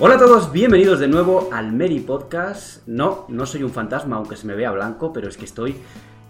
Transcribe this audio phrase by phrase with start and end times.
[0.00, 2.86] Hola a todos, bienvenidos de nuevo al Mary Podcast.
[2.86, 5.76] No, no soy un fantasma, aunque se me vea blanco, pero es que estoy.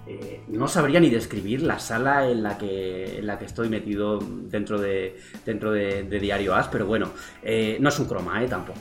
[0.06, 4.20] eh, no sabría ni describir la sala en la que, en la que estoy metido
[4.20, 7.10] dentro de, dentro de, de Diario As, pero bueno,
[7.42, 8.80] eh, no es un croma, eh, tampoco.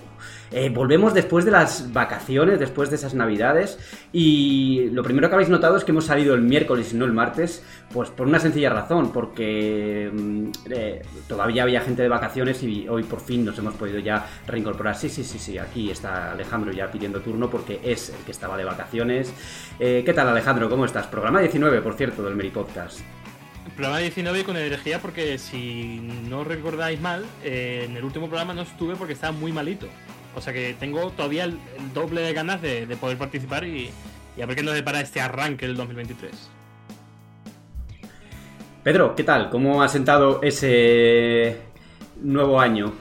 [0.52, 3.78] Eh, volvemos después de las vacaciones, después de esas navidades,
[4.14, 7.14] y lo primero que habéis notado es que hemos salido el miércoles y no el
[7.14, 12.88] martes, pues por una sencilla razón, porque mm, eh, todavía había gente de vacaciones y
[12.88, 14.96] hoy por fin nos hemos podido ya reincorporar.
[14.96, 18.58] Sí, sí, sí, sí, aquí está Alejandro ya pidiendo turno porque es el que estaba
[18.58, 19.34] de vacaciones.
[19.80, 20.70] Eh, ¿Qué tal Alejandro?
[20.70, 21.08] ¿Cómo estás?
[21.08, 23.02] Programa 19, por cierto, del Meri Podcast.
[23.76, 28.96] Programa 19 con energía porque si no recordáis mal, en el último programa no estuve
[28.96, 29.88] porque estaba muy malito.
[30.38, 33.90] O sea que tengo todavía el, el doble de ganas de, de poder participar y,
[34.38, 36.32] y a ver qué nos depara este arranque del 2023.
[38.84, 39.50] Pedro, ¿qué tal?
[39.50, 41.58] ¿Cómo ha sentado ese
[42.22, 42.94] nuevo año?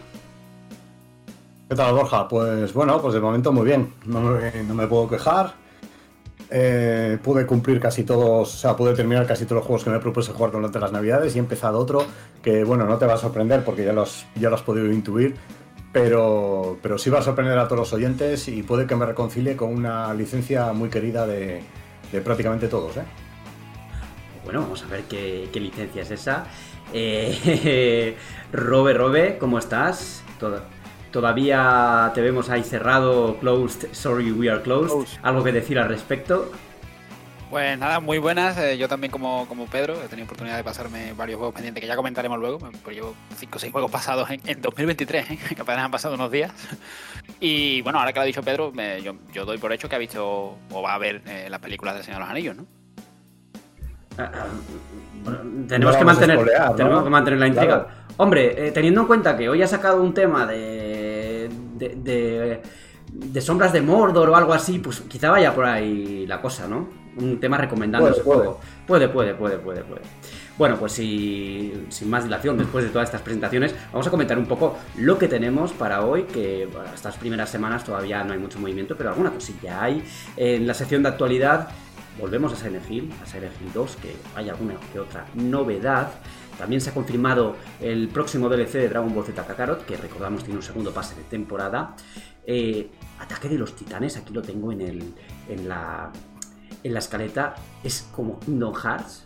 [1.68, 2.26] ¿Qué tal, Borja?
[2.26, 3.92] Pues bueno, pues de momento muy bien.
[4.06, 5.52] No me, no me puedo quejar.
[6.48, 9.98] Eh, pude cumplir casi todos, o sea, pude terminar casi todos los juegos que me
[9.98, 12.06] propuse jugar durante las navidades y he empezado otro
[12.40, 15.34] que, bueno, no te va a sorprender porque ya los, ya lo has podido intuir,
[16.00, 19.56] pero, pero sí va a sorprender a todos los oyentes y puede que me reconcilie
[19.56, 21.62] con una licencia muy querida de,
[22.12, 23.02] de prácticamente todos, ¿eh?
[24.44, 26.44] Bueno, vamos a ver qué, qué licencia es esa.
[26.92, 28.14] Eh,
[28.52, 30.22] Robe, Robe, ¿cómo estás?
[30.38, 30.64] Toda-
[31.12, 34.90] Todavía te vemos ahí cerrado, closed, sorry, we are closed.
[34.90, 35.18] Closed.
[35.22, 36.50] ¿Algo que decir al respecto?
[37.50, 38.58] Pues nada, muy buenas.
[38.58, 41.86] eh, yo también como, como Pedro he tenido oportunidad de pasarme varios juegos pendientes que
[41.86, 42.58] ya comentaremos luego.
[42.82, 45.38] Pues llevo 5 o 6 juegos pasados en, en 2023, ¿eh?
[45.54, 46.52] que apenas han pasado unos días.
[47.40, 49.96] Y bueno, ahora que lo ha dicho Pedro, me- yo, yo doy por hecho que
[49.96, 52.66] ha visto o va a ver eh, las películas del Señor de los Anillos, ¿no?
[54.16, 54.46] Ah, ah,
[55.22, 56.38] bueno, tenemos, No que mantener,
[56.76, 57.84] tenemos que mantener la intriga.
[57.84, 57.88] Claro.
[58.16, 62.62] Hombre, eh, teniendo en cuenta que hoy ha sacado un tema de, de, de-
[63.12, 66.88] de sombras de Mordor o algo así, pues quizá vaya por ahí la cosa, ¿no?
[67.18, 68.38] Un tema recomendando Puede, ese puede.
[68.38, 68.60] juego.
[68.86, 70.02] Puede, puede, puede, puede, puede.
[70.58, 74.46] Bueno, pues si- sin más dilación, después de todas estas presentaciones, vamos a comentar un
[74.46, 78.58] poco lo que tenemos para hoy, que bueno, estas primeras semanas todavía no hay mucho
[78.58, 80.02] movimiento, pero alguna cosilla hay.
[80.36, 81.68] En la sección de actualidad
[82.20, 86.10] volvemos a Silent Hill, a Silent Hill 2, que hay alguna que otra novedad.
[86.58, 90.56] También se ha confirmado el próximo DLC de Dragon Ball Z Kakarot, que recordamos tiene
[90.58, 91.94] un segundo pase de temporada.
[92.46, 92.88] Eh,
[93.18, 95.14] Ataque de los Titanes, aquí lo tengo en, el,
[95.50, 96.10] en, la,
[96.82, 99.24] en la escaleta, es como Kingdom Hearts.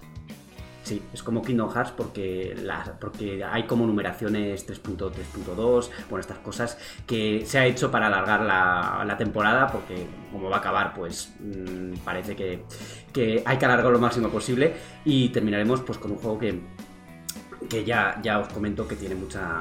[0.83, 2.57] Sí, es como Kingdom Hearts porque,
[3.01, 9.17] porque hay como numeraciones 3.3.2, bueno, estas cosas que se ha hecho para alargar la,
[9.19, 12.65] temporada porque como va a acabar, pues mm, parece que,
[13.13, 14.75] que hay que alargarlo lo máximo posible
[15.05, 16.61] y terminaremos pues con un juego que,
[17.69, 19.61] que ya, ya os comento que tiene mucha,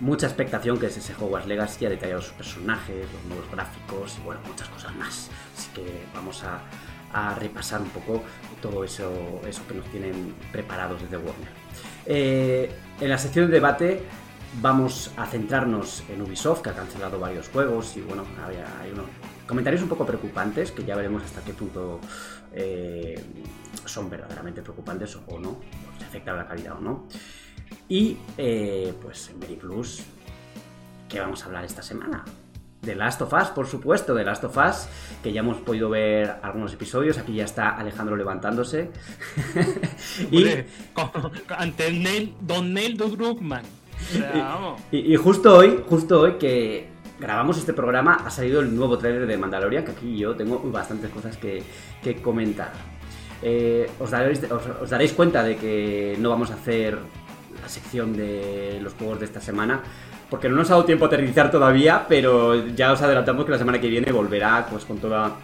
[0.00, 4.24] mucha expectación, que es ese Hogwarts Legacy, ha detallado sus personajes, los nuevos gráficos y
[4.24, 5.30] bueno, muchas cosas más.
[5.56, 6.60] Así que vamos a,
[7.12, 8.22] a repasar un poco
[8.60, 11.48] todo eso, eso que nos tienen preparados desde Warner.
[12.06, 14.02] Eh, en la sección de debate
[14.60, 19.06] vamos a centrarnos en Ubisoft, que ha cancelado varios juegos y bueno, hay, hay unos
[19.46, 22.00] comentarios un poco preocupantes que ya veremos hasta qué punto
[22.52, 23.20] eh,
[23.84, 27.06] son verdaderamente preocupantes o no, o si afectan la calidad o no.
[27.88, 30.02] Y eh, pues en Meri Plus,
[31.08, 32.24] ¿qué vamos a hablar esta semana?
[32.82, 34.88] De Last of Us, por supuesto, de Last of Us,
[35.22, 37.18] que ya hemos podido ver algunos episodios.
[37.18, 38.90] Aquí ya está Alejandro levantándose.
[40.30, 40.46] y,
[41.56, 43.64] ante el Neil, Don Neil Druckmann.
[43.64, 44.80] O sea, vamos.
[44.90, 46.88] y- y justo hoy, justo hoy que
[47.18, 51.10] grabamos este programa, ha salido el nuevo tráiler de Mandalorian, que aquí yo tengo bastantes
[51.10, 51.62] cosas que,
[52.02, 52.72] que comentar.
[53.42, 56.98] Eh, os, daréis, os- os daréis cuenta de que no vamos a hacer
[57.60, 59.82] la sección de los juegos de esta semana,
[60.30, 63.58] porque no nos ha dado tiempo a aterrizar todavía, pero ya os adelantamos que la
[63.58, 65.36] semana que viene volverá pues con toda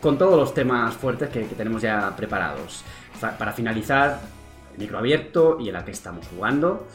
[0.00, 2.84] con todos los temas fuertes que, que tenemos ya preparados.
[3.20, 4.20] Para finalizar,
[4.72, 6.86] el micro abierto y en la que estamos jugando.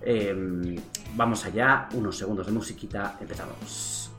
[0.00, 0.76] Eh,
[1.14, 4.12] vamos allá, unos segundos de musiquita, empezamos.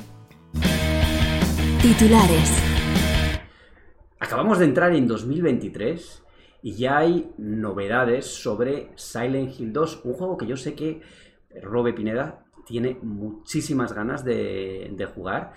[1.81, 2.51] Titulares.
[4.19, 6.23] Acabamos de entrar en 2023
[6.63, 11.01] y ya hay novedades sobre Silent Hill 2, un juego que yo sé que
[11.61, 15.53] Robe Pineda tiene muchísimas ganas de, jugar.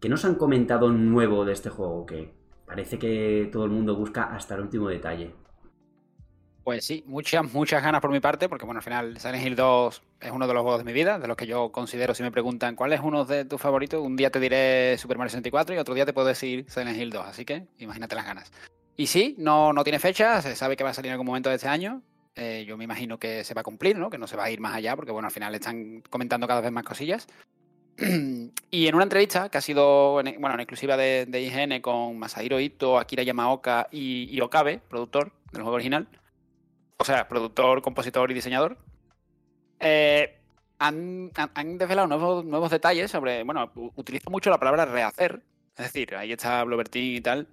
[0.00, 2.06] ¿Qué nos han comentado nuevo de este juego?
[2.06, 2.32] Que
[2.66, 5.34] parece que todo el mundo busca hasta el último detalle.
[6.64, 10.02] Pues sí, muchas, muchas ganas por mi parte, porque bueno, al final Silent Hill 2
[10.20, 12.30] es uno de los juegos de mi vida, de los que yo considero, si me
[12.30, 15.78] preguntan cuál es uno de tus favoritos, un día te diré Super Mario 64 y
[15.78, 18.52] otro día te puedo decir Silent Hill 2, así que imagínate las ganas.
[18.96, 21.48] Y sí, no, no tiene fecha, se sabe que va a salir en algún momento
[21.48, 22.00] de este año,
[22.34, 24.10] eh, yo me imagino que se va a cumplir, ¿no?
[24.10, 26.60] Que no se va a ir más allá, porque bueno, al final están comentando cada
[26.60, 27.26] vez más cosillas.
[28.70, 32.58] y en una entrevista que ha sido, en, bueno, en exclusiva de, IGN con Masahiro
[32.58, 36.08] Ito, Akira Yamaoka y, y Okabe, productor del juego original,
[36.96, 38.78] o sea, productor, compositor y diseñador,
[39.80, 40.38] eh,
[40.78, 45.42] han, han, han, desvelado nuevos, nuevos, detalles sobre, bueno, utilizo mucho la palabra rehacer,
[45.76, 47.48] es decir, ahí está Blobertin y tal,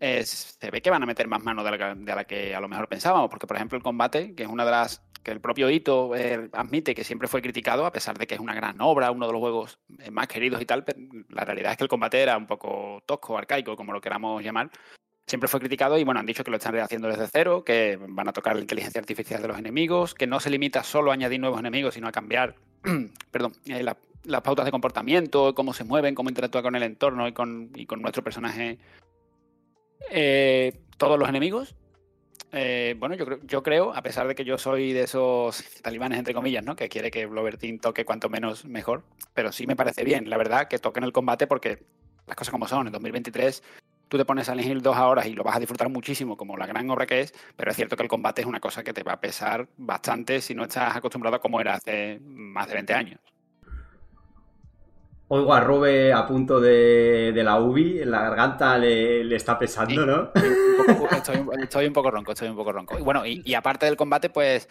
[0.00, 2.68] eh, se ve que van a meter más mano de la, la, que a lo
[2.68, 5.68] mejor pensábamos, porque por ejemplo el combate, que es una de las que el propio
[5.68, 9.10] Ito eh, admite que siempre fue criticado, a pesar de que es una gran obra,
[9.10, 9.78] uno de los juegos
[10.10, 10.98] más queridos y tal, pero
[11.30, 14.70] la realidad es que el combate era un poco tosco, arcaico, como lo queramos llamar,
[15.28, 18.28] siempre fue criticado y bueno, han dicho que lo están rehaciendo desde cero, que van
[18.28, 21.40] a tocar la inteligencia artificial de los enemigos, que no se limita solo a añadir
[21.40, 22.54] nuevos enemigos, sino a cambiar,
[23.30, 27.28] perdón, eh, la, las pautas de comportamiento, cómo se mueven, cómo interactúa con el entorno
[27.28, 28.78] y con, y con nuestro personaje.
[30.10, 31.74] Eh, todos los enemigos.
[32.50, 36.64] Eh, bueno, yo, creo, a pesar de que yo soy de esos talibanes, entre comillas,
[36.64, 36.76] ¿no?
[36.76, 39.04] Que quiere que Blobertin toque cuanto menos mejor,
[39.34, 41.84] pero sí me parece bien, la verdad, que toquen el combate porque
[42.26, 43.62] las cosas como son, en 2023
[44.08, 46.66] tú te pones Silent Hill 2 ahora y lo vas a disfrutar muchísimo como la
[46.66, 49.02] gran obra que es, pero es cierto que el combate es una cosa que te
[49.02, 52.94] va a pesar bastante si no estás acostumbrado a como era hace más de 20
[52.94, 53.20] años.
[55.30, 59.58] Oigo a Robe a punto de, de la UBI, en la garganta le, le está
[59.58, 60.30] pesando, ¿no?
[61.62, 62.98] Estoy, un poco ronco, estoy un poco ronco.
[62.98, 64.70] Y bueno, y, aparte del combate, pues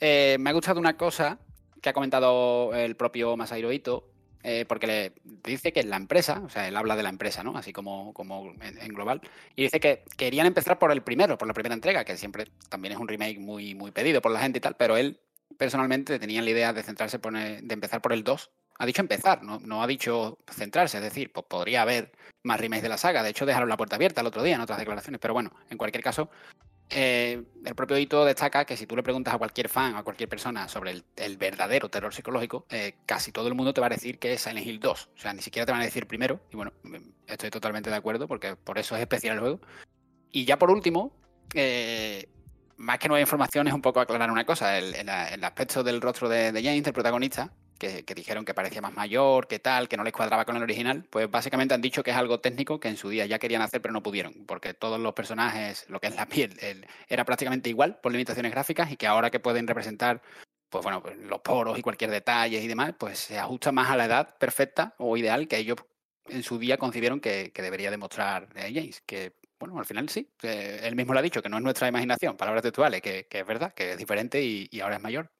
[0.00, 1.38] eh, me ha gustado una cosa
[1.80, 4.10] que ha comentado el propio Masahiro Ito,
[4.42, 5.12] eh, porque le
[5.44, 7.56] dice que la empresa, o sea, él habla de la empresa, ¿no?
[7.56, 9.20] Así como, como en, en, global,
[9.54, 12.94] y dice que querían empezar por el primero, por la primera entrega, que siempre también
[12.94, 15.20] es un remake muy, muy pedido por la gente y tal, pero él
[15.56, 18.50] personalmente tenía la idea de centrarse, por, de empezar por el 2.
[18.78, 22.12] Ha dicho empezar, no, no ha dicho centrarse, es decir, podría haber
[22.42, 23.22] más remakes de la saga.
[23.22, 25.78] De hecho, dejaron la puerta abierta el otro día en otras declaraciones, pero bueno, en
[25.78, 26.30] cualquier caso,
[26.90, 30.28] eh, el propio Ito destaca que si tú le preguntas a cualquier fan, a cualquier
[30.28, 34.18] persona sobre el, verdadero terror psicológico, eh, casi todo el mundo te va a decir
[34.18, 35.10] que es Silent Hill 2.
[35.16, 36.40] O sea, ni siquiera te van a decir primero.
[36.52, 36.72] Y bueno,
[37.26, 39.60] estoy totalmente de acuerdo porque por eso es especial el juego.
[40.30, 41.12] Y ya por último,
[41.54, 42.28] eh,
[42.76, 44.78] más que nueva información, es un poco aclarar una cosa.
[44.78, 47.52] El, aspecto del rostro de, de, James, el protagonista,
[48.04, 51.04] que, dijeron que parecía más mayor, que tal, que no les cuadraba con el original,
[51.10, 53.82] pues básicamente han dicho que es algo técnico que en su día ya querían hacer,
[53.82, 57.68] pero no pudieron, porque todos los personajes, lo que es la piel, el, era prácticamente
[57.70, 60.22] igual por limitaciones gráficas y que ahora que pueden representar
[60.68, 63.96] pues bueno, pues los poros y cualquier detalle y demás, pues se ajusta más a
[63.96, 65.78] la edad perfecta o ideal que ellos
[66.26, 70.96] en su día concibieron que, debería demostrar eh, James, que bueno, al final sí, él
[70.96, 73.92] mismo lo ha dicho, que no es nuestra imaginación, palabras textuales, que, es verdad, que
[73.92, 75.30] es diferente y, ahora es mayor.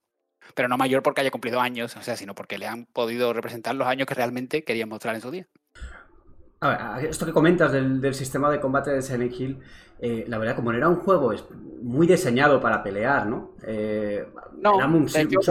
[0.54, 3.74] Pero no mayor porque haya cumplido años, o sea, sino porque le han podido representar
[3.74, 5.46] los años que realmente querían mostrar en su día.
[6.60, 9.58] A ver, esto que comentas del, del sistema de combate de Silent Hill,
[10.00, 11.44] eh, la verdad, como era un juego es
[11.82, 13.52] muy diseñado para pelear, ¿no?
[13.66, 14.26] Eh,
[14.60, 15.06] no era un,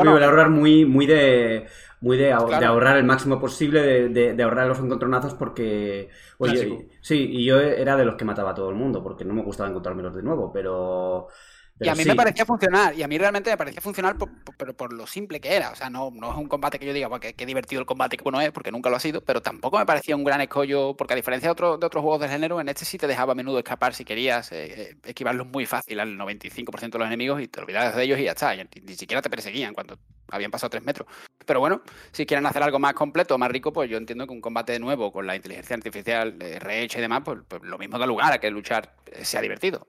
[0.08, 1.68] horror muy, muy de
[2.02, 2.60] muy de, claro.
[2.60, 6.10] de, ahorrar el máximo posible, de, de, de, ahorrar los encontronazos porque...
[6.38, 9.34] Oye, sí, y yo era de los que mataba a todo el mundo porque no
[9.34, 11.30] me gustaba encontrármelos de nuevo, pero...
[11.78, 12.10] Pero y a mí sí.
[12.10, 15.40] me parecía funcionar, y a mí realmente me parecía funcionar por, por, por, lo simple
[15.40, 15.72] que era.
[15.72, 18.16] O sea, no, no es un combate que yo diga, que qué divertido el combate
[18.16, 20.96] que bueno es, porque nunca lo ha sido, pero tampoco me parecía un gran escollo,
[20.96, 23.34] porque a diferencia de, otro, de otros juegos del género, en este sí te dejaba
[23.34, 27.48] a menudo escapar si querías eh, esquivarlos muy fácil al 95% de los enemigos y
[27.48, 28.56] te olvidabas de ellos y ya está.
[28.56, 29.98] Y ni siquiera te perseguían cuando
[30.30, 31.08] habían pasado tres metros.
[31.46, 34.42] Pero bueno, si quieren hacer algo más completo, más rico, pues yo entiendo que un
[34.42, 37.98] combate de nuevo con la inteligencia artificial eh, rehecha y demás, pues, pues, lo mismo
[37.98, 39.88] da lugar a que luchar eh, sea divertido.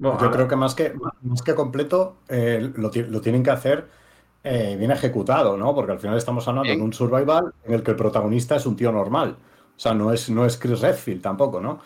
[0.00, 3.86] Bueno, yo creo que más que, más que completo eh, lo, lo, tienen que hacer
[4.42, 5.74] eh, bien ejecutado, ¿no?
[5.74, 8.76] Porque al final estamos hablando de un survival en el que el protagonista es un
[8.76, 9.36] tío normal.
[9.76, 11.80] O sea, no es, no es Chris Redfield tampoco, ¿no?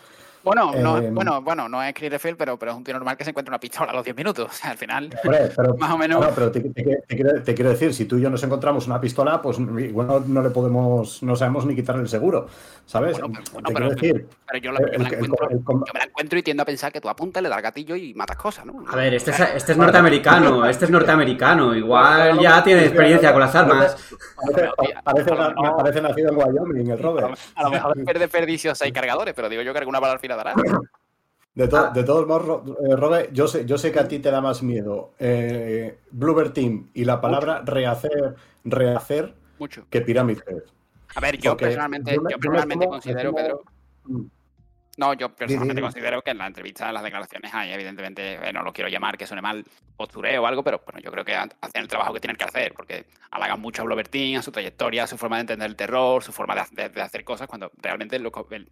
[0.45, 3.17] Bueno, no, eh, bueno, bueno, no es Chris Redfield, pero, pero es un tío normal
[3.17, 4.45] que se encuentra una pistola a los 10 minutos.
[4.55, 6.21] O sea, al final, Hombre, pero, más o menos.
[6.21, 8.87] No, pero te, te, te, quiero, te, quiero, decir, si tú y yo nos encontramos
[8.87, 12.47] una pistola, pues igual no, no le podemos, no sabemos ni quitarle el seguro,
[12.85, 13.19] ¿sabes?
[13.19, 15.73] Bueno, pero, bueno, pero, decir, pero yo, la, yo, me la encuentro, el, el, yo,
[15.93, 18.37] me la encuentro, y tiendo a pensar que tú apuntas, le das gatillo y matas
[18.37, 18.85] cosas, ¿no?
[18.87, 23.41] A ver, este es, este es norteamericano, este es norteamericano, igual ya tiene experiencia con
[23.41, 23.97] las armas.
[24.45, 24.71] Parece,
[25.03, 25.31] parece,
[25.77, 27.37] parece nacido en Wyoming, el Robert.
[27.55, 30.19] A lo mejor es de perdicios hay cargadores, pero digo yo que alguna bala al
[30.19, 30.34] final
[31.53, 31.91] De, to- Ah.
[31.93, 34.61] de todos modos, eh, Robe, yo sé, yo sé que a ti te da más
[34.61, 35.99] miedo eh,
[36.53, 39.85] Team y la palabra rehacer, rehacer Mucho.
[39.89, 40.63] que Pyramid Head.
[41.15, 43.63] A ver, yo Porque personalmente, yo me- yo yo me personalmente considero, Pedro.
[44.03, 44.21] Mm.
[44.97, 48.61] No, yo personalmente considero que en la entrevista, en las declaraciones hay, evidentemente, eh, no
[48.63, 49.65] lo quiero llamar que suene mal
[49.97, 52.45] postureo o algo, pero bueno, yo creo que ha- hacen el trabajo que tienen que
[52.45, 55.75] hacer, porque halagan mucho a Blobertin, a su trayectoria, a su forma de entender el
[55.75, 58.69] terror, su forma de, hacer- de hacer cosas, cuando realmente lo, el-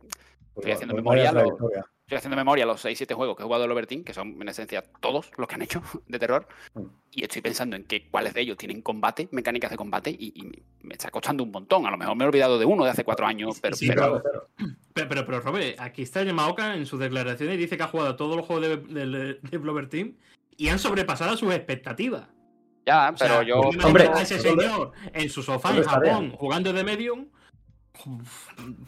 [0.56, 1.86] Estoy haciendo memoria, lo- trayectoria.
[2.06, 4.84] estoy haciendo memoria los 6-7 juegos que he jugado de Blobertin, que son en esencia
[5.00, 6.82] todos los que han hecho de terror, Mm.
[7.12, 10.64] y estoy pensando en que cuáles de ellos tienen combate, mecánicas de combate, y, y
[10.86, 11.86] me- está costando un montón.
[11.88, 14.22] A lo mejor me he olvidado de uno de hace cuatro años, pero, sí, pero-
[14.22, 14.48] Pero-
[14.94, 18.12] Pero, pero, pero Robert, aquí está Yamaoka en sus declaraciones y dice que ha jugado
[18.12, 20.14] a todos los juegos de, de, de Blover Team
[20.56, 22.28] y han sobrepasado sus expectativas.
[22.86, 23.60] ya, O sea, pero yo...
[23.88, 27.28] Hombre, a ese ¿dónde- señor en su sofá en Japón jugando de medium.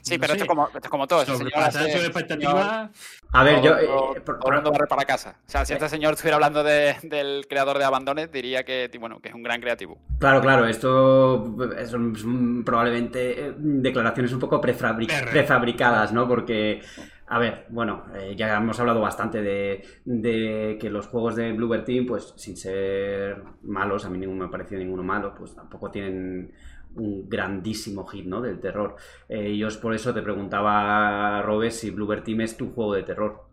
[0.02, 1.24] Sí, no pero esto es como, esto es como todo.
[1.26, 2.90] Señor señor- expectativas.
[3.32, 3.78] A ver, yo.
[3.78, 5.38] eh, por- para casa.
[5.48, 9.20] O sea, si este señor estuviera hablando de- del creador de Abandones, diría que, bueno,
[9.20, 10.00] que es un gran creativo.
[10.20, 16.28] Claro, claro, esto son probablemente eh, declaraciones un poco prefabricadas, ¿no?
[16.28, 16.82] Porque,
[17.28, 21.84] a ver, bueno, eh, ya hemos hablado bastante de, de que los juegos de Bluebird
[21.86, 25.92] Team, pues sin ser malos, a mí ninguno me ha parecido ninguno malo, pues tampoco
[25.92, 26.52] tienen
[26.96, 28.42] un grandísimo hit, ¿no?
[28.42, 28.96] Del terror.
[29.30, 33.04] Eh, yo es por eso te preguntaba, Robes, si Bluebird Team es tu juego de
[33.04, 33.46] terror.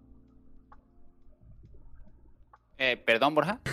[2.78, 3.60] Eh, Perdón, Borja.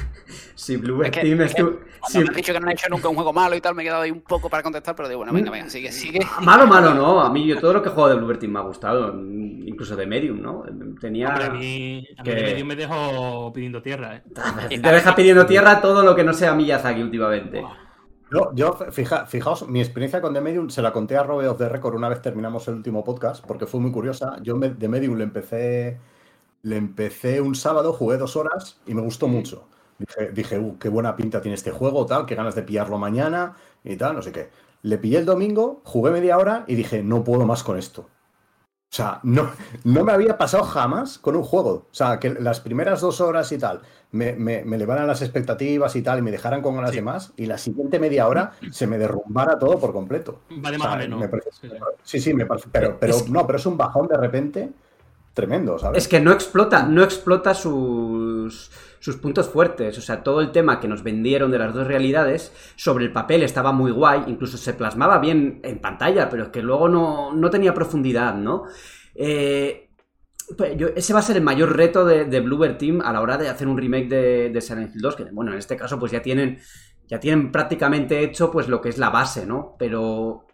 [0.54, 1.80] Si Bluebird Es que- Team es es que tu...
[2.08, 3.82] Si- me has dicho que no han hecho nunca un juego malo y tal, me
[3.82, 6.20] he quedado ahí un poco para contestar, pero digo, bueno, venga, venga, sigue, sigue.
[6.44, 7.20] Malo, malo, no.
[7.22, 9.16] A mí yo todo lo que he jugado de Bluebird Team me ha gustado.
[9.20, 10.64] Incluso de Medium, ¿no?
[11.00, 11.30] Tenía...
[11.30, 14.24] Hombre, a mí, a mí que- de medium me dejó pidiendo tierra, ¿eh?
[14.70, 17.64] Te deja pidiendo tierra todo lo que no sea Miyazaki últimamente.
[18.32, 21.58] Yo, yo fija- fijaos, mi experiencia con The Medium se la conté a Robe of
[21.58, 24.38] the Record una vez terminamos el último podcast, porque fue muy curiosa.
[24.44, 25.98] Yo me- The Medium le empecé,
[26.62, 29.68] le empecé un sábado, jugué dos horas y me gustó mucho.
[29.98, 33.56] Dije, dije "Uh, qué buena pinta tiene este juego, tal, qué ganas de pillarlo mañana
[33.84, 34.50] y tal, no sé qué.
[34.84, 38.08] Le pillé el domingo, jugué media hora y dije, no puedo más con esto.
[38.92, 39.52] O sea, no,
[39.84, 41.70] no me había pasado jamás con un juego.
[41.70, 43.82] O sea, que las primeras dos horas y tal
[44.12, 46.96] me, me, me elevaran las expectativas y tal y me dejaran con ganas Sí.
[46.96, 50.40] de más y la siguiente media hora se me derrumbara todo por completo.
[50.66, 51.20] Va de O más a menos.
[51.20, 51.76] me parece- Sí, sí.
[52.04, 52.68] Sí, sí, me parece.
[52.72, 54.72] Pero, pero Es- no, pero es un bajón de repente
[55.36, 56.00] tremendo, ¿sabes?
[56.04, 59.98] Es que no explota, no explota sus, sus puntos fuertes.
[59.98, 63.44] O sea, todo el tema que nos vendieron de las dos realidades, sobre el papel
[63.44, 67.50] estaba muy guay, incluso se plasmaba bien en pantalla, pero es que luego no, no
[67.50, 68.64] tenía profundidad, ¿no?
[69.16, 69.90] Eh,
[70.58, 73.22] pues yo- ese va a ser el mayor reto de, de Bluebird Team a la
[73.22, 76.00] hora de hacer un remake de, de Silent Hill 2, que bueno, en este caso
[76.00, 76.60] pues ya tienen,
[77.08, 79.76] ya tienen prácticamente hecho pues lo que es la base, ¿no?
[79.78, 80.48] Pero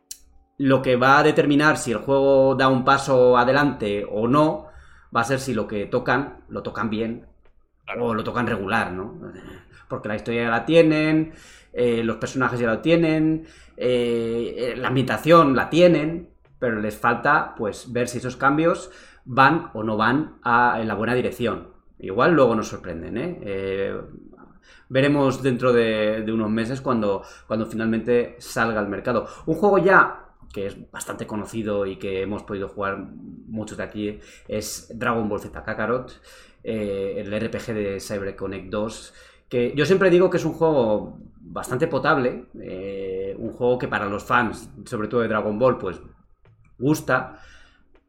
[0.57, 4.67] lo que va a determinar si el juego da un paso adelante o no,
[5.15, 7.27] va a ser si lo que tocan, lo tocan bien
[7.99, 9.19] o lo tocan regular, ¿no?
[9.87, 11.33] Porque la historia ya la tienen,
[11.73, 13.45] eh, los personajes ya lo tienen,
[13.77, 18.89] eh, eh, la ambientación la tienen, pero les falta pues ver si esos cambios
[19.25, 21.69] van o no van a- en la buena dirección.
[21.99, 23.93] Igual luego nos sorprenden, ¿eh?
[24.87, 29.27] Veremos dentro de, de unos meses cuando, cuando finalmente salga al mercado.
[29.45, 30.21] Un juego ya
[30.53, 35.41] que es bastante conocido y que hemos podido jugar muchos de aquí, es Dragon Ball
[35.41, 36.21] Z Kakarot,
[36.65, 39.13] eh, el RPG de CyberConnect 2,
[39.49, 44.07] que yo siempre digo que es un juego bastante potable, eh, un juego que para
[44.07, 45.99] los fans, sobre todo de Dragon Ball, pues
[46.77, 47.39] gusta,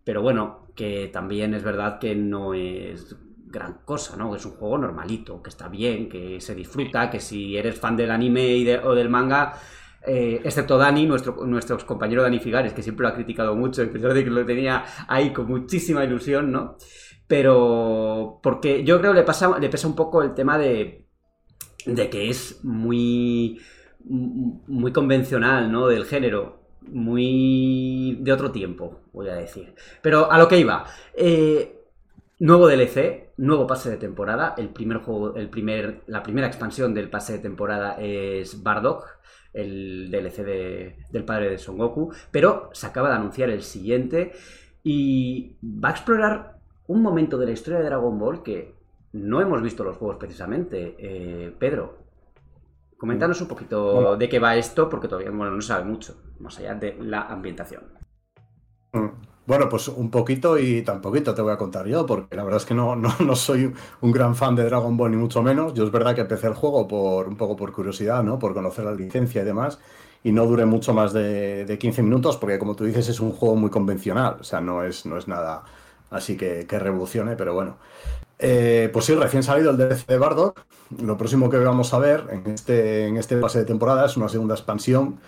[0.04, 4.34] pero bueno, que también es verdad que no es gran cosa, ¿no?
[4.36, 8.10] Es un juego normalito, que está bien, que se disfruta, que si eres fan del
[8.10, 9.54] anime y de- o del manga,
[10.06, 13.86] eh, excepto Dani, nuestro, nuestro compañero Dani Figares, que siempre lo ha criticado mucho, a
[13.86, 16.76] pesar de que lo tenía ahí con muchísima ilusión, ¿no?
[17.26, 19.18] Pero porque yo creo que
[19.61, 21.06] le pesa un poco el tema de,
[21.87, 23.61] de que es muy,
[24.04, 25.88] muy convencional, ¿no?
[25.88, 29.75] Del género, muy de otro tiempo, voy a decir.
[30.02, 31.80] Pero a lo que iba, eh,
[32.38, 37.11] nuevo DLC, nuevo pase de temporada, el primer juego, el primer, la primera expansión del
[37.11, 39.04] pase de temporada es Bardock,
[39.52, 44.33] el DLC de- del padre de Son Goku, pero se acaba de anunciar el siguiente
[44.85, 46.55] y va a explorar
[46.88, 48.74] un momento de la historia de Dragon Ball que
[49.12, 50.96] no hemos visto los juegos precisamente.
[50.98, 51.98] Eh, Pedro,
[52.96, 54.16] coméntanos un poquito Bueno.
[54.16, 57.84] de qué va esto, porque todavía bueno, no sabe mucho, más allá de la ambientación.
[58.92, 59.06] Mm.
[59.46, 62.60] Bueno, pues un poquito y tan poquito te voy a contar yo, porque la verdad
[62.60, 65.72] es que no, no, no soy un gran fan de Dragon Ball, ni mucho menos.
[65.74, 68.38] Yo es verdad que empecé el juego por un poco por curiosidad, ¿no?
[68.38, 69.78] Por conocer la licencia y demás.
[70.24, 73.30] Y no duré mucho más de, de 15 minutos, porque como tú dices, es un
[73.32, 74.38] juego muy convencional.
[74.40, 75.62] O sea, no es, no es nada
[76.10, 77.76] así que, que revolucione, pero bueno.
[78.38, 80.64] Eh, pues sí, recién salido el DLC de Bardock.
[81.00, 84.28] Lo próximo que vamos a ver en este, en este pase de temporada es una
[84.28, 85.18] segunda expansión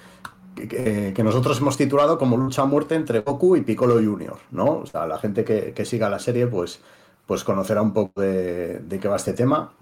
[0.55, 4.79] que, que nosotros hemos titulado como lucha a muerte entre Goku y Piccolo Jr., ¿no?
[4.79, 6.81] O sea, la gente que, que siga la serie, pues,
[7.27, 9.73] pues conocerá un poco de, de, qué va este tema.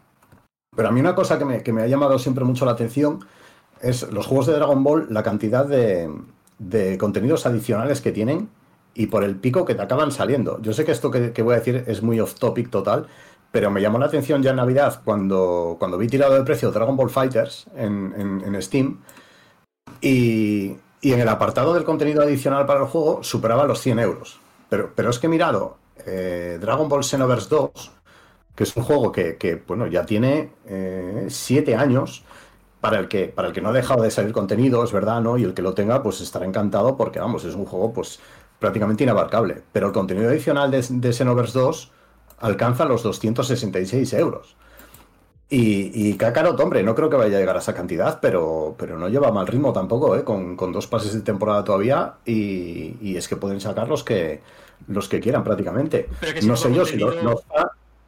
[0.74, 3.24] Pero a mí una cosa que me, que me, ha llamado siempre mucho la atención
[3.80, 6.10] es los juegos de Dragon Ball, la cantidad de,
[6.58, 8.48] de contenidos adicionales que tienen
[8.96, 10.60] y por el pico que te acaban saliendo.
[10.62, 13.06] Yo sé que esto que, voy a decir es muy off topic total,
[13.52, 16.96] pero me llamó la atención ya en Navidad cuando, cuando vi tirado de precio Dragon
[16.96, 18.98] Ball Fighters en, en, en Steam
[20.00, 24.40] y, y, en el apartado del contenido adicional para el juego superaba los 100 euros.
[24.70, 25.76] Pero, pero es que he mirado
[26.06, 27.92] eh, Dragon Ball Xenoverse 2,
[28.54, 30.52] que es un juego que, que bueno, ya tiene
[31.28, 32.24] 7 eh, años.
[32.80, 35.38] Para el, que, para el que no ha dejado de salir contenido, es verdad, ¿no?
[35.38, 38.20] Y el que lo tenga, pues estará encantado porque, vamos, es un juego, pues,
[38.58, 39.62] prácticamente inabarcable.
[39.72, 41.92] Pero el contenido adicional de, de Xenoverse 2
[42.40, 44.56] alcanza los 266 euros.
[45.48, 48.98] Y, y Kakarot, hombre, no creo que vaya a llegar a esa cantidad, pero, pero
[48.98, 50.24] no lleva mal ritmo tampoco, ¿eh?
[50.24, 52.14] con, con dos pases de temporada todavía.
[52.24, 54.40] Y, y, es que pueden sacar los que,
[54.88, 56.08] los que quieran prácticamente.
[56.42, 57.44] no sé yo si los, los,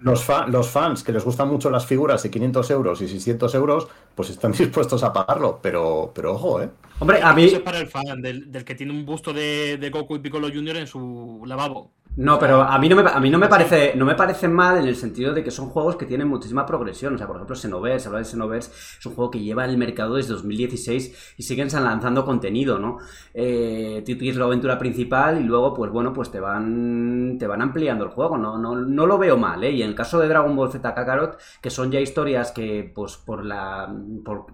[0.01, 3.55] los, fa, los, fans que les gustan mucho las figuras de 500 euros y 600
[3.55, 3.87] euros,
[4.17, 6.71] pues están dispuestos a pagarlo, pero, pero ojo, ¿eh?
[7.01, 7.45] Hombre, a mí.
[7.45, 10.19] Eso es para el fan, del, del que tiene un busto de, de, Goku y
[10.19, 10.79] Piccolo Jr.
[10.79, 11.93] en su lavabo.
[12.19, 14.77] No, pero a mí no me, a mí no me parece no me parece mal
[14.77, 17.15] en el sentido de que son juegos que tienen muchísima progresión.
[17.15, 19.79] O sea, por ejemplo, Xenoverse, hablar de Xenoverse, es un juego que lleva en el
[19.79, 22.99] mercado desde 2016 y siguen lanzando contenido, ¿no?
[23.33, 28.03] Eh, tienes la aventura principal y luego, pues bueno, pues te van te van ampliando
[28.03, 28.37] el juego.
[28.37, 29.71] No, no, no lo veo mal, ¿eh?
[29.71, 33.17] Y en el caso de Dragon Ball Z Kakarot, que son ya historias que, pues
[33.17, 33.95] por la.
[34.25, 34.47] por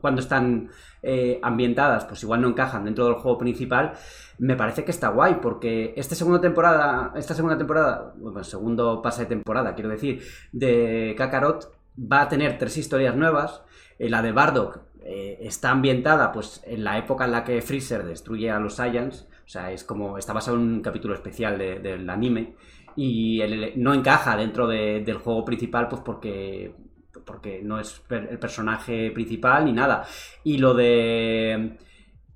[0.00, 0.70] cuando están
[1.02, 3.92] eh, ambientadas, pues igual no encajan dentro del juego principal,
[4.38, 9.22] me parece que está guay, porque esta segunda temporada, esta segunda temporada, bueno, segundo pase
[9.22, 13.62] de temporada, quiero decir, de Kakarot, va a tener tres historias nuevas.
[13.98, 18.04] Eh, la de Bardock eh, está ambientada pues en la época en la que Freezer
[18.04, 21.78] destruye a los Saiyans, o sea, es como, está basado en un capítulo especial de,
[21.78, 22.54] del anime,
[22.96, 23.42] y
[23.76, 26.74] no encaja dentro de, del juego principal, pues porque
[27.26, 30.06] porque no es el personaje principal ni nada.
[30.44, 31.76] Y lo de.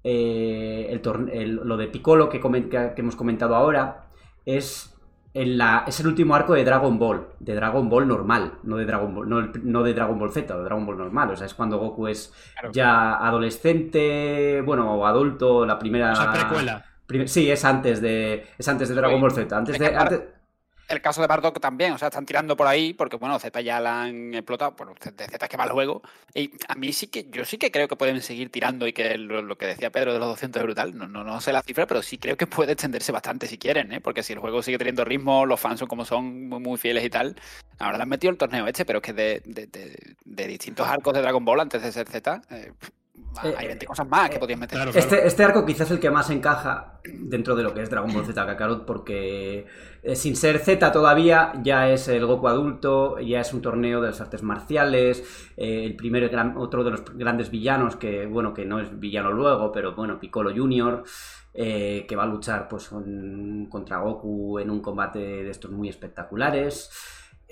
[0.03, 4.07] Eh, el, el, lo de Piccolo que, que, que, hemos comentado ahora
[4.47, 4.99] es,
[5.35, 8.87] en la, es el último arco de Dragon Ball, de Dragon Ball normal, no de
[8.87, 11.31] Dragon Ball, no, no de Dragon Ball Z, de Dragon Ball normal.
[11.31, 12.73] O sea, es cuando Goku es claro.
[12.73, 16.13] ya adolescente, bueno, o adulto, la primera.
[16.13, 16.85] O sea, precuela.
[17.07, 18.47] Prim sí, es antes de.
[18.57, 19.57] Es antes de Dragon Ball Z.
[19.57, 19.97] Antes de.
[19.97, 20.23] Antes,
[20.91, 23.81] el caso de Bardock también, o sea, están tirando por ahí porque, bueno, Z ya
[23.81, 26.03] la han explotado, bueno, Z es que va luego.
[26.35, 29.17] Y a mí sí que, yo sí que creo que pueden seguir tirando y que
[29.17, 30.97] lo, que decía Pedro de los 200 es brutal.
[30.97, 33.93] No, no, no, sé la cifra, pero sí creo que puede extenderse bastante si quieren,
[33.93, 34.01] ¿eh?
[34.01, 37.05] Porque si el juego sigue teniendo ritmo, los fans son como son, muy, muy fieles
[37.05, 37.37] y tal.
[37.79, 40.87] Ahora le han metido el torneo este, pero es que de, de, de, de distintos
[40.89, 42.73] arcos de Dragon Ball antes de ser Z, eh,
[43.39, 44.77] hay 20 cosas más que podías meter.
[44.77, 45.07] Claro, claro.
[45.07, 48.13] Este, este, arco quizás es el que más encaja dentro de lo que es Dragon
[48.13, 49.67] Ball Z Kakarot, porque
[50.03, 54.09] eh, sin ser Z todavía, ya es el Goku adulto, ya es un torneo de
[54.09, 58.65] las artes marciales, eh, el primer gran, otro de los grandes villanos, que bueno, que
[58.65, 61.05] no es villano luego, pero bueno, Piccolo Jr.,
[61.53, 65.89] eh, que va a luchar pues con, contra Goku en un combate de estos muy
[65.89, 66.91] espectaculares.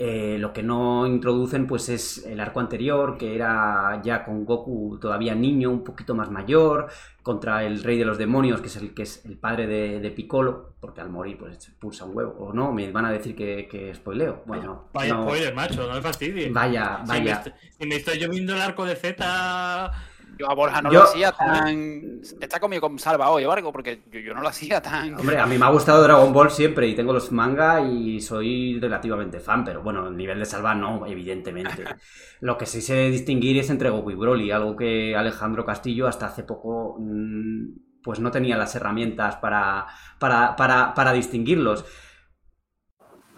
[0.01, 4.97] Eh, lo que no introducen pues es el arco anterior, que era ya con Goku
[5.01, 6.87] todavía niño, un poquito más mayor,
[7.21, 10.11] contra el rey de los demonios, que es el que es el padre de, de
[10.13, 12.37] Piccolo, porque al morir pues expulsa un huevo.
[12.39, 14.45] O no, me van a decir que, que spoileo.
[14.47, 16.53] Bueno, vaya no, spoiler, macho, no me fastidies.
[16.53, 17.15] Vaya, vaya.
[17.15, 19.93] Si me, estoy, si me estoy yo viendo el arco de Z
[20.39, 22.21] yo a Borja no yo, lo hacía tan.
[22.41, 25.15] Está conmigo con Salva hoy o algo, porque yo, yo, no lo hacía tan.
[25.15, 28.79] Hombre, a mí me ha gustado Dragon Ball siempre y tengo los manga y soy
[28.81, 31.85] relativamente fan, pero bueno, el nivel de Salva no, evidentemente.
[32.41, 36.27] lo que sí sé distinguir es entre Goku y Broly, algo que Alejandro Castillo hasta
[36.27, 36.97] hace poco.
[36.99, 39.87] Mmm, pues no tenía las herramientas para,
[40.19, 41.85] para, para, para distinguirlos.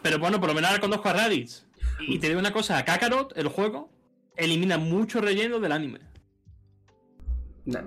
[0.02, 1.66] Pero bueno, por lo menos ahora conozco a Raditz.
[2.00, 3.90] Y te digo una cosa, Kakarot, el juego,
[4.36, 6.09] elimina mucho relleno del anime.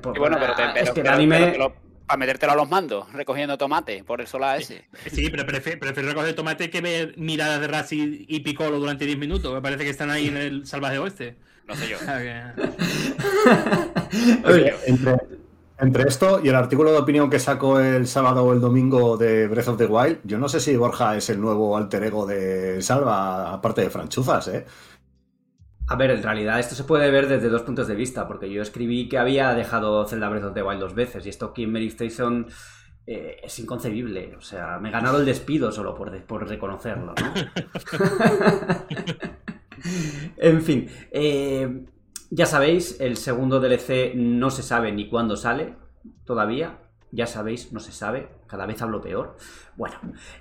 [0.01, 1.51] Pues, y bueno, pero, te, pero, es que pero, el anime...
[1.51, 1.73] pero lo,
[2.05, 4.85] para metértelo a los mandos, recogiendo tomate, por eso la S.
[5.11, 9.17] Sí, pero prefiero, prefiero recoger tomate que ver miradas de Rassi y Piccolo durante 10
[9.17, 9.53] minutos.
[9.53, 11.37] Me parece que están ahí en el salvaje oeste.
[11.67, 11.97] No sé yo.
[14.45, 15.15] Oye, entre,
[15.79, 19.47] entre esto y el artículo de opinión que sacó el sábado o el domingo de
[19.47, 22.81] Breath of the Wild, yo no sé si Borja es el nuevo alter ego de
[22.81, 24.65] Salva, aparte de Franchuzas, ¿eh?
[25.87, 28.61] A ver, en realidad esto se puede ver desde dos puntos de vista, porque yo
[28.61, 31.73] escribí que había dejado Zelda Breath of the Wild dos veces, y esto aquí en
[31.73, 32.47] Mary Station
[33.05, 34.35] eh, es inconcebible.
[34.37, 37.33] O sea, me he ganado el despido solo por reconocerlo, ¿no?
[40.37, 41.85] en fin, eh,
[42.29, 45.75] ya sabéis, el segundo DLC no se sabe ni cuándo sale
[46.25, 46.79] todavía.
[47.11, 49.35] Ya sabéis, no se sabe, cada vez hablo peor.
[49.75, 49.95] Bueno,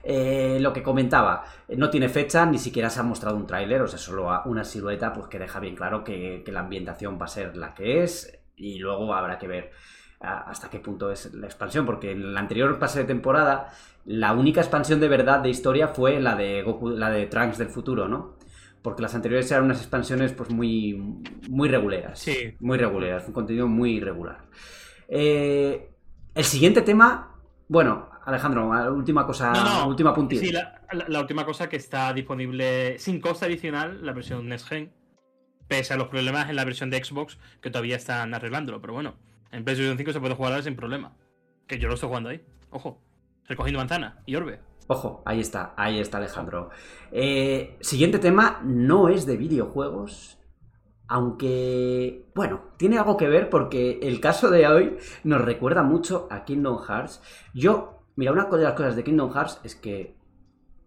[0.05, 3.81] eh, lo que comentaba, eh, no tiene fecha, ni siquiera se ha mostrado un tráiler,
[3.81, 7.25] o sea, solo una silueta pues que deja bien claro que, que la ambientación va
[7.25, 9.71] a ser la que es y luego habrá que ver
[10.21, 13.71] a- hasta qué punto es la expansión, porque en la anterior pase de temporada
[14.05, 17.69] la única expansión de verdad de historia fue la de Goku, la de Trunks del
[17.69, 18.37] futuro, ¿no?
[18.83, 20.95] Porque las anteriores eran unas expansiones pues muy
[21.49, 22.19] muy reguleras.
[22.19, 22.55] Sí.
[22.61, 24.39] Muy reguleras, un contenido muy irregular.
[25.09, 25.89] Eh,
[26.35, 27.32] el siguiente tema,
[27.73, 29.89] bueno, Alejandro, última cosa, No, no.
[29.89, 30.41] última puntilla.
[30.43, 34.69] Sí, la, la- la última cosa que está disponible sin coste adicional, la versión Next
[34.69, 34.93] Gen,
[35.69, 38.81] pese a los problemas en la versión de Xbox que todavía están arreglándolo.
[38.81, 39.15] Pero bueno,
[39.51, 41.17] en PlayStation 5 se puede jugar sin problema.
[41.67, 42.43] Que yo lo estoy jugando ahí.
[42.71, 43.01] Ojo,
[43.49, 44.61] recogiendo manzana y orbe.
[44.89, 46.69] Ojo, ahí está, ahí está Alejandro.
[47.11, 50.39] Eh, siguiente tema, no es de videojuegos,
[51.13, 56.47] aunque, bueno, tiene algo que ver porque el caso de hoy nos recuerda mucho a
[56.47, 57.21] Kingdom Hearts.
[57.53, 60.17] Yo, mira, una de las cosas de Kingdom Hearts es que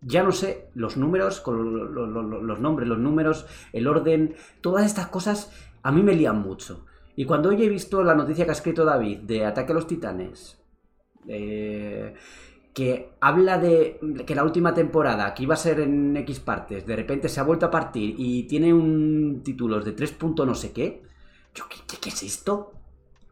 [0.01, 5.51] ya no sé los números, los nombres, los números, el orden, todas estas cosas
[5.83, 6.87] a mí me lían mucho.
[7.15, 9.85] Y cuando hoy he visto la noticia que ha escrito David de Ataque a los
[9.85, 10.59] Titanes,
[11.27, 12.15] eh,
[12.75, 16.95] que habla de que la última temporada, que iba a ser en X partes, de
[16.97, 20.73] repente se ha vuelto a partir y tiene un títulos de 3 punto no sé
[20.73, 21.01] qué.
[21.55, 22.73] Yo, ¿qué, qué- qué es esto?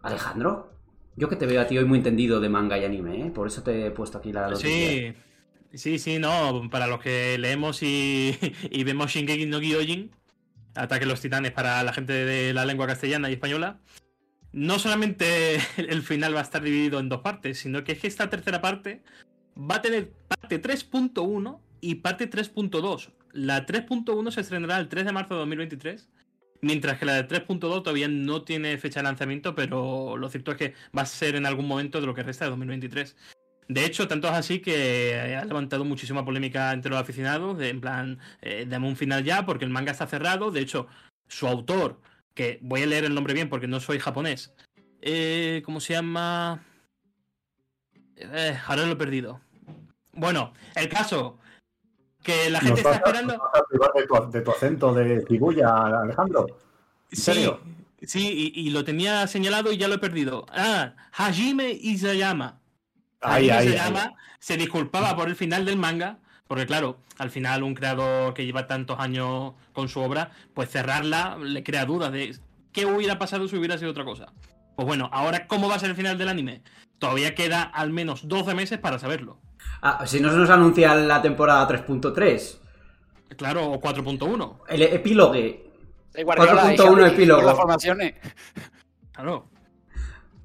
[0.02, 0.72] Alejandro,
[1.18, 3.32] yo que te veo a ti hoy muy entendido de manga y anime, ¿eh?
[3.32, 4.70] por eso te he puesto aquí la noticia.
[4.72, 5.14] Sí,
[5.74, 6.70] sí, sí, no.
[6.72, 8.38] Para los que leemos y,
[8.72, 10.12] y vemos Shingeki no Kyojin,
[10.76, 13.82] Ataque a los Titanes para la gente de la lengua castellana y española,
[14.54, 18.08] no solamente el final va a estar dividido en dos partes, sino que es que
[18.08, 19.04] esta tercera parte
[19.58, 23.12] va a tener parte 3.1 y parte 3.2.
[23.34, 26.10] La 3.1 se estrenará el 3 de marzo de 2023.
[26.62, 30.58] Mientras que la de 3.2 todavía no tiene fecha de lanzamiento, pero lo cierto es
[30.58, 33.18] que va a ser en algún momento de lo que resta de 2023.
[33.68, 38.20] De hecho, tanto es así que ha levantado muchísima polémica entre los aficionados, en plan,
[38.42, 40.52] eh, dame un final ya, porque el manga está cerrado.
[40.52, 40.88] De hecho,
[41.28, 42.00] su autor,
[42.34, 44.54] que voy a leer el nombre bien porque no soy japonés,
[45.02, 46.64] eh, ¿cómo se llama?
[48.16, 49.42] Eh, ahora lo he perdido.
[50.14, 51.38] Bueno, el caso,
[52.24, 53.34] que la gente está esperando...
[53.34, 56.48] de tu, de tu acento de cigulla, Alejandro.
[57.12, 57.60] ¿En serio?
[58.02, 60.46] Sí, sí, y, y lo tenía señalado y ya lo he perdido.
[60.52, 62.60] Ah, Hajime Isayama.
[63.22, 64.14] Ahí, Hajime ahí, Isayama ahí.
[64.40, 68.68] se disculpaba por el final del manga, porque claro, al final un creador que lleva
[68.68, 72.38] tantos años con su obra, pues cerrarla le crea dudas de
[72.72, 74.34] qué hubiera pasado si hubiera sido otra cosa.
[74.76, 76.62] Pues bueno, ahora cómo va a ser el final del anime.
[76.98, 79.40] Todavía queda al menos 12 meses para saberlo.
[79.82, 82.60] Ah, si no se nos anuncia la temporada 3.3,
[83.38, 84.60] Claro, o 4.1.
[84.70, 85.72] el epílogue.
[86.16, 87.42] Hay Guardiola, hay 4.1 Xavi, epílogo.
[87.42, 88.14] las formaciones.
[89.12, 89.48] Claro.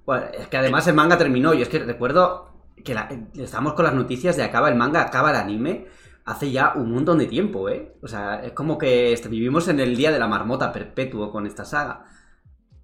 [0.07, 1.52] Bueno, es que además el manga terminó.
[1.54, 2.50] Y es que recuerdo
[2.85, 5.87] que la- estamos con las noticias de acaba el manga, acaba el anime.
[6.24, 7.94] Hace ya un montón de tiempo, ¿eh?
[8.02, 11.64] O sea, es como que vivimos en el día de la marmota perpetuo con esta
[11.64, 12.04] saga.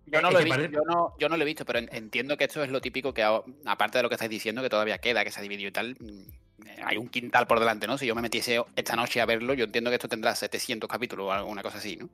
[0.06, 2.36] Yo no, lo he visto, yo, no, yo no lo he visto, pero en- entiendo
[2.36, 4.98] que esto es lo típico que, a- aparte de lo que estáis diciendo, que todavía
[4.98, 7.96] queda, que se ha dividido y tal, mm, eh, hay un quintal por delante, ¿no?
[7.98, 11.26] Si yo me metiese esta noche a verlo, yo entiendo que esto tendrá 700 capítulos
[11.26, 12.08] o alguna cosa así, ¿no?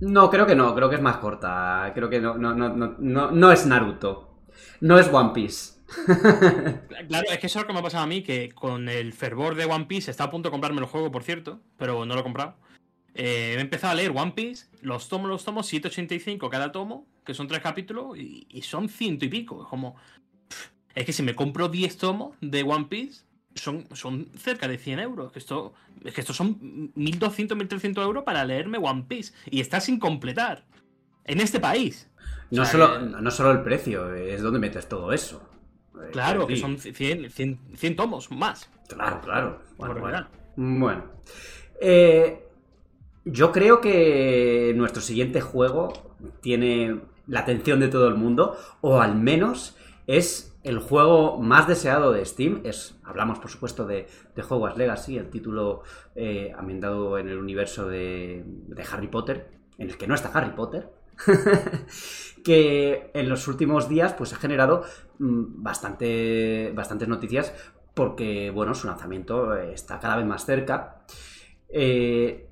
[0.00, 1.92] No, creo que no, creo que es más corta.
[1.94, 4.38] Creo que no, no, no, no, no, no es Naruto.
[4.80, 5.74] No es One Piece.
[7.08, 9.12] Claro, es que eso es lo que me ha pasado a mí, que con el
[9.12, 12.14] fervor de One Piece, está a punto de comprarme el juego, por cierto, pero no
[12.14, 12.56] lo he comprado.
[13.14, 17.34] Eh, he empezado a leer One Piece, los tomos, los tomos, 785 cada tomo, que
[17.34, 19.62] son tres capítulos, y, y son ciento y pico.
[19.62, 19.94] Es como.
[20.48, 24.78] pff, Es que si me compro 10 tomos de One Piece, son, son cerca de
[24.78, 25.32] 100 euros.
[25.32, 29.34] Que esto, es que estos son 1200, 1300 euros para leerme One Piece.
[29.50, 30.64] Y está sin completar.
[31.24, 32.08] En este país.
[32.50, 35.48] No, O sea, solo, que- no solo el precio, es donde metes todo eso.
[35.94, 38.70] Eh, Claro, que son 100, 100, 100 tomos más.
[38.88, 39.62] Claro, claro.
[39.76, 40.26] Bueno, Por bueno.
[40.56, 41.04] Bueno.
[41.80, 42.46] Eh,
[43.24, 45.92] yo creo que nuestro siguiente juego
[46.40, 52.12] tiene la atención de todo el mundo, o al menos es el juego más deseado
[52.12, 52.60] de Steam.
[52.64, 55.82] Es, hablamos, por supuesto, de, de Hogwarts Legacy, el título
[56.14, 60.54] eh, ambientado en el universo de, de Harry Potter, en el que no está Harry
[60.54, 60.90] Potter.
[62.44, 64.84] que en los últimos días pues ha generado
[65.18, 67.52] mm, bastante, bastantes noticias
[67.92, 71.02] porque bueno su lanzamiento eh, está cada vez más cerca
[71.68, 72.49] Eh,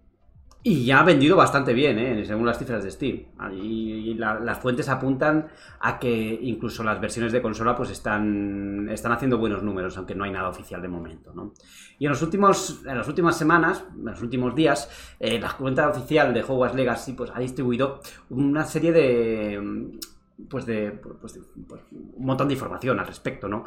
[0.62, 2.24] Y ya ha vendido bastante bien, ¿eh?
[2.26, 3.22] según las cifras de Steam.
[3.52, 5.46] Y, la- las fuentes apuntan
[5.80, 6.10] a que
[6.42, 10.48] incluso las versiones de consola pues están, están haciendo buenos números, aunque no hay nada
[10.48, 11.32] oficial de momento.
[11.32, 11.52] ¿no?
[11.98, 14.90] Y en, los últimos, en las últimas semanas, en los últimos días,
[15.20, 19.90] eh, la cuenta oficial de Hogwarts Legacy pues, ha distribuido una serie de...
[20.48, 23.64] Pues de, pues de- pues un montón de información al respecto, ¿no?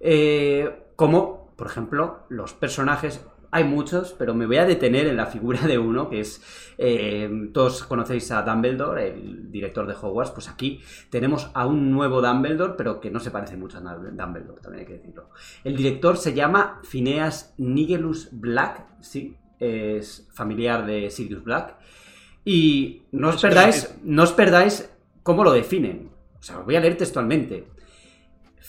[0.00, 3.22] Eh, como, por ejemplo, los personajes
[3.54, 6.42] hay muchos, pero me voy a detener en la figura de uno, que es,
[6.76, 12.20] eh, todos conocéis a Dumbledore, el director de Hogwarts, pues aquí tenemos a un nuevo
[12.20, 15.30] Dumbledore, pero que no se parece mucho a Dumbledore, también hay que decirlo.
[15.62, 21.76] El director se llama Phineas Nigelus Black, sí, es familiar de Sirius Black,
[22.44, 24.90] y no os perdáis, no os perdáis
[25.22, 26.10] cómo lo definen.
[26.40, 27.68] O sea, os voy a leer textualmente.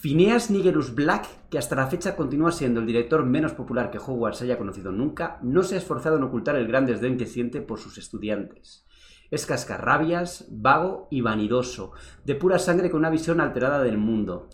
[0.01, 4.41] Phineas Nigerus Black, que hasta la fecha continúa siendo el director menos popular que Hogwarts
[4.41, 7.79] haya conocido nunca, no se ha esforzado en ocultar el gran desdén que siente por
[7.79, 8.85] sus estudiantes.
[9.31, 11.93] Es cascarrabias, vago y vanidoso,
[12.25, 14.49] de pura sangre con una visión alterada del mundo.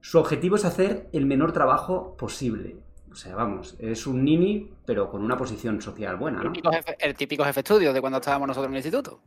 [0.00, 2.78] Su objetivo es hacer el menor trabajo posible.
[3.10, 6.52] O sea, vamos, es un nini, pero con una posición social buena, El ¿no?
[6.52, 9.22] típico jefe, el típico jefe estudio de cuando estábamos nosotros en el instituto.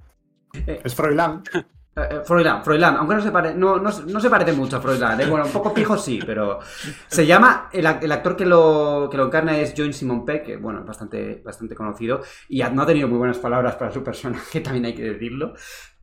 [0.68, 1.44] Es Froilán.
[1.98, 5.22] Eh, eh, Froilán, Froilán, aunque no se, pare- no, no, se parece mucho a Froilán,
[5.22, 5.28] ¿eh?
[5.28, 6.60] bueno, un poco pijo sí, pero
[7.08, 10.58] se llama, el, el actor que lo, que lo encarna es John Simon Peck, que
[10.58, 14.60] bueno, es bastante, bastante conocido y no ha tenido muy buenas palabras para su personaje,
[14.62, 15.54] también hay que decirlo,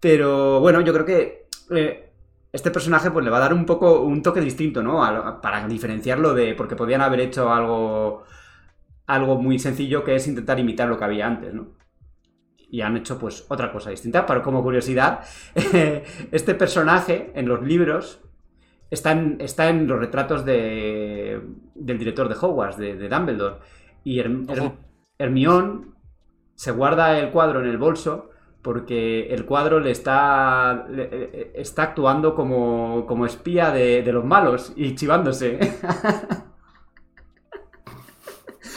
[0.01, 2.13] pero bueno, yo creo que eh,
[2.53, 5.41] este personaje pues le va a dar un poco, un toque distinto, ¿no?
[5.43, 8.25] Para diferenciarlo de, porque podían haber hecho algo,
[9.07, 11.77] algo muy sencillo que es intentar imitar lo que había antes, ¿no?
[12.73, 14.27] Y han hecho pues otra cosa distinta.
[14.27, 15.21] Pero como curiosidad,
[16.33, 18.21] este personaje en los libros
[18.91, 21.41] está en, está en los retratos de,
[21.75, 23.57] del director de Hogwarts, de, de Dumbledore.
[24.05, 24.73] Y Herm- Herm-.
[25.19, 25.87] Hermione
[26.55, 28.31] se guarda el cuadro en el bolso
[28.63, 34.25] porque el cuadro le está, le- eh, está actuando como, como espía de, de los
[34.25, 35.59] malos y chivándose.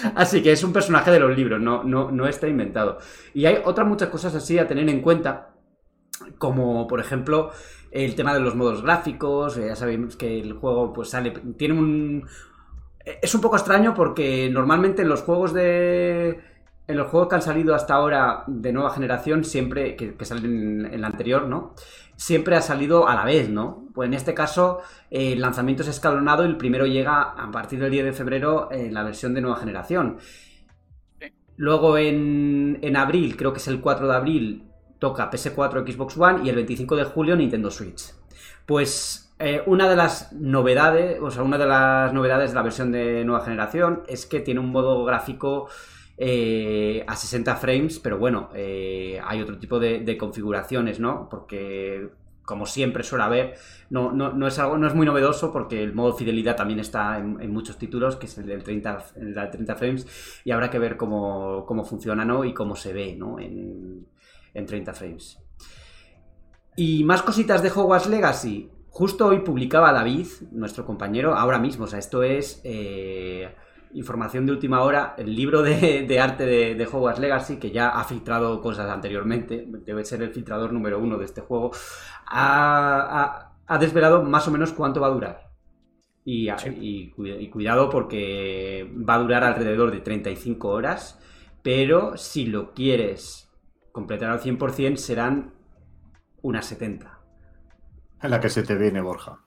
[0.15, 2.97] Así que es un personaje de los libros, no, no, no está inventado.
[3.33, 5.53] Y hay otras muchas cosas así a tener en cuenta,
[6.37, 7.51] como por ejemplo
[7.91, 9.57] el tema de los modos gráficos.
[9.57, 12.27] eh, Ya sabéis que el juego pues sale, tiene un...
[13.21, 16.39] Es un poco extraño porque normalmente en los juegos de...
[16.87, 20.85] En los juegos que han salido hasta ahora de nueva generación, siempre, que, que salen
[20.85, 21.73] en, en la anterior, ¿no?
[22.15, 23.87] Siempre ha salido a la vez, ¿no?
[23.93, 27.79] Pues en este caso, eh, el lanzamiento es escalonado y el primero llega a partir
[27.79, 30.17] del 10 de febrero en la versión de nueva generación.
[31.57, 34.63] Luego en, en abril, creo que es el 4 de abril,
[34.99, 38.13] toca PS4, Xbox One y el 25 de julio Nintendo Switch.
[38.65, 42.91] Pues eh, una de las novedades, o sea, una de las novedades de la versión
[42.91, 45.67] de nueva generación es que tiene un modo gráfico
[46.17, 51.27] eh, a 60 frames, pero bueno, eh, hay otro tipo de, de configuraciones, ¿no?
[51.29, 52.09] Porque
[52.45, 53.55] como siempre suele haber,
[53.89, 57.17] no, no, no es algo, no es muy novedoso porque el modo fidelidad también está
[57.17, 60.79] en, muchos títulos, que es el del 30, el de 30 frames, y habrá que
[60.79, 62.45] ver cómo, cómo funciona, ¿no?
[62.45, 63.39] Y cómo se ve, ¿no?
[63.39, 64.07] En,
[64.53, 65.39] en 30 frames.
[66.77, 68.69] Y más cositas de Hogwarts Legacy.
[68.89, 73.53] Justo hoy publicaba David, nuestro compañero, ahora mismo, o sea, esto es eh,
[73.95, 77.89] información de última hora, el libro de, de arte de, de Hogwarts Legacy, que ya
[77.89, 81.71] ha filtrado cosas anteriormente, debe ser el filtrador número uno de este juego,
[82.27, 85.51] ha, ha- ha desvelado más o menos cuánto va a durar.
[86.23, 91.19] Y, y cuidado porque va a durar alrededor de 35 horas,
[91.63, 93.49] pero si lo quieres
[93.91, 95.53] completar al 100% serán
[96.41, 97.19] unas 70.
[98.21, 99.39] En la que se te viene, Borja.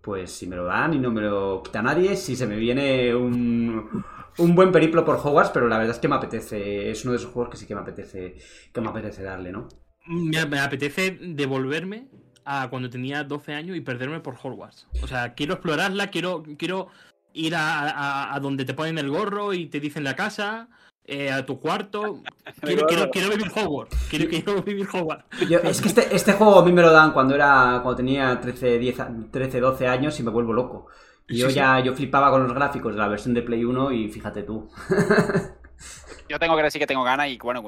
[0.00, 3.14] Pues si me lo dan y no me lo quita nadie, si se me viene
[3.14, 4.02] un,
[4.38, 7.18] un buen periplo por Hogwarts, pero la verdad es que me apetece, es uno de
[7.18, 8.36] esos juegos que sí que me apetece,
[8.72, 9.68] que me apetece darle, ¿no?
[10.06, 12.08] Me, me apetece devolverme
[12.44, 14.88] a cuando tenía 12 años y perderme por Hogwarts.
[15.00, 16.88] O sea, quiero explorarla, quiero, quiero
[17.32, 20.68] ir a, a- a donde te ponen el gorro y te dicen la casa,
[21.04, 22.22] eh, a tu cuarto.
[22.60, 23.96] Quiero, quiero, quiero vivir Hogwarts.
[24.10, 25.24] Quiero, quiero vivir Hogwarts.
[25.48, 28.38] Yo- es que este, este juego a mí me lo dan cuando era cuando tenía
[28.40, 30.86] 13, 10, a- 13, 12 años y me vuelvo loco.
[31.28, 31.58] Y yo Sí, sí.
[31.60, 34.68] ya yo flipaba con los gráficos de la versión de Play 1 y fíjate tú.
[36.28, 37.62] Yo tengo que decir que tengo ganas y bueno,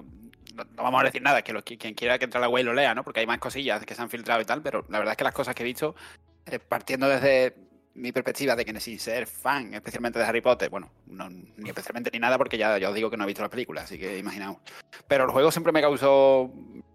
[0.55, 2.75] no, no vamos a decir nada, que, quien quiera que entre a la web lo
[2.75, 3.03] lea, ¿no?
[3.03, 5.25] Porque hay más cosillas que se han filtrado y tal, pero la verdad es que
[5.25, 5.95] las cosas que he visto,
[6.47, 7.57] eh, partiendo desde
[7.95, 12.11] mi perspectiva de que sin ser fan especialmente de Harry Potter, bueno, no, ni especialmente
[12.13, 14.19] ni nada porque ya, ya os digo que no he visto las películas, así que
[14.19, 14.57] imaginaos.
[15.07, 16.51] Pero el juego siempre me causó,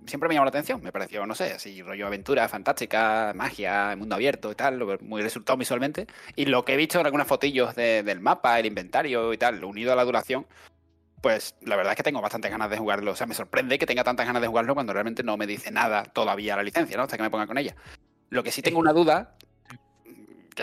[0.08, 4.16] siempre me llamó la atención, me pareció, no sé, así rollo aventura, fantástica, magia, mundo
[4.16, 6.08] abierto y tal, muy resultado visualmente.
[6.36, 9.64] Y lo que he visto en algunas fotillos de- del mapa, el inventario y tal,
[9.64, 10.48] unido a la duración,
[11.22, 13.12] pues la verdad es que tengo bastantes ganas de jugarlo.
[13.12, 15.72] O sea, me sorprende que tenga tantas ganas de jugarlo cuando realmente no me dice
[15.72, 17.04] nada todavía la licencia, ¿no?
[17.04, 17.76] Hasta que me ponga con ella.
[18.30, 19.37] Lo que sí tengo una duda,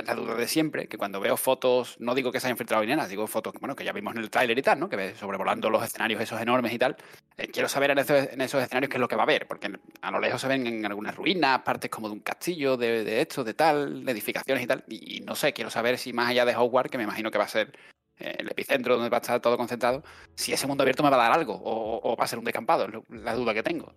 [0.02, 2.90] la duda de siempre, que cuando veo fotos, no digo que se hayan filtrado ni
[2.90, 4.88] nada, digo fotos bueno, que ya vimos en el tráiler y tal, ¿no?
[4.88, 6.96] Que ve sobrevolando los escenarios esos enormes y tal.
[7.36, 9.46] Eh, quiero saber en esos, en esos escenarios qué es lo que va a haber,
[9.46, 13.04] porque a lo lejos se ven en algunas ruinas, partes como de un castillo, de,
[13.04, 14.84] de esto, de tal, de edificaciones y tal.
[14.88, 17.44] Y, no sé, quiero saber si más allá de Hogwarts, que me imagino que va
[17.44, 17.76] a ser
[18.18, 20.02] eh, el epicentro donde va a estar todo concentrado,
[20.34, 22.86] si ese mundo abierto me va a dar algo o, va a ser un descampado,
[22.86, 23.92] es la duda que tengo.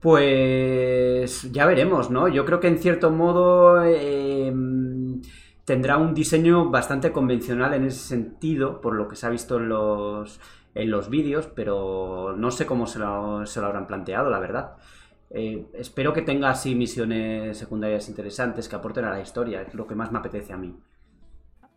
[0.00, 2.28] Pues ya veremos, ¿no?
[2.28, 4.50] Yo creo que en cierto modo eh,
[5.64, 9.68] tendrá un diseño bastante convencional en ese sentido, por lo que se ha visto en
[9.68, 10.40] los,
[10.74, 14.76] en los vídeos, pero no sé cómo se lo, se lo habrán planteado, la verdad.
[15.30, 19.94] Eh, espero que tenga así misiones secundarias interesantes que aporten a la historia, lo que
[19.94, 20.74] más me apetece a mí.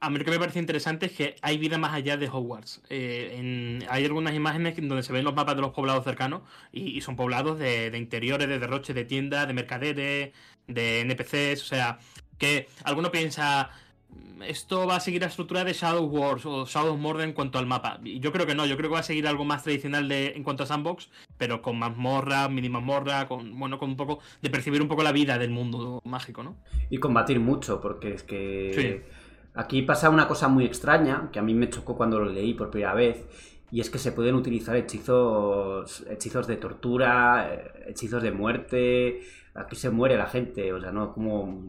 [0.06, 2.82] A mí lo que me parece interesante es que hay vida más allá de Hogwarts.
[2.90, 6.42] Eh, en- hay algunas imágenes donde se ven los mapas de los poblados cercanos
[6.74, 10.32] y, y son poblados de, de interiores, de derroches, de tiendas, de mercaderes,
[10.68, 11.62] de NPCs.
[11.62, 12.00] O sea,
[12.38, 13.70] que alguno piensa,
[14.10, 17.58] "Mm, esto va a seguir la estructura de Shadow Wars o Shadow Mordor en cuanto
[17.58, 18.02] al mapa.
[18.04, 20.34] Y yo creo que no, yo creo que va a seguir algo más tradicional de,
[20.36, 24.50] en cuanto a sandbox, pero con mazmorra, mini mazmorra, con, bueno, con un poco de
[24.50, 26.58] percibir un poco la vida del mundo mágico, ¿no?
[26.90, 29.20] Y combatir mucho, porque es que Sí.
[29.54, 32.70] Aquí pasa una cosa muy extraña, que a mí me chocó cuando lo leí por
[32.70, 33.26] primera vez,
[33.72, 39.22] y es que se pueden utilizar hechizos, hechizos de tortura, eh, hechizos de muerte,
[39.56, 41.64] aquí se muere la gente, o sea, no, como,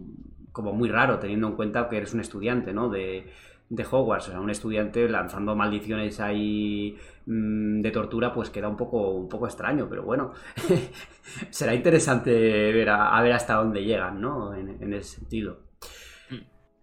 [0.52, 2.90] como muy raro, teniendo en cuenta que eres un estudiante, ¿no?
[2.90, 3.26] De,
[3.70, 8.76] de Hogwarts, o sea, un estudiante lanzando maldiciones ahí mm, de tortura, pues queda un
[8.76, 10.32] poco, un poco extraño, pero bueno,
[11.50, 12.30] será interesante
[12.72, 14.54] ver a, ver hasta dónde llegan, ¿no?
[14.54, 15.63] En ese sentido.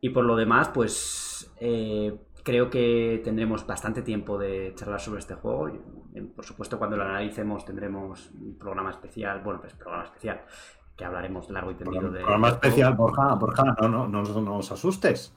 [0.04, 5.36] Y por lo demás, pues eh, creo que tendremos bastante tiempo de charlar sobre este
[5.36, 5.72] juego.
[6.36, 10.42] Por supuesto, cuando lo analicemos tendremos un programa especial, bueno, pues programa especial,
[10.98, 12.22] que hablaremos largo y tendido de...
[12.22, 12.64] Programa juego.
[12.64, 15.36] especial, Borja, Borja, no, no, no, no, no os asustes.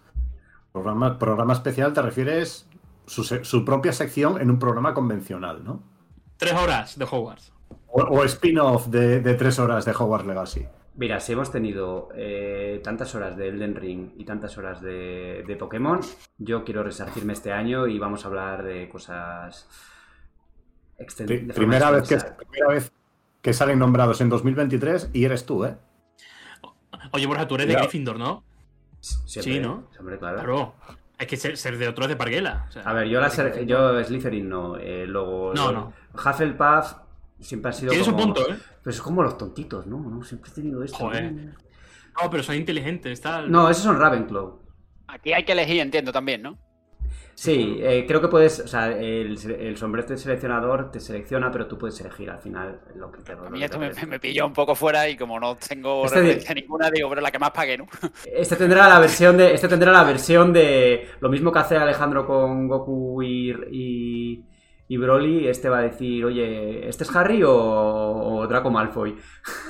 [0.73, 2.69] Programa, programa especial te refieres
[3.07, 5.83] su, su propia sección en un programa convencional, ¿no?
[6.39, 7.53] Tres horas de Hogwarts.
[7.89, 10.67] O, o spin-off de, de tres horas de Hogwarts Legacy.
[10.97, 15.57] Mira, si hemos tenido eh, tantas horas de Elden Ring y tantas horas de, de
[15.57, 15.99] Pokémon,
[16.39, 19.69] yo quiero resarcirme este año y vamos a hablar de cosas...
[20.99, 22.37] exten- Pri- de forma primera, vez que, extensa.
[22.37, 22.93] primera vez
[23.43, 25.77] que salen nombrados en 2023 y eres tú, ¿eh?
[27.11, 27.75] Oye, Borja, tú eres de.
[27.75, 28.45] Gryffindor, ¿no?
[29.01, 29.89] Siempre, Sí, ¿no?
[29.93, 30.37] siempre, claro.
[30.39, 30.75] Claro.
[31.19, 32.67] Es que ser, ser de otro es de Parguela.
[32.69, 34.77] o sea, A ver, yo, la ser- yo Slytherin no.
[34.77, 35.93] eh, luego, No, no.
[36.15, 36.95] Hufflepuff
[37.41, 38.25] siempre ha sido Tiene su como...
[38.35, 38.57] punto, ¿eh?
[38.83, 39.99] Pero es como los tontitos, ¿no?
[39.99, 40.23] ¿no?
[40.23, 40.99] Siempre he tenido esto.
[40.99, 41.33] Joder.
[41.33, 41.53] ¿no?
[42.23, 43.51] No, pero son inteligentes, tal.
[43.51, 44.61] No, esos son Ravenclaw.
[45.09, 46.59] aquí hay que elegir, entiendo también, ¿no?
[47.37, 51.77] Sí, eh, creo que puedes, o sea, el, el sombrero seleccionador te selecciona, pero tú
[51.77, 54.77] puedes elegir al final lo que te A mí esto me, me pilló un poco
[54.77, 57.77] fuera y como no tengo Este de- referencia ninguna, digo, pero la que más pagué,
[57.77, 57.89] ¿no?
[58.33, 59.53] Este tendrá la versión de.
[59.53, 61.09] Este tendrá la versión de.
[61.19, 63.51] Lo mismo que hace Alejandro con Goku y.
[63.73, 64.45] y,
[64.89, 69.17] y Broly, este va a decir, oye, ¿este es Harry o, o Draco Malfoy?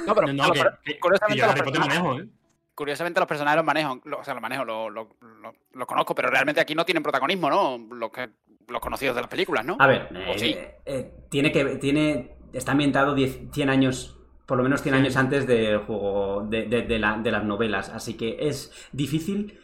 [0.07, 2.21] No, pero, No, no, claro, que, pero que- curiosamente, que los Harry Potter personajes, manejo,
[2.23, 2.29] ¿eh?
[2.75, 6.15] curiosamente los personajes los manejo, lo- o sea, los manejo, lo, lo- lo- lo conozco,
[6.15, 7.79] pero realmente aquí no tienen protagonismo, ¿no?
[7.95, 8.29] Los, que,
[8.69, 9.77] los conocidos de las películas, ¿no?
[9.79, 10.57] A ver, ¿O eh, sí?
[10.87, 11.65] eh, tiene que.
[11.77, 14.19] Tiene, está ambientado 10, 100 años.
[14.47, 15.01] Por lo menos 100 Sí.
[15.01, 17.89] años antes del juego, de, de- de la- de las novelas.
[17.91, 19.59] Así que es difícil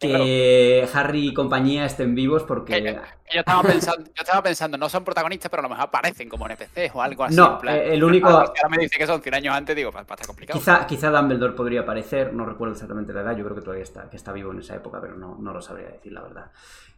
[0.00, 2.72] que Harry y compañía estén vivos porque.
[2.72, 5.84] Que- que yo, estaba pensando, yo estaba pensando, no son protagonistas, pero a lo mejor
[5.84, 7.36] aparecen como NPCs o algo así.
[7.36, 9.76] No, en plan- eh, el único- Ahora, ahora me dice que son 100 años antes,
[9.76, 10.58] digo, va a estar complicado.
[10.58, 14.08] Quizá, quizá Dumbledore podría aparecer, no recuerdo exactamente la edad, yo creo que todavía está,
[14.10, 16.50] que está vivo en esa época, pero no, no lo sabría decir, la verdad.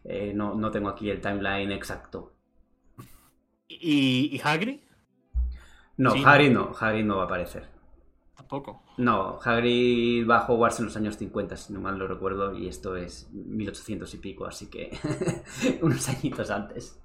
[0.05, 2.33] Eh, no, no tengo aquí el timeline exacto.
[3.67, 4.79] ¿Y, y Hagrid?
[5.97, 6.23] No, Sí.
[6.25, 7.67] Hagrid no, Hagrid no va a aparecer.
[8.35, 8.82] Tampoco.
[8.97, 12.67] No, Hagrid va a Hogwarts en los años 50, si no mal lo recuerdo, y
[12.67, 14.97] esto es 1800 y pico, así que
[15.81, 16.99] unos añitos antes.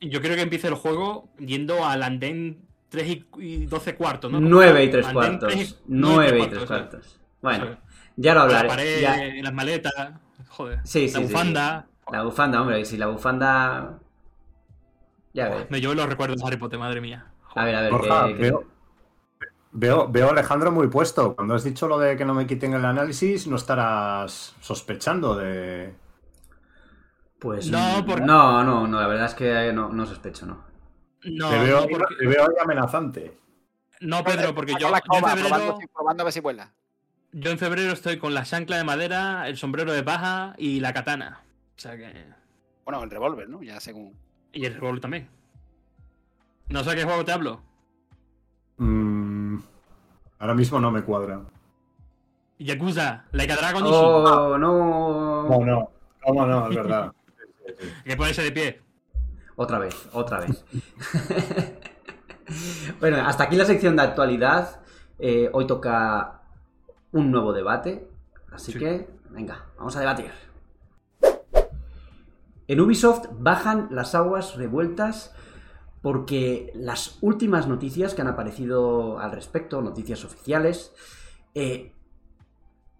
[0.00, 4.40] Yo- creo que empieza el juego yendo al andén 3 y, y 12 cuartos, ¿no?
[4.40, 5.52] 9 y 3 Andén cuartos.
[5.52, 6.66] tres y- 9 y cuartos, 3 eso.
[6.66, 7.20] cuartos.
[7.42, 7.78] Bueno,
[8.16, 8.68] ya lo La hablaré.
[8.68, 9.92] pared, ya- las maletas,
[10.48, 10.80] joder.
[10.84, 11.24] Sí, sí, la sí.
[11.26, 11.86] bufanda.
[12.10, 13.98] La bufanda, hombre, si la bufanda...
[15.32, 15.70] Ya ves.
[15.70, 17.26] Me llevo los recuerdos de Harry Potter, madre mía.
[17.54, 18.64] A ver, a ver, Borja, ¿qué- qué- veo,
[19.74, 21.36] veo, veo a Alejandro muy puesto.
[21.36, 25.94] Cuando has dicho lo de que no me quiten el análisis, no estarás sospechando de.
[27.38, 30.64] Pues No, porque- no, no, no, la verdad es que no, no sospecho, no.
[31.24, 33.38] No, te, veo, no, porque- te veo ahí amenazante.
[34.00, 36.72] no, Pedro, porque yo, la yo en febrero, probando, a si vuela.
[37.32, 40.92] yo en febrero estoy con la chancla de madera, el sombrero de paja y la
[40.94, 41.42] katana.
[41.76, 42.26] O sea que.
[42.84, 43.62] Bueno, el revólver, ¿no?
[43.62, 44.14] Ya según.
[44.52, 45.28] Y el rol también.
[46.68, 47.60] No sé qué juego te hablo.
[50.44, 51.40] Ahora mismo no me cuadra.
[52.58, 55.48] Yakuza, Like a Dragon Oh, no.
[55.48, 55.90] No, no,
[56.22, 57.12] cómo no, es verdad.
[58.04, 58.82] Que ponerse de pie.
[59.56, 60.62] Otra vez, otra vez.
[63.00, 64.82] bueno, hasta aquí la sección de actualidad.
[65.18, 66.42] Eh, hoy toca
[67.12, 68.06] un nuevo debate.
[68.52, 68.78] Así Sí.
[68.78, 70.30] que, venga, vamos a debatir.
[72.68, 75.34] En Ubisoft bajan las aguas revueltas
[76.04, 80.92] porque las últimas noticias que han aparecido al respecto, noticias oficiales,
[81.54, 81.94] eh,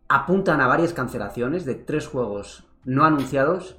[0.08, 3.76] apuntan a varias cancelaciones de tres juegos no anunciados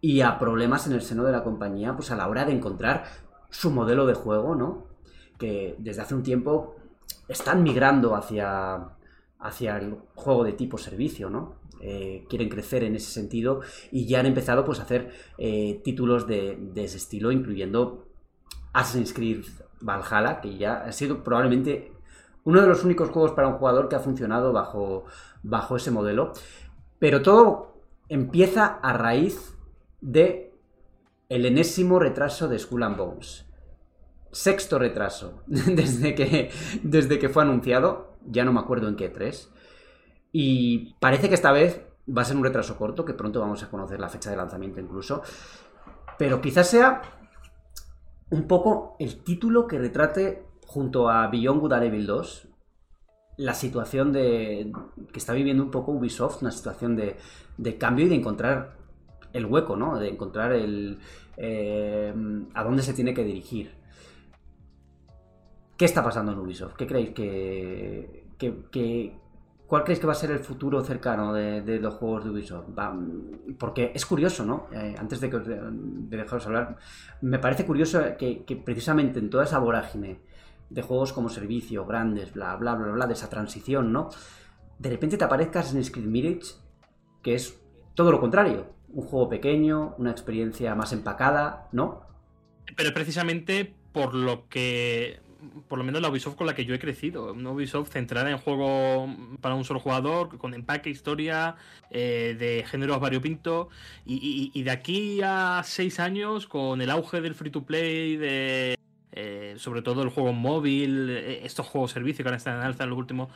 [0.00, 3.06] y a problemas en el seno de la compañía pues a la hora de encontrar
[3.50, 4.86] su modelo de juego, ¿no?
[5.36, 6.76] Que desde hace un tiempo
[7.26, 8.90] están migrando hacia,
[9.40, 11.56] hacia el juego de tipo servicio, ¿no?
[11.80, 16.28] Eh, quieren crecer en ese sentido y ya han empezado pues a hacer eh, títulos
[16.28, 18.09] de, de ese estilo, incluyendo
[18.72, 19.44] Assassin's Creed
[19.80, 21.92] Valhalla, que ya ha sido probablemente
[22.44, 25.04] uno de los únicos juegos para un jugador que ha funcionado bajo,
[25.42, 26.32] bajo ese modelo.
[26.98, 29.56] Pero todo empieza a raíz
[30.00, 30.54] de
[31.28, 33.46] el enésimo retraso de Skull and Bones.
[34.32, 36.50] Sexto retraso desde que,
[36.82, 39.52] desde que fue anunciado, ya no me acuerdo en qué tres.
[40.32, 43.70] Y parece que esta vez va a ser un retraso corto, que pronto vamos a
[43.70, 45.22] conocer la fecha de lanzamiento incluso.
[46.18, 47.19] Pero quizás sea
[48.30, 52.48] un poco el título que retrate junto a Beyond Good and Evil 2
[53.38, 54.70] la situación de
[55.12, 57.16] que está viviendo un poco Ubisoft, una situación de,
[57.56, 58.76] de cambio y de encontrar
[59.32, 59.98] el hueco, ¿no?
[59.98, 60.98] De encontrar el
[61.38, 62.12] eh,
[62.54, 63.72] a dónde se tiene que dirigir.
[65.78, 66.74] ¿Qué está pasando en Ubisoft?
[66.76, 69.14] ¿Qué creéis que, que- que-
[69.70, 72.70] ¿Cuál creéis que va a ser el futuro cercano de, los juegos de Ubisoft?
[73.56, 74.66] Porque es curioso, ¿no?
[74.72, 76.76] Eh, antes de, que de, de dejaros hablar,
[77.20, 80.22] me parece curioso que, que precisamente en toda esa vorágine
[80.70, 84.08] de juegos como servicio, grandes, bla, bla, bla, bla, de esa transición, ¿no?
[84.80, 86.54] De repente te aparezca Assassin's Creed Mirage,
[87.22, 87.56] que es
[87.94, 88.74] todo lo contrario.
[88.88, 92.02] Un juego pequeño, una experiencia más empacada, ¿no?
[92.76, 95.20] Pero precisamente por lo que.
[95.68, 97.32] Por lo menos la Ubisoft con la que yo he crecido.
[97.32, 99.08] Una Ubisoft centrada en juego
[99.40, 101.56] para un solo jugador, con empaque, historia,
[101.90, 103.68] eh, de géneros variopintos.
[104.04, 108.76] Y, y- de aquí a seis años, con el auge del free to play, de.
[109.12, 112.84] eh, sobre todo el juego móvil, eh, estos juegos servicios que ahora están en alza
[112.84, 113.28] en los últimos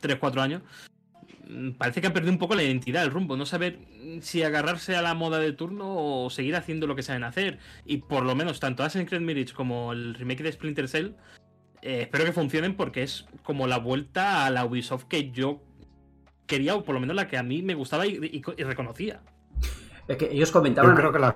[0.00, 0.62] 3-4 años,
[1.78, 3.36] parece que han perdido un poco la identidad, el rumbo.
[3.36, 5.84] No saber mm, si agarrarse a la moda de turno
[6.24, 7.58] o seguir haciendo lo que saben hacer.
[7.84, 11.12] Y por lo menos tanto Assassin's Creed Mirage como el remake de Splinter Cell,
[11.82, 15.62] eh, espero que funcionen porque es como la vuelta a la Ubisoft que yo
[16.46, 19.20] quería, o por lo menos la que a mí me gustaba y, y- y reconocía.
[20.08, 20.90] Es que ellos comentaban.
[20.92, 21.34] Yo creo que la,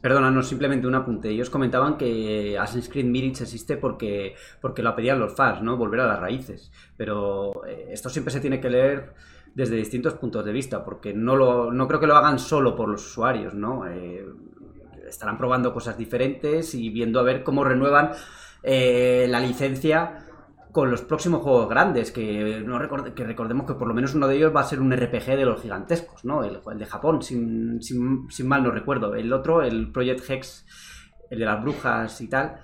[0.00, 1.30] Perdona, no, simplemente un apunte.
[1.30, 5.78] Ellos comentaban que Assassin's Creed Mirage existe porque, porque lo pedían los fans, ¿no?
[5.78, 6.70] Volver a las raíces.
[6.98, 9.14] Pero eh, esto siempre se tiene que leer
[9.54, 12.88] desde distintos puntos de vista, porque no, lo, no creo que lo hagan solo por
[12.88, 13.86] los usuarios, ¿no?
[13.86, 14.24] Eh,
[15.08, 18.10] estarán probando cosas diferentes y viendo a ver cómo renuevan
[18.62, 20.26] eh, la licencia
[20.72, 24.26] con los próximos juegos grandes, que, no recorde- que recordemos que por lo menos uno
[24.26, 26.42] de ellos va a ser un RPG de los gigantescos, ¿no?
[26.42, 29.14] El, el de Japón, sin, sin- sin mal no recuerdo.
[29.14, 30.66] El otro, el Project Hex,
[31.30, 32.56] el de las brujas y tal,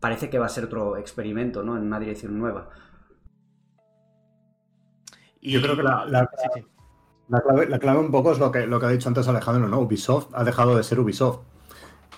[0.00, 1.78] parece que va a ser otro experimento, ¿no?
[1.78, 2.68] En una dirección nueva.
[5.40, 6.66] Y- Yo creo que la- la- Sí, sí.
[7.28, 9.68] la clave, la clave un poco es lo que, lo que ha dicho antes Alejandro,
[9.68, 9.78] ¿no?
[9.80, 11.38] Ubisoft ha dejado de ser Ubisoft.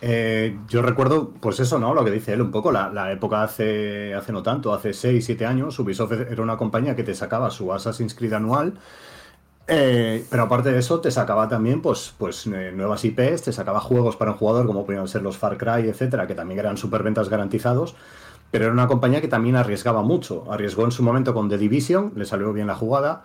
[0.01, 1.95] Eh, yo recuerdo, pues eso, ¿no?
[1.95, 5.25] Lo que dice él un poco, la, la época hace, hace no tanto, hace 6,
[5.25, 8.75] 7 años, Ubisoft era una compañía que te sacaba su Assassin's Creed anual,
[9.69, 13.79] eh, pero aparte de eso te sacaba también pues, pues eh, nuevas IPs, te sacaba
[13.79, 17.29] juegos para un jugador como podían ser los Far Cry, etcétera, que también eran superventas
[17.29, 17.95] garantizados,
[18.53, 20.47] pero era una compañía que también arriesgaba mucho.
[20.53, 23.25] Arriesgó en su momento con The Division, le salió bien la jugada.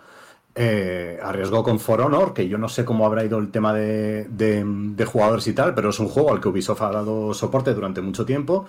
[0.56, 4.26] eh, arriesgó con For Honor, que yo no sé cómo habrá ido el tema de,
[4.30, 7.74] de- de jugadores y tal, pero es un juego al que Ubisoft ha dado soporte
[7.74, 8.66] durante mucho tiempo.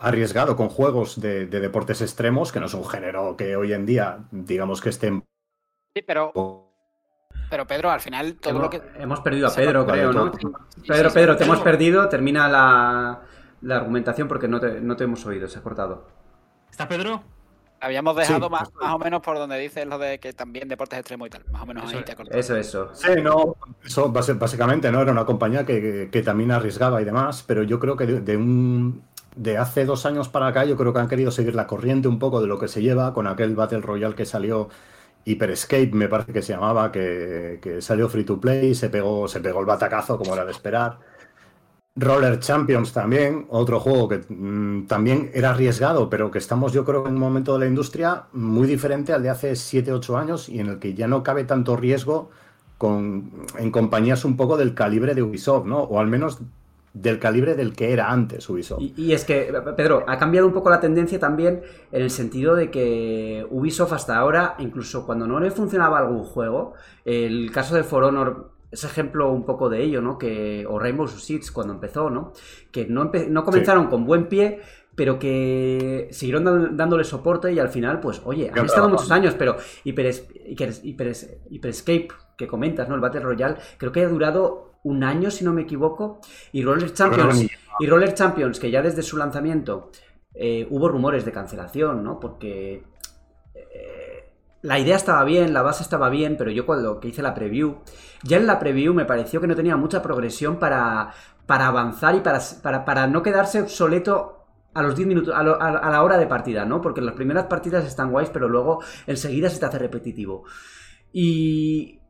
[0.00, 3.74] Ha arriesgado con juegos de, de deportes extremos, que no es un género que hoy
[3.74, 5.24] en día, digamos que esté en
[5.94, 6.32] Sí, pero,
[7.50, 8.82] pero Pedro, al final todo hemos, lo que.
[8.98, 10.32] hemos perdido a Pedro, creo, ¿no?
[10.32, 12.08] Sí, Pedro, Pedro, te hemos perdido.
[12.08, 13.20] Termina la,
[13.60, 16.06] la argumentación porque no te, no te hemos oído, se ha cortado.
[16.70, 17.22] ¿Está Pedro?
[17.80, 20.98] Habíamos dejado Sí, más, más o menos por donde dices lo de que también deportes
[20.98, 21.44] extremos y tal.
[21.50, 22.40] Más o menos Eso ahí te ha cortado.
[22.40, 22.94] Eso, eso.
[22.94, 23.54] Sí, no,
[23.84, 27.78] eso básicamente no era una compañía que, que- que también arriesgaba y demás, pero yo
[27.78, 29.02] creo que de, de un
[29.36, 32.18] de hace dos años para acá, yo creo que han querido seguir la corriente un
[32.18, 34.70] poco de lo que se lleva con aquel Battle Royale que salió
[35.24, 39.28] Hyper Escape, me parece que se llamaba, que, que salió free to play, se pegó,
[39.28, 41.00] se pegó el batacazo como era de esperar.
[41.96, 47.06] Roller Champions también, otro juego que mm, también era arriesgado, pero que estamos yo creo
[47.06, 50.66] en un momento de la industria muy diferente al de hace 7-8 años y en
[50.68, 52.30] el que ya no cabe tanto riesgo
[52.76, 55.78] con, en compañías un poco del calibre de Ubisoft, ¿no?
[55.78, 56.40] O al menos
[56.92, 58.80] del calibre del que era antes Ubisoft.
[58.80, 62.70] Y, es que, Pedro, ha cambiado un poco la tendencia también en el sentido de
[62.70, 66.74] que Ubisoft hasta ahora, incluso cuando no le funcionaba algún juego,
[67.04, 70.18] el caso de For Honor es ejemplo un poco de ello, ¿no?
[70.18, 72.32] Que, o Rainbow Six cuando empezó, ¿no?
[72.70, 74.60] Que no, no comenzaron con buen pie,
[74.94, 79.56] pero que siguieron dándole soporte y al final, pues, oye, han estado muchos años, pero
[79.84, 80.06] Hyper,
[81.64, 82.94] Escape, que comentas, ¿no?
[82.94, 86.20] El Battle Royale, creo que ha durado un año, si no me equivoco,
[86.52, 87.46] y Roller Champions,
[87.78, 89.90] y Roller Champions, que ya desde su lanzamiento
[90.34, 92.20] eh, hubo rumores de cancelación, ¿no?
[92.20, 92.84] Porque
[94.66, 97.76] la idea estaba bien, la base estaba bien, pero yo cuando que hice la preview,
[98.24, 101.12] ya en la preview me pareció que no tenía mucha progresión para,
[101.46, 102.40] para avanzar y para,
[102.84, 104.44] para, no quedarse obsoleto
[104.74, 106.80] a los 10 minutos, a, a, la hora de partida, ¿no?
[106.80, 110.42] Porque las primeras partidas están guays, pero luego enseguida se te hace repetitivo.
[111.12, 112.00] Y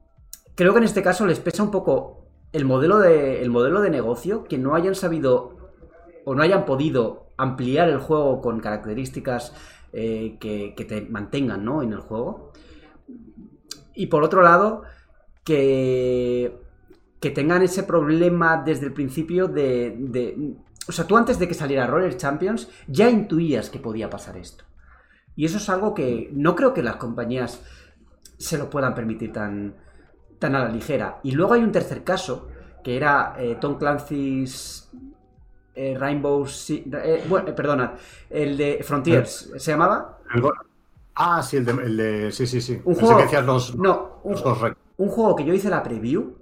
[0.54, 3.90] creo que en este caso les pesa un poco el modelo de, el modelo de
[3.90, 5.74] negocio, que no hayan sabido
[6.24, 9.52] o no hayan podido ampliar el juego con características
[9.98, 11.82] eh, que, te mantengan ¿no?
[11.82, 12.45] en el juego.
[13.97, 14.82] Y por otro lado,
[15.42, 16.61] que,
[17.18, 20.55] que tengan ese problema desde el principio de, de,
[20.86, 24.64] O sea, tú antes de que saliera Roller Champions ya intuías que podía pasar esto.
[25.34, 27.62] Y eso es algo que no creo que las compañías
[28.38, 29.76] se lo puedan permitir tan,
[30.38, 31.20] tan a la ligera.
[31.22, 32.49] Y luego hay un tercer caso,
[32.82, 34.90] que era eh, Tom Clancy's
[35.74, 36.47] eh, Rainbow...
[36.68, 37.94] Eh, bueno, perdona,
[38.30, 40.18] el de Frontiers, ¿se llamaba?
[41.16, 42.80] Ah, sí, el de, Sí, sí, sí.
[42.84, 43.26] Un juego...
[43.28, 44.36] Que los, no, un,
[44.98, 46.36] un, juego que yo hice la preview,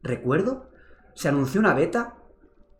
[0.00, 0.70] recuerdo,
[1.14, 2.14] se anunció una beta,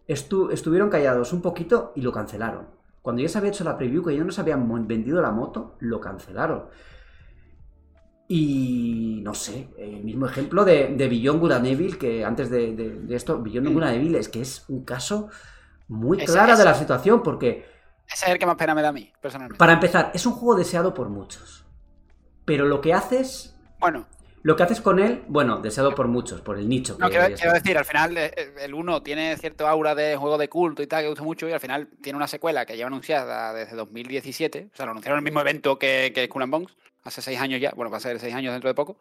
[0.07, 2.68] estuvieron callados un poquito y lo cancelaron.
[3.03, 5.74] Cuando ya se había hecho la preview, que ellos no se habían vendido la moto,
[5.80, 6.66] lo cancelaron.
[8.28, 13.74] Y no sé, el mismo ejemplo de, de Beyond Good que antes de, esto, Beyond
[13.74, 15.28] Good and es que es un caso
[15.88, 17.72] muy claro de la situación, porque.
[18.07, 19.59] Ese es el que más pena me da a mí, personalmente.
[19.59, 21.65] Para empezar, es un juego deseado por muchos.
[22.45, 23.57] Pero lo que haces.
[23.79, 24.07] Bueno.
[24.45, 26.97] Lo que haces con él, bueno, deseado por muchos, por el nicho.
[26.99, 30.49] no, quiero, decir, al final eh, eh, el 1 tiene cierto aura de juego de
[30.49, 33.53] culto y tal, que gusta mucho, y al final tiene una secuela que lleva anunciada
[33.55, 34.71] desde 2017.
[34.73, 37.41] O sea, lo anunciaron en el mismo evento que, que Skull and Bones hace seis
[37.41, 38.97] años ya, bueno, va a ser seis años dentro de poco.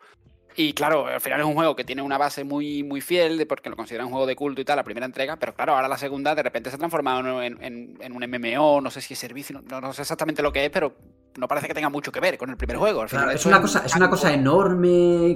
[0.55, 3.45] Y claro, al final es un juego que tiene una base muy, muy fiel, de
[3.45, 5.87] porque lo consideran un juego de culto y tal, la primera entrega, pero claro, ahora
[5.87, 9.19] la segunda de repente se ha transformado en, en, un MMO, no sé si es
[9.19, 10.93] servicio, no, sé exactamente lo que es, pero
[11.37, 13.05] no parece que tenga mucho que ver con el primer juego.
[13.05, 14.89] es, una cosa, es una cosa enorme,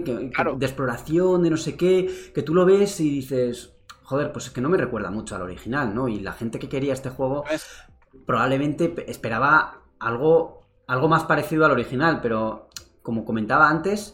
[0.03, 4.51] de exploración, de no sé qué, que tú lo ves y dices, joder, pues es
[4.51, 6.07] que no me recuerda mucho al original, ¿no?
[6.07, 7.45] Y la gente que quería este juego
[8.25, 12.69] probablemente esperaba algo algo más parecido al original, pero
[13.01, 14.13] como comentaba antes,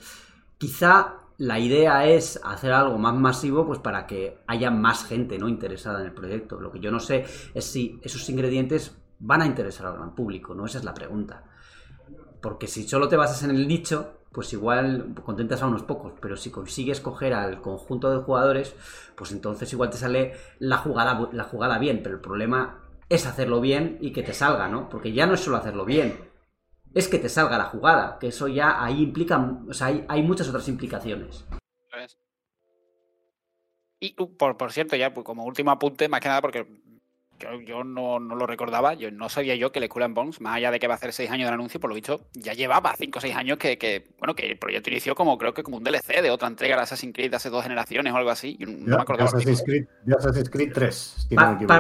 [0.61, 5.49] quizá la idea es hacer algo más masivo pues para que haya más gente no
[5.49, 6.61] interesada en el proyecto.
[6.61, 10.53] Lo que yo no sé es si esos ingredientes van a interesar al gran público,
[10.53, 10.67] ¿no?
[10.67, 11.45] Esa es la pregunta.
[12.43, 16.37] Porque si solo te basas en el nicho, pues igual contentas a unos pocos, pero
[16.37, 18.75] si consigues coger al conjunto de jugadores,
[19.15, 23.61] pues entonces igual te sale la jugada, la jugada bien, pero el problema es hacerlo
[23.61, 24.89] bien y que te salga, ¿no?
[24.89, 26.30] Porque ya no es solo hacerlo bien,
[26.93, 29.37] es que te salga la jugada, que eso ya ahí implica,
[29.67, 31.45] o sea, hay, muchas otras implicaciones.
[33.99, 36.65] Y uh, por, por cierto, ya pues, como último apunte, más que nada porque
[37.65, 40.71] yo no, lo recordaba, yo no sabía yo que el Skull and Bones, más allá
[40.71, 43.19] de que va a hacer seis años del anuncio, por lo visto ya llevaba cinco
[43.19, 46.21] o seis años que, bueno, que el proyecto inició como creo que como un DLC
[46.21, 48.57] de otra entrega de Assassin's Creed de hace dos generaciones o algo así.
[48.59, 49.25] no me acuerdo.
[49.25, 49.85] Assassin's Creed,
[50.17, 51.27] Assassin's Creed 3.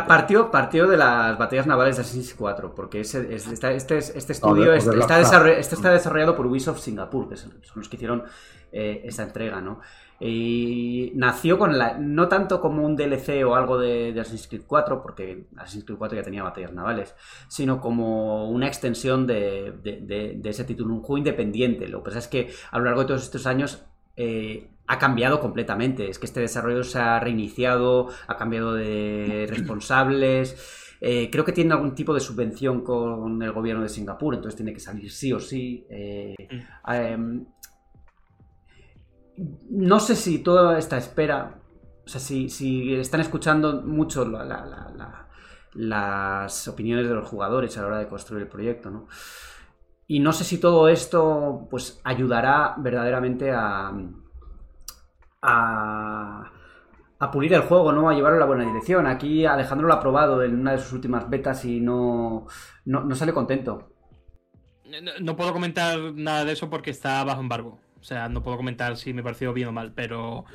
[0.07, 4.73] partió, partió de las batallas navales de Assassin's 4, porque ese, este, este, este, estudio
[4.73, 8.23] está, desarrollado, este está desarrollado por Ubisoft Singapur, que son los que hicieron
[8.71, 9.81] eh, esta entrega, ¿no?
[10.19, 11.97] Y nació con la.
[11.97, 16.17] No tanto como un DLC o algo de, Assassin's Creed 4, porque Assassin's Creed 4
[16.17, 17.15] ya tenía batallas navales,
[17.47, 21.87] sino como una extensión de, ese título, un juego independiente.
[21.87, 23.83] Lo que pasa es que a lo largo de todos estos años
[24.15, 26.09] eh, ha cambiado completamente.
[26.09, 30.97] Es que este desarrollo se ha reiniciado, ha cambiado de responsables.
[31.03, 34.71] Eh, creo que tiene algún tipo de subvención con el gobierno de Singapur, entonces tiene
[34.71, 35.83] que salir sí o sí.
[35.89, 36.35] Eh,
[37.17, 37.41] mm.
[39.37, 41.61] No sé si toda esta espera,
[42.05, 44.25] o sea, si, están escuchando mucho
[45.73, 49.07] las opiniones de los jugadores a la hora de construir el proyecto, ¿no?
[50.07, 53.93] Y no sé si todo esto, pues, ayudará verdaderamente a,
[55.41, 56.51] a,
[57.31, 58.09] pulir el juego, ¿no?
[58.09, 59.07] A llevarlo a la buena dirección.
[59.07, 62.45] Aquí Alejandro lo ha probado en una de sus últimas betas y no,
[62.85, 63.93] no, sale contento.
[65.21, 67.79] No puedo comentar nada de eso porque está bajo embargo.
[68.01, 70.45] O sea, no puedo comentar si me pareció bien o mal, pero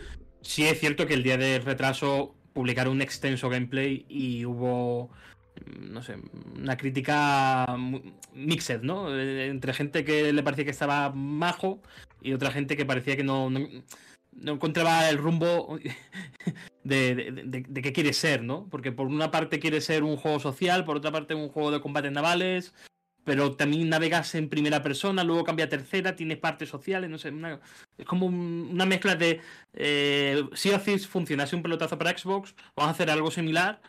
[0.42, 5.10] sí es cierto que el día del retraso publicaron un extenso gameplay y hubo,
[5.64, 6.16] mm, no sé,
[6.56, 7.66] una crítica
[8.34, 9.14] mixed, ¿no?
[9.16, 11.80] Eh, Entre gente que le parecía que estaba majo
[12.20, 13.60] y otra gente que parecía que no, no,
[14.32, 15.78] no encontraba el rumbo
[16.84, 18.66] de, de, de- de qué quiere ser, ¿no?
[18.70, 21.80] Porque por una parte quiere ser un juego social, por otra parte un juego de
[21.80, 22.74] combates navales,
[23.26, 27.30] pero también navegas en primera persona, luego cambia a tercera, tienes partes sociales, no sé,
[27.30, 27.58] una-
[27.98, 29.40] es como un- una mezcla de
[29.74, 33.82] eh, Sea of Thieves funcionase un pelotazo para Xbox, vamos a hacer algo similar,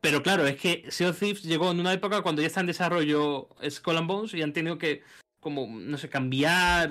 [0.00, 2.66] pero claro, es que Sea of Thieves llegó en una época cuando ya está en
[2.66, 5.02] desarrollo Skull and Bones y han tenido que
[5.38, 6.90] como, no sé, cambiar,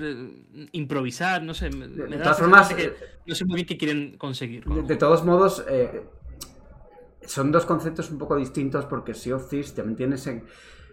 [0.72, 2.94] improvisar, no sé, me, me De todas formas, que eh,
[3.26, 4.64] no sé muy bien qué quieren conseguir.
[4.64, 6.00] con De, de todos modos, eh,
[7.26, 10.42] son dos conceptos un poco distintos porque Sea of Thieves también tiene ese,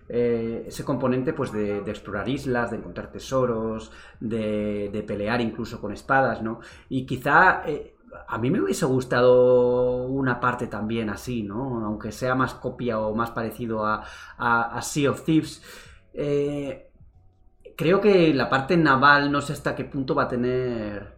[0.10, 6.42] eh, ese componente pues de, explorar islas, de encontrar tesoros, de, pelear incluso con espadas,
[6.42, 6.60] ¿no?
[6.90, 7.96] Y quizá eh,
[8.28, 11.86] a mí me hubiese gustado una parte también así, ¿no?
[11.86, 14.04] Aunque sea más copia o más parecido a,
[14.38, 15.62] a- a Sea of Thieves.
[16.14, 16.90] Eh,
[17.78, 21.18] creo que la parte naval no sé hasta qué punto va a tener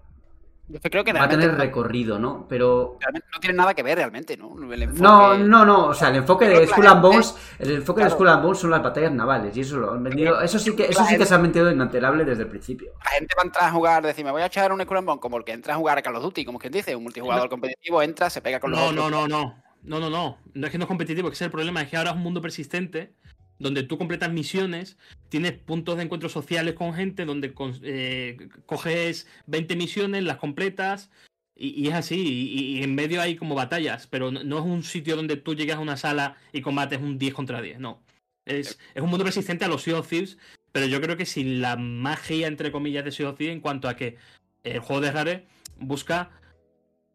[0.67, 2.47] Yo creo que va a tener recorrido, ¿no?
[2.49, 4.55] Pero realmente no tiene nada que ver realmente, ¿no?
[4.73, 8.03] El enfoque- no, no, no, o sea, el enfoque de Skull and Bones, el enfoque
[8.03, 8.09] de.
[8.09, 10.85] Skull and Bones son las batallas navales y eso lo han vendido, eso sí que
[10.85, 12.91] eso sí que se ha metido inalterable desde el principio.
[13.03, 15.07] La gente va a entrar a jugar, decir, me voy a echar un Skull and
[15.07, 17.03] Bones, como el que entra a jugar a Call of Duty, como quien dice, un
[17.03, 19.11] multijugador competitivo, entra, se pega con los No, otros.
[19.11, 19.63] no, no, no.
[19.83, 20.39] No, no, no.
[20.55, 21.79] No es que no es competitivo, que ese es el problema.
[21.83, 23.13] Es que ahora es un mundo persistente
[23.59, 24.97] donde tú completas misiones,
[25.35, 31.11] tienes puntos de encuentro sociales con gente, donde eh, coges 20 misiones, las completas
[31.57, 32.15] y, y es así.
[32.15, 35.53] Y, y en medio hay como batallas, pero no, no es un sitio donde tú
[35.53, 37.81] llegas a una sala y combates un 10 contra 10.
[37.81, 38.01] No.
[38.45, 40.37] Es, es un mundo persistente a los Sea of Thieves,
[40.71, 43.89] pero yo creo que sin la magia, entre comillas, de Sea of Thieves en cuanto
[43.89, 44.15] a que
[44.63, 46.31] el juego de Rare busca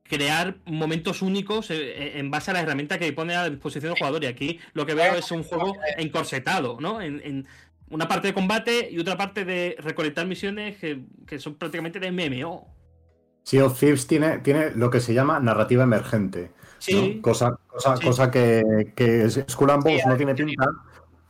[0.02, 4.24] crear momentos únicos eh, en base a la herramienta que pone a disposición del jugador.
[4.24, 7.00] Y aquí lo que veo es un juego encorsetado, ¿no?
[7.00, 7.46] En, en
[7.91, 12.11] una parte de combate y otra parte de recolectar misiones que, que son prácticamente de
[12.11, 12.66] MMO.
[13.43, 16.51] Sea of Thieves tiene, tiene lo que se llama narrativa emergente.
[16.78, 17.22] Sí, ¿no?
[17.22, 18.07] Cosa, cosa, Sí.
[18.07, 20.66] cosa que, que Skull and Bones Sí, no tiene pinta.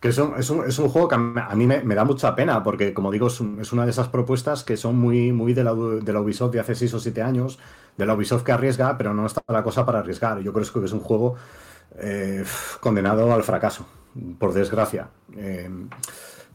[0.01, 2.35] Que es un, es un- es un juego que a mí me, me da mucha
[2.35, 5.53] pena, porque como digo, es, un- es una de esas propuestas que son muy, muy
[5.53, 7.59] de, la, de la Ubisoft de hace 6 o 7 años,
[7.99, 10.41] de la Ubisoft que arriesga, pero no está la cosa para arriesgar.
[10.41, 11.37] Yo creo que es un juego
[11.99, 12.45] eh,
[12.81, 13.87] condenado al fracaso,
[14.39, 15.09] por desgracia.
[15.37, 15.69] Eh,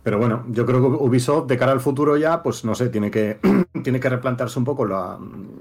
[0.05, 3.09] pero bueno, yo creo que Ubisoft de cara al futuro ya, pues no sé, tiene
[3.09, 3.39] que,
[3.83, 5.17] tiene que replantearse un poco la,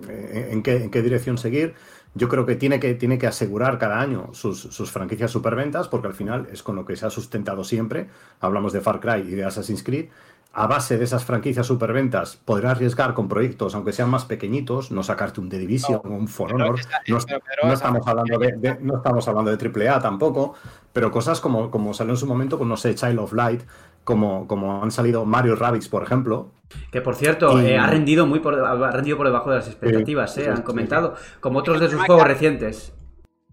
[0.09, 1.75] eh, en, qué, en qué dirección seguir.
[2.15, 6.09] Yo creo que tiene que, tiene que asegurar cada año sus, sus franquicias superventas, porque
[6.09, 8.07] al final es con lo que se ha sustentado siempre.
[8.41, 10.11] Hablamos de Far Cry y de Assassin's Creed.
[10.57, 15.03] A base de esas franquicias superventas, podrás arriesgar con proyectos, aunque sean más pequeñitos, no
[15.03, 16.79] sacarte un The Division o un For Honor.
[17.09, 19.57] No, pero- pero no esa- estamos hablando de, de- no estamos hablando de
[19.91, 20.55] AAA tampoco,
[20.93, 23.63] pero cosas como, como salió en su momento, pues no sé, Child of Light,
[24.05, 26.53] como, como han salido Mario Rabbids, por ejemplo,
[26.91, 29.69] Que por cierto, Y- eh, ha rendido muy por, ha rendido por debajo de las
[29.69, 32.93] expectativas, Sí, eh, sí, han sí, comentado, como otros de sus juegos que- recientes.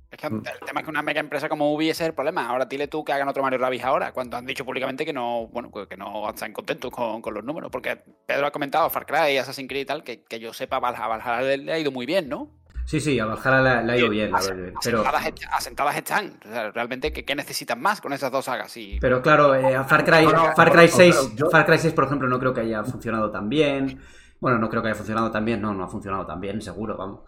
[0.10, 2.48] Es que el tema es que una mega empresa como Ubi ese es el problema.
[2.50, 5.48] Ahora dile tú que hagan otro Mario Rabbids ahora, cuando han dicho públicamente que no,
[5.48, 7.70] bueno, que no están contentos con, con los números.
[7.72, 11.08] Porque Pedro ha comentado Far Cry, Assassin's Creed y tal, que, que yo sepa, Valhalla,
[11.08, 12.50] Valhalla le, le ha ido muy bien, ¿no?
[12.86, 15.44] Sí, sí, a Valhalla le, le ha ido bien, la Ase- verdad, pero, asentadas, est-
[15.54, 16.40] asentadas están.
[16.74, 18.76] Realmente, ¿qué, qué necesitan más con esas dos sagas?
[18.78, 21.50] Y, pero claro, eh, a Far Cry, No, no, Far Cry no, 6, pero yo-
[21.50, 24.02] Far Cry 6, por ejemplo, no creo que haya funcionado tan bien.
[24.40, 26.98] Bueno, no creo que haya funcionado tan bien, no, no ha funcionado tan bien, seguro,
[26.98, 27.22] vamos.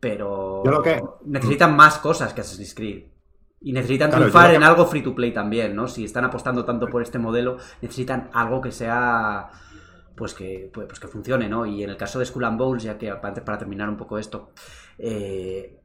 [0.00, 3.04] Pero Yo lo que- necesitan más cosas que Assassin's Creed.
[3.62, 5.88] Y necesitan Claro, triunfar que- en algo free to play también, ¿no?
[5.88, 9.48] Si están apostando tanto por este modelo, necesitan algo que sea.
[10.16, 11.66] Pues que, pues, pues que funcione, ¿no?
[11.66, 14.18] Y en el caso de Skull and Bones, ya que antes para terminar un poco
[14.18, 14.52] esto,
[14.98, 15.78] eh,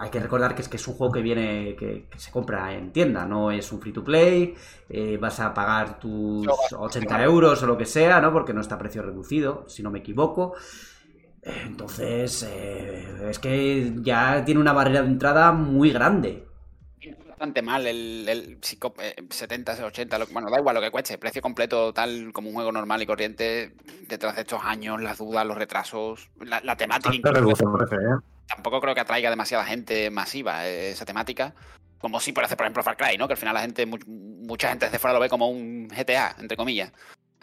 [0.00, 2.74] hay que recordar que es que es un juego que viene, que, que se compra
[2.74, 4.54] en tienda, no es un free to play,
[4.88, 8.32] eh, vas a pagar tus No, vas- 80 euros o lo que sea, ¿no?
[8.32, 10.54] Porque no está a precio reducido, si no me equivoco.
[11.42, 16.46] Entonces, eh, es que ya tiene una barrera de entrada muy grande.
[17.40, 21.16] Bastante mal el, el psico- eh, 70, 80, lo- bueno, da igual lo que cueste,
[21.16, 23.72] precio completo tal como un juego normal y corriente,
[24.08, 28.18] detrás de estos años, las dudas, los retrasos, la, la temática incluso, parece, ¿eh?
[28.46, 31.54] tampoco creo que atraiga demasiada gente masiva eh, esa temática,
[31.98, 33.26] como si puede hacer por ejemplo Far Cry, ¿no?
[33.26, 36.36] Que al final la gente, mu- mucha gente desde fuera lo ve como un GTA,
[36.40, 36.92] entre comillas.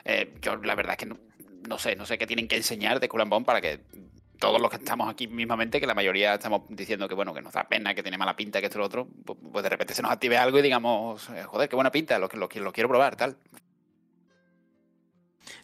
[0.06, 1.18] Eh, yo la verdad es que no,
[1.68, 3.80] no sé, no sé qué tienen que enseñar de Bones para que
[4.40, 7.54] todos los que estamos aquí mismamente, que la mayoría estamos diciendo que bueno, que nos
[7.54, 9.94] da pena, que tiene mala pinta, que esto y lo otro, pues, pues de repente
[9.94, 12.90] se nos active algo y digamos, eh, joder, qué buena pinta, lo, lo, lo quiero
[12.90, 13.38] probar, tal.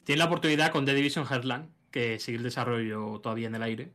[0.04, 3.92] Tiene la oportunidad con The Division Heartland, que sigue el desarrollo todavía en el aire.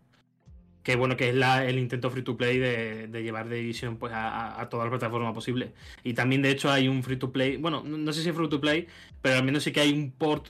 [0.83, 4.13] Que bueno, que es la, el intento free to play de, llevar The Division pues,
[4.15, 5.75] a, a, toda la plataforma posible.
[6.03, 7.59] Y también, de hecho, hay un free to play.
[7.59, 8.87] Bueno, no sé si es free to play,
[9.21, 10.49] pero al menos sí que hay un port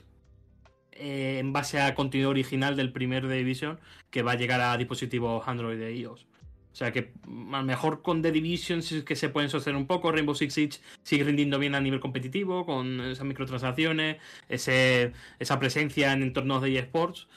[0.99, 3.79] eh, en base a contenido original del primer The Division
[4.09, 6.25] que va a llegar a dispositivos Android e iOS.
[6.71, 9.87] O sea que a lo mejor con The Division sí que se pueden sostener un
[9.87, 10.11] poco.
[10.11, 16.13] Rainbow Six Siege sigue rindiendo bien a nivel competitivo con esas microtransacciones, ese, esa presencia
[16.13, 17.27] en entornos de eSports.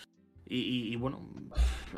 [0.47, 1.27] Y, y, bueno,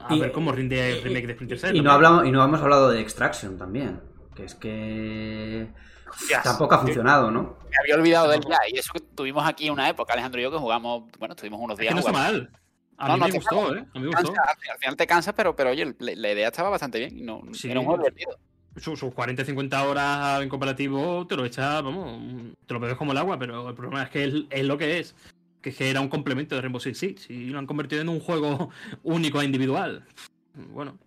[0.00, 1.76] a Y- ver cómo rinde el remake de Splinter Cell.
[1.76, 4.00] Y no, hablamos, y no hemos hablado de Extraction también.
[4.36, 5.66] Que es que.
[6.14, 6.42] Hostias.
[6.42, 7.56] Tampoco ha funcionado, ¿no?
[7.70, 8.58] Me había olvidado de él ya.
[8.72, 11.74] Y eso que tuvimos aquí una época, Alejandro y yo, que jugamos, bueno, estuvimos unos
[11.78, 12.50] Es días que no está mal.
[12.96, 13.84] A No, mí no, me gustó, cansa, ¿eh?
[13.94, 14.22] A mí me gustó.
[14.32, 17.24] Cansa, al, al final te cansas, pero, pero oye, la, la idea estaba bastante bien.
[17.26, 17.70] No, Sí.
[17.70, 18.38] Era un juego divertido.
[18.76, 23.18] Sus, sus 40-50 horas en comparativo te lo echa, vamos, te lo bebes como el
[23.18, 25.14] agua, pero el problema es que es, es lo que es.
[25.60, 28.08] Que es que era un complemento de Rainbow Six Siege y lo han convertido en
[28.08, 28.70] un juego
[29.02, 30.04] único e individual.
[30.54, 30.98] Bueno,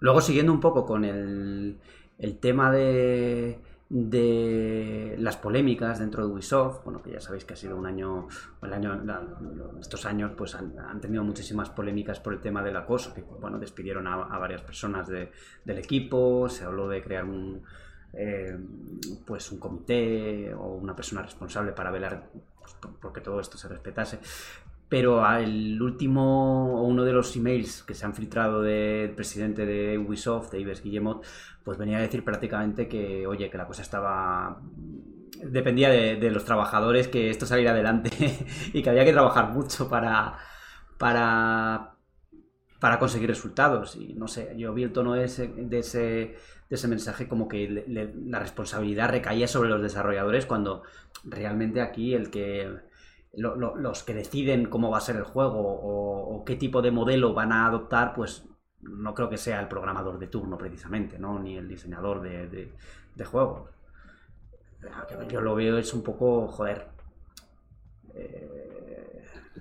[0.00, 1.78] Luego, siguiendo un poco con el,
[2.18, 3.58] el tema de,
[3.90, 8.28] de las polémicas dentro de Ubisoft, bueno, que ya sabéis que ha sido un año,
[8.62, 9.02] el año
[9.80, 14.06] estos años pues han, tenido muchísimas polémicas por el tema del acoso, que bueno, despidieron
[14.06, 15.32] a, varias personas de-
[15.64, 17.62] del equipo, se habló de crear un
[18.12, 18.58] eh,
[19.26, 22.30] pues un comité o una persona responsable para velar
[22.60, 24.18] pues, por- porque todo esto se respetase.
[24.88, 30.50] Pero el último, uno de los emails que se han filtrado del presidente de Ubisoft,
[30.52, 31.24] de Guillemot,
[31.62, 34.60] pues venía a decir prácticamente que, oye, que la cosa estaba...
[35.42, 38.10] Dependía de, de los trabajadores que esto saliera adelante
[38.72, 40.38] y que había que trabajar mucho para,
[40.98, 41.94] para,
[42.80, 43.96] para conseguir resultados.
[43.96, 46.36] Y no sé, yo vi el tono ese, de, ese, de
[46.70, 50.82] ese mensaje como que le- le- la responsabilidad recaía sobre los desarrolladores cuando
[51.24, 52.68] realmente aquí el que
[53.34, 56.82] lo- lo- los que deciden cómo va a ser el juego o, o qué tipo
[56.82, 58.44] de modelo van a adoptar, pues
[58.80, 61.38] no creo que sea el programador de turno precisamente, ¿no?
[61.38, 62.72] Ni el diseñador de, de-
[63.14, 63.70] de juegos.
[65.28, 66.88] Yo lo veo es un poco, joder.
[68.14, 68.87] eh,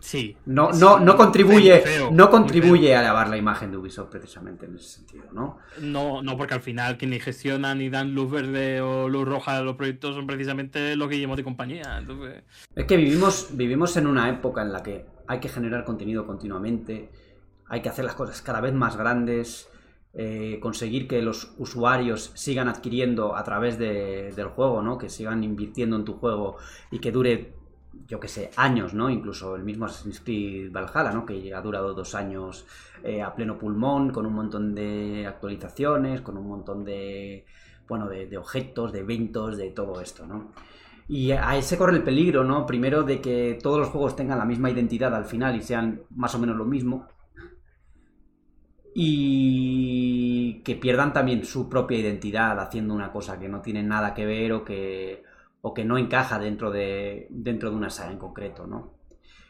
[0.02, 0.36] sí.
[0.45, 4.76] no, no, no contribuye, feo, no contribuye a elevar la imagen de Ubisoft precisamente en
[4.76, 5.58] ese sentido, ¿no?
[5.82, 9.62] No, no, porque al final quienes gestionan y dan luz verde o luz roja a
[9.62, 11.98] los proyectos son precisamente los Guillemot de compañía.
[12.00, 12.43] Entonces,
[12.76, 17.10] Es que vivimos, vivimos en una época en la que hay que generar contenido continuamente,
[17.68, 19.70] hay que hacer las cosas cada vez más grandes,
[20.14, 24.98] eh, conseguir que los usuarios sigan adquiriendo a través de- del juego, ¿no?
[24.98, 26.58] Que sigan invirtiendo en tu juego
[26.91, 27.54] y que dure,
[28.06, 29.10] yo que sé, años, ¿no?
[29.10, 31.26] Incluso el mismo Assassin's Creed Valhalla, ¿no?
[31.26, 32.66] Que ha durado dos años
[33.04, 37.45] eh, a pleno pulmón, con un montón de actualizaciones, con un montón de,
[37.88, 40.52] bueno, de, de objetos, de eventos, de todo esto, ¿no?
[41.08, 42.66] Y ahí se corre el peligro, ¿no?
[42.66, 46.36] Primero de que todos los juegos tengan la misma identidad al final y sean más
[46.36, 47.08] o menos lo mismo.
[48.93, 54.26] Y que pierdan también su propia identidad haciendo una cosa que no tiene nada que
[54.26, 55.24] ver o que,
[55.68, 58.95] o que no encaja dentro de, dentro de una saga en concreto, ¿no?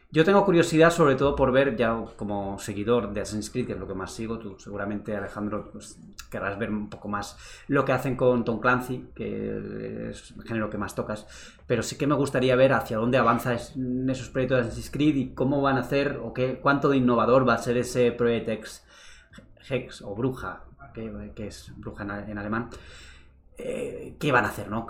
[0.09, 3.79] Yo tengo curiosidad sobre todo por ver, ya como seguidor de Assassin's Creed, que es
[3.79, 5.99] lo que más sigo, tú seguramente Alejandro pues,
[6.31, 7.37] querrás ver un poco más
[7.67, 11.27] lo que hacen con Tom Clancy, que es el género que más tocas,
[11.67, 15.33] pero sí que me gustaría ver hacia dónde avanza esos proyectos de Assassin's Creed y
[15.33, 18.85] cómo van a hacer o qué, cuánto de innovador va a ser ese Project X,
[19.69, 20.63] Hex o Bruja,
[20.93, 22.69] que, que es Bruja en, en alemán,
[23.57, 24.87] eh, qué van a hacer, ¿no?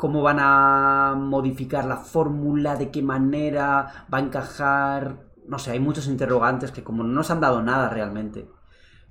[0.00, 2.74] ¿Cómo van a modificar la fórmula?
[2.74, 5.26] ¿De qué manera va a encajar?
[5.46, 8.48] No sé, hay muchos interrogantes que como no nos han dado nada realmente,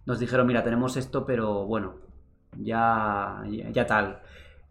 [0.08, 1.98] nos dijeron, mira, tenemos esto, pero bueno,
[2.58, 4.20] ya, ya, ya tal.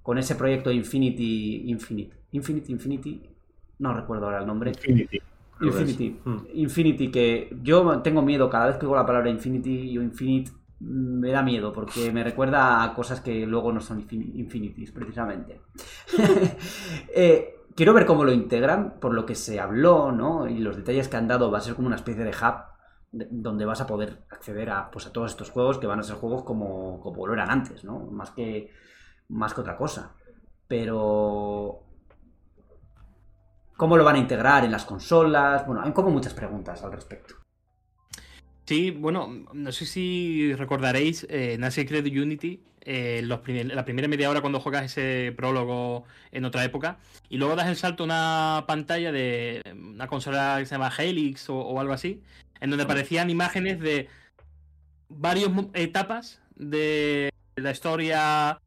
[0.03, 3.31] Con ese proyecto Infinity, Infinite, Infinity, Infinity,
[3.79, 4.73] no recuerdo ahora el nombre.
[4.73, 5.23] Infinity.
[5.61, 6.21] Infinity.
[6.25, 6.37] Mm.
[6.55, 10.51] Infinity, que yo tengo miedo cada vez que oigo la palabra Infinity o Infinite,
[10.81, 15.61] me da miedo porque me recuerda a cosas que luego no son infin- Infinities, precisamente.
[17.15, 20.47] Eh, quiero ver cómo lo integran, por lo que se habló, ¿no?
[20.49, 22.55] Y los detalles que han dado, va a ser como una especie de hub
[23.13, 26.03] de- donde vas a poder acceder a, pues, a todos estos juegos que van a
[26.03, 27.99] ser juegos como, como lo eran antes, ¿no?
[28.01, 28.71] Más que,
[29.29, 30.15] más que otra cosa.
[30.69, 31.83] Pero
[33.77, 35.67] ¿Cómo lo van a integrar en las consolas?
[35.67, 37.35] Bueno, hay como muchas preguntas al respecto.
[38.69, 43.87] Sí, bueno, no sé si recordaréis eh, en Assassin's Creed Unity, eh, los primer- la
[43.87, 46.99] primera media hora cuando juegas ese prólogo en otra época,
[47.31, 51.49] y luego das el salto a una pantalla de una consola que se llama Helix
[51.49, 52.21] o, o algo así,
[52.61, 54.09] en donde aparecían imágenes de
[55.09, 58.61] varias etapas de la historia,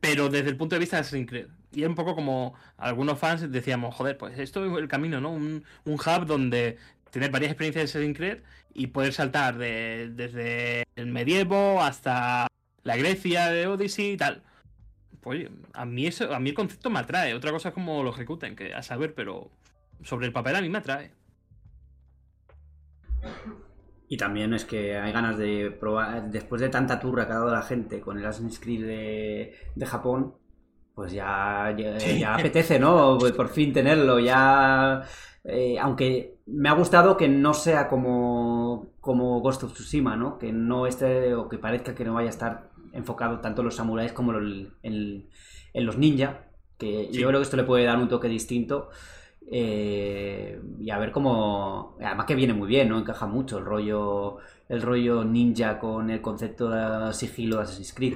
[0.00, 1.48] pero desde el punto de vista de Assassin's Creed.
[1.72, 5.30] Y es un poco como algunos fans decíamos, joder, pues esto es el camino, ¿no?
[5.30, 6.78] Un, un hub donde
[7.16, 8.38] tener varias experiencias de Assassin's Creed
[8.74, 12.46] y poder saltar de, desde el medievo hasta
[12.82, 14.42] la Grecia de Odyssey y tal.
[15.22, 17.32] Pues a mí eso, a mí el concepto me atrae.
[17.32, 19.50] Otra cosa es cómo lo ejecuten, que a saber, pero
[20.02, 21.10] sobre el papel a mí me atrae.
[24.08, 27.50] Y también es que hay ganas de probar, después de tanta turra que ha dado
[27.50, 30.34] la gente con el Assassin's de, de Japón,
[30.96, 33.18] pues ya, ya, ya apetece, ¿no?
[33.36, 35.02] Por fin tenerlo, ya...
[35.44, 40.38] eh, aunque me ha gustado que no sea como, como Ghost of Tsushima, ¿no?
[40.38, 43.76] Que no esté, o que parezca que no vaya a estar enfocado tanto en los
[43.76, 45.28] samuráis como en, en-
[45.74, 46.46] en los ninja,
[46.78, 47.18] que Sí.
[47.20, 48.88] yo creo que esto le puede dar un toque distinto.
[49.48, 51.96] eh, y a ver cómo.
[52.00, 52.98] Además que viene muy bien, ¿no?
[52.98, 54.38] Encaja mucho el rollo.
[54.68, 58.14] El rollo ninja con el concepto de sigilo de Assassin's Creed.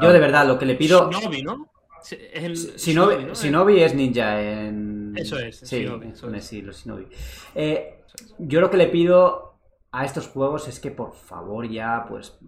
[0.00, 1.10] Yo de verdad lo que le pido.
[1.10, 1.68] Shinobi, ¿no?
[2.02, 3.34] Sí, Es el Shinobi, ¿no?
[3.34, 5.14] Shinobi es ninja en.
[5.16, 6.44] Eso es, Sí, Shinobi, eso es.
[6.44, 7.06] sí, los Shinobi.
[7.54, 8.04] Eh,
[8.38, 9.54] yo lo que le pido
[9.90, 12.38] a estos juegos es que por favor ya pues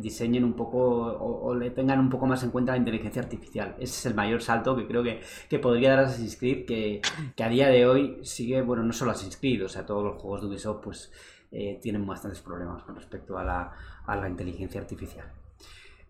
[0.00, 3.74] diseñen un poco o, o le tengan un poco más en cuenta la inteligencia artificial.
[3.78, 7.00] Ese es el mayor salto que creo que, que podría dar Assassin's Creed, que,
[7.34, 10.20] que a día de hoy sigue, bueno, no solo Assassin's Creed, o sea, todos los
[10.20, 11.12] juegos de Ubisoft pues
[11.50, 13.72] eh, tienen bastantes problemas con respecto a la,
[14.06, 15.26] a la inteligencia artificial.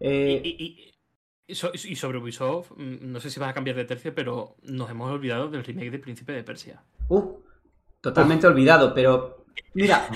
[0.01, 0.93] Eh, Y, y- y
[1.47, 5.11] y sobre Ubisoft, mm, no sé si vas a cambiar de tercio, pero nos hemos
[5.11, 6.82] olvidado del remake de Príncipe de Persia.
[7.09, 7.34] Uh,
[8.01, 10.09] totalmente olvidado, pero mira,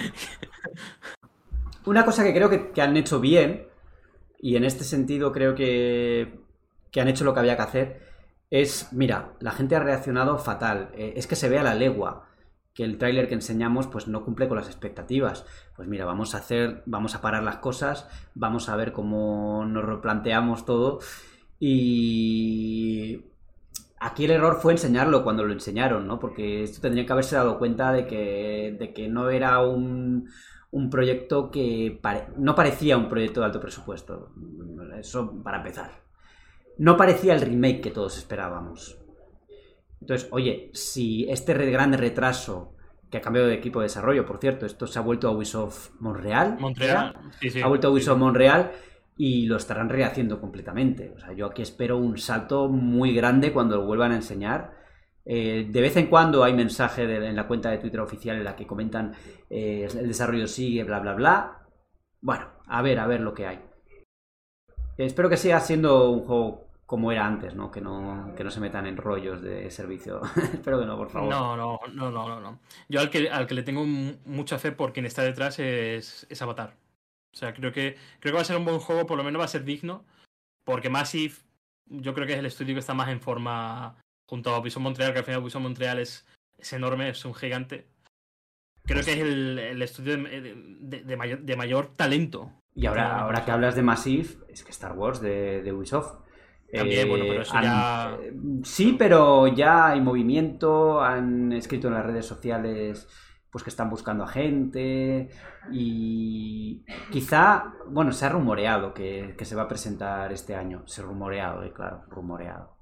[1.85, 3.67] una cosa que creo que, que han hecho bien,
[4.41, 6.41] y en este sentido creo que,
[6.91, 8.09] que han hecho lo que había que hacer,
[8.51, 12.28] es, mira, la gente ha reaccionado fatal, eh, es que se ve a la legua
[12.79, 15.45] que el tráiler que enseñamos pues no cumple con las expectativas.
[15.75, 19.85] Pues mira, vamos a hacer, vamos a parar las cosas, vamos a ver cómo nos
[19.85, 21.01] replanteamos todo
[21.59, 23.25] y
[23.99, 26.21] Aquí el error fue enseñarlo cuando lo enseñaron, ¿no?
[26.21, 30.31] Porque esto tendría que haberse dado cuenta de que, de que no era un,
[30.71, 32.01] un proyecto que
[32.37, 34.31] no parecía un proyecto de alto presupuesto.
[34.97, 35.91] Eso para empezar.
[36.77, 38.97] No parecía el remake que todos esperábamos.
[40.01, 42.75] Entonces, oye, si este gran retraso
[43.11, 45.91] que ha cambiado de equipo de desarrollo, por cierto, esto se ha vuelto a Ubisoft
[46.01, 46.57] Montreal.
[46.61, 47.15] Montreal.
[47.41, 47.61] Sí, sí.
[47.63, 48.21] ha vuelto a Ubisoft sí.
[48.21, 48.73] Montreal
[49.17, 51.13] y lo estarán rehaciendo completamente.
[51.17, 54.77] O sea, yo aquí espero un salto muy grande cuando lo vuelvan a enseñar.
[55.25, 58.45] Eh, de vez en cuando hay mensaje de- en la cuenta de Twitter oficial en
[58.45, 59.15] la que comentan
[59.51, 61.67] eh, el desarrollo sigue, bla, bla, bla.
[62.21, 63.61] Bueno, a ver, a ver lo que hay.
[64.97, 67.71] Espero que siga siendo un juego como era antes, ¿no?
[67.71, 70.23] Que no, que no se metan en rollos de servicio.
[70.55, 71.29] Espero que no, por favor.
[71.29, 72.61] No, no, no, no, no, no.
[72.89, 76.27] Yo al que, al que le tengo mu- mucha fe por quien está detrás es,
[76.31, 76.73] es Avatar.
[77.35, 79.39] O sea, creo que, creo que va a ser un buen juego, por lo menos
[79.39, 80.07] va a ser digno.
[80.65, 81.35] Porque Massive,
[81.89, 85.13] yo creo que es el estudio que está más en forma junto a Ubisoft Montreal,
[85.13, 86.27] que al final Ubisoft Montreal es,
[86.57, 87.87] es enorme, es un gigante.
[88.85, 92.51] Creo que es el, el estudio de, de- de mayor, de mayor talento.
[92.75, 96.27] Y ahora, ahora que hablas de Massive, es que Star Wars de, de Ubisoft.
[96.73, 98.33] También, bueno, pero eso han- ya- eh,
[98.65, 103.09] Sí, pero ya hay movimiento, han escrito en las redes sociales
[103.51, 105.31] pues que están buscando a gente
[105.73, 110.83] y quizá, bueno, se ha rumoreado que, que se va a presentar este año.
[110.87, 112.77] Se ha rumoreado, eh, claro, rumoreado.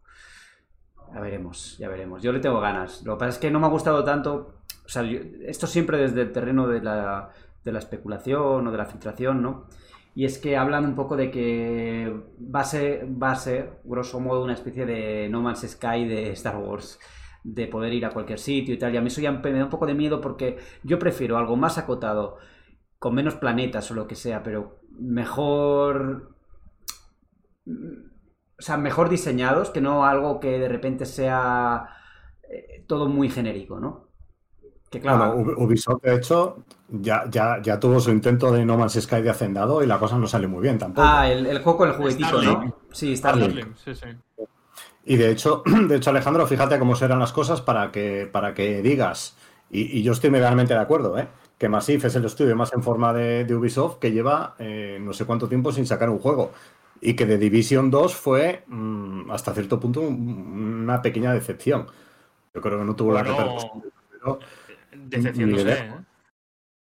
[1.14, 2.20] Ya veremos, ya veremos.
[2.22, 3.04] Yo le tengo ganas.
[3.04, 4.56] Lo que pasa es que no me ha gustado tanto.
[4.84, 7.30] O sea, yo- esto siempre desde el terreno de la,
[7.64, 9.66] de la especulación o de la filtración, ¿no?
[10.16, 12.10] Y es que hablan un poco de que
[12.40, 16.30] va a ser, va a ser, grosso modo, una especie de No Man's Sky de
[16.30, 16.98] Star Wars.
[17.44, 18.94] De poder ir a cualquier sitio y tal.
[18.94, 21.56] Y a mí eso ya me da un poco de miedo porque yo prefiero algo
[21.56, 22.38] más acotado,
[22.98, 26.34] con menos planetas o lo que sea, pero mejor.
[27.66, 31.88] O sea, mejor diseñados, que no algo que de repente sea
[32.50, 34.05] eh, todo muy genérico, ¿no?
[34.90, 36.58] Que claro, Bueno, Ubisoft, de hecho,
[36.88, 40.16] ya, ya, ya tuvo su intento de No Man's Sky de hacendado y la cosa
[40.16, 41.06] no sale muy bien tampoco.
[41.06, 42.40] Ah, el, el juego con el juguetito.
[42.42, 42.74] ¿no?
[42.92, 43.50] Sí, Starlink.
[43.50, 44.46] Starlink, sí, sí.
[45.04, 48.80] Y de hecho, de hecho, Alejandro, fíjate cómo serán las cosas para que, para que
[48.82, 49.36] digas,
[49.70, 51.26] y, y yo estoy medianamente de acuerdo, ¿eh?
[51.58, 55.12] que Massive es el estudio más en forma de, de Ubisoft que lleva eh, no
[55.14, 56.52] sé cuánto tiempo sin sacar un juego.
[57.00, 61.86] Y que The Division 2 fue mm, hasta cierto punto un- una pequeña decepción.
[62.54, 63.82] Yo creo que no tuvo la Bueno, repercusión.
[64.10, 64.38] pero-
[65.10, 65.32] Sé.
[65.42, 65.84] idea.
[65.86, 66.04] ¿eh?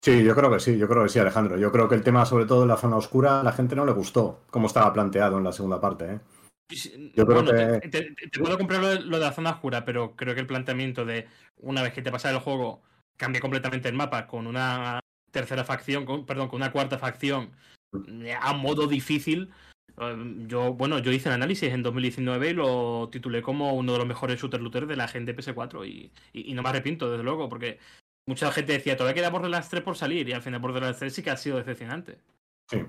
[0.05, 1.57] Sí, yo creo que sí, yo creo que sí, Alejandro.
[1.59, 3.85] Yo creo que el tema, sobre todo en la zona oscura, a la gente no
[3.85, 6.05] le gustó, como estaba planteado en la segunda parte.
[6.15, 6.21] ¿eh?
[7.15, 7.51] Yo creo bueno,
[7.81, 10.35] que- te, te- te puedo comprar lo de, lo de la zona oscura, pero creo
[10.35, 12.83] que el planteamiento de una vez que te pasa el juego
[13.17, 15.01] cambia completamente el mapa con una
[15.33, 17.51] tercera facción, con, perdón, con una cuarta facción
[18.09, 19.51] eh, a modo difícil.
[19.99, 23.99] Eh, Yo, bueno, yo hice el análisis en 2019 y lo titulé como uno de
[23.99, 27.25] los mejores shooter looters de la gente PS4 y, y- y no me arrepiento, desde
[27.25, 27.79] luego, porque
[28.29, 31.23] mucha gente decía, todavía queda Borderlands 3 por salir y al final Borderlands 3 sí
[31.23, 32.19] que ha sido decepcionante.
[32.71, 32.85] Sí.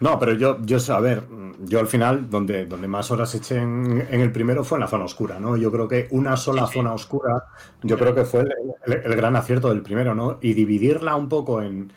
[0.00, 1.24] No, pero yo, yo, a ver,
[1.64, 4.86] yo al final, donde, donde más horas eché en, en el primero fue en la
[4.88, 5.56] zona oscura, ¿no?
[5.56, 6.74] Yo creo que una sola Sí, sí.
[6.74, 7.44] zona oscura,
[7.82, 8.52] yo creo que fue el,
[8.86, 10.38] el- el gran acierto del primero, ¿no?
[10.42, 11.92] Y dividirla un poco en,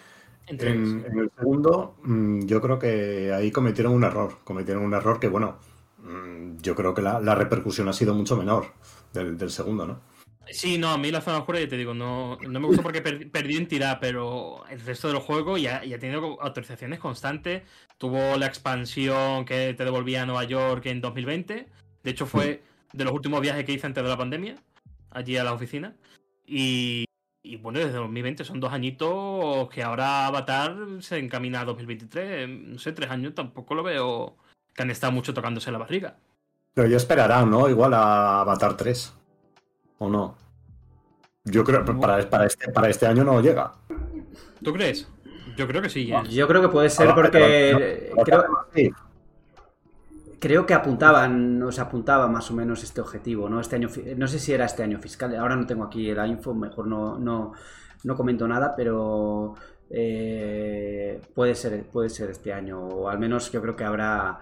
[0.47, 4.37] Entre en, en el segundo, mm, yo creo que ahí cometieron un error.
[4.43, 5.57] Cometieron un error que, bueno,
[5.99, 8.67] mm, yo creo que la, la repercusión ha sido mucho menor
[9.13, 10.01] del, del segundo, ¿no?
[10.51, 13.01] Sí, no, a mí la zona oscura, ya te digo, no, no me gustó porque
[13.01, 17.63] per- perdí en tirada, pero el resto del juego ya, ya ha tenido autorizaciones constantes.
[17.97, 21.67] Tuvo la expansión que te devolvía a Nueva York en 2020.
[22.03, 24.55] De hecho, fue de los últimos viajes que hice antes de la pandemia,
[25.11, 25.95] allí a la oficina.
[26.47, 27.05] Y,
[27.43, 32.49] y bueno, desde 2020 son dos añitos que ahora Avatar se encamina a 2023.
[32.49, 34.35] No sé, tres años tampoco lo veo
[34.73, 36.15] que han estado mucho tocándose la barriga.
[36.73, 37.69] Pero ya esperarán, ¿no?
[37.69, 39.13] Igual a Avatar 3.
[39.99, 40.35] ¿O no?
[41.45, 43.73] Yo creo que para, para, este, para este año no llega.
[44.63, 45.07] ¿Tú crees?
[45.57, 46.23] Yo creo que sí, ¿eh?
[46.29, 48.43] Yo creo que puede ser porque creo,
[50.39, 53.59] creo que apuntaban, o se apuntaba más o menos este objetivo, ¿no?
[53.59, 56.53] Este año, no sé si era este año fiscal, ahora no tengo aquí la info,
[56.53, 57.53] mejor no, no,
[58.03, 59.55] no comento nada, pero
[59.89, 64.39] eh, puede ser, puede ser este año, o al menos yo creo que habrá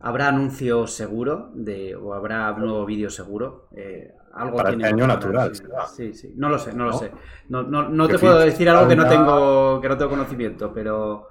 [0.00, 3.68] habrá anuncio seguro de, o habrá nuevo vídeo seguro.
[3.76, 5.64] eh, algo Para tiene este año natural, sí,
[5.96, 6.32] sí, sí.
[6.36, 6.98] No lo sé, no lo ¿No?
[6.98, 7.12] sé.
[7.48, 11.28] No, no, no te puedo decir algo que no tengo que no tengo conocimiento, pero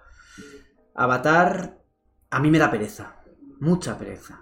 [0.95, 1.77] Avatar
[2.29, 3.15] a mí me da pereza,
[3.59, 4.39] mucha pereza.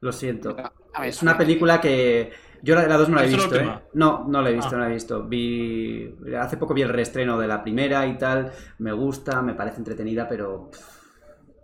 [0.00, 0.56] Lo siento.
[0.94, 3.54] A ver, Es una película que yo la, la dos no la he ¿Has visto
[3.54, 3.82] la ¿eh?
[3.94, 4.78] No, no la he visto, Ah.
[4.78, 5.24] no la he visto.
[5.24, 8.52] Vi hace poco vi el reestreno de la primera y tal.
[8.78, 10.98] Me gusta, me parece entretenida, pero pff,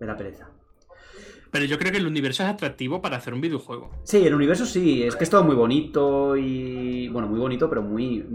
[0.00, 0.48] me da pereza.
[1.54, 3.92] Pero yo creo que el universo es atractivo para hacer un videojuego.
[4.02, 7.80] Sí, el universo sí, es que es todo muy bonito y bueno, muy bonito, pero
[7.80, 8.26] muy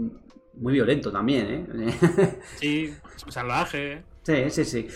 [0.54, 2.38] muy violento también, ¿eh?
[2.56, 2.94] Sí,
[3.28, 4.04] salvaje.
[4.22, 4.88] Sí, sí, sí.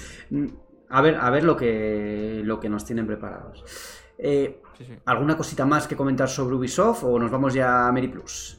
[0.88, 3.62] A ver, a ver lo que, lo que nos tienen preparados.
[4.16, 4.94] Eh, Sí, sí.
[5.04, 8.58] ¿Alguna cosita más que comentar sobre Ubisoft o nos vamos ya a Mary Plus?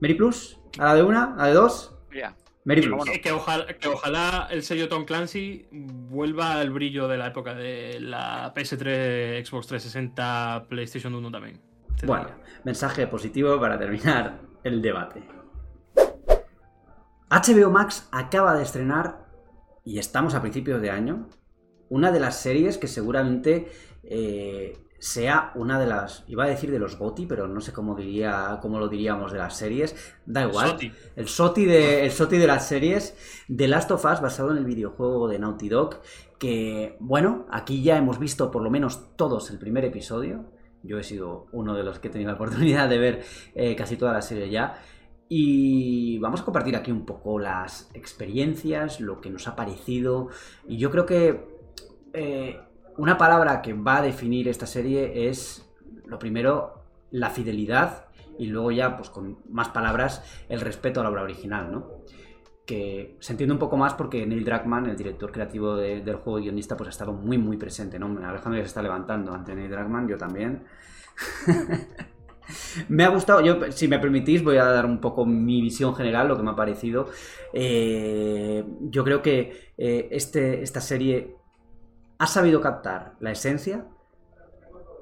[0.00, 0.60] ¿Mary Plus?
[0.78, 1.34] ¿A la de una?
[1.34, 1.94] ¿A la de dos?
[2.14, 2.36] Ya.
[2.64, 2.82] Mary.
[3.22, 7.98] Que, ojalá, que ojalá el sello Tom Clancy vuelva al brillo de la época de
[8.00, 11.60] la PS3, Xbox 360, PlayStation 1 también.
[12.04, 12.28] Bueno,
[12.64, 15.22] mensaje positivo para terminar el debate.
[17.30, 19.26] HBO Max acaba de estrenar,
[19.84, 21.28] y estamos a principios de año,
[21.88, 23.70] una de las series que seguramente
[24.04, 27.96] eh, sea una de las, iba a decir de los GOTI, pero no sé cómo
[27.96, 29.96] diría, cómo lo diríamos de las series,
[30.26, 30.68] da igual.
[30.68, 30.92] Soti.
[31.16, 34.64] El SOTI, de, el SOTI de las series The Last of Us basado en el
[34.64, 35.98] videojuego de Naughty Dog
[36.38, 40.44] que, bueno, aquí ya hemos visto por lo menos todos el primer episodio.
[40.84, 43.24] Yo he sido uno de los que he tenido la oportunidad de ver
[43.56, 44.76] eh, casi toda la serie ya.
[45.28, 50.28] Y vamos a compartir aquí un poco las experiencias, lo que nos ha parecido.
[50.68, 51.44] Y yo creo que
[52.12, 52.60] eh,
[52.96, 55.68] una palabra que va a definir esta serie es,
[56.06, 58.06] lo primero, la fidelidad
[58.38, 61.86] y luego ya, pues con más palabras, el respeto a la obra original, ¿no?
[62.66, 66.38] Que se entiende un poco más porque Neil Druckmann, el director creativo de- del juego
[66.40, 68.06] guionista, pues ha estado muy, muy presente, ¿no?
[68.06, 70.64] Alejandro ya se está levantando ante Neil Druckmann, yo también.
[72.88, 76.28] me ha gustado, yo, si me permitís, voy a dar un poco mi visión general,
[76.28, 77.08] lo que me ha parecido.
[77.52, 81.36] Eh, yo creo que eh, este, esta serie
[82.18, 83.86] ha sabido captar la esencia,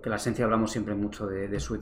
[0.02, 1.78] que la esencia hablamos siempre mucho de, su,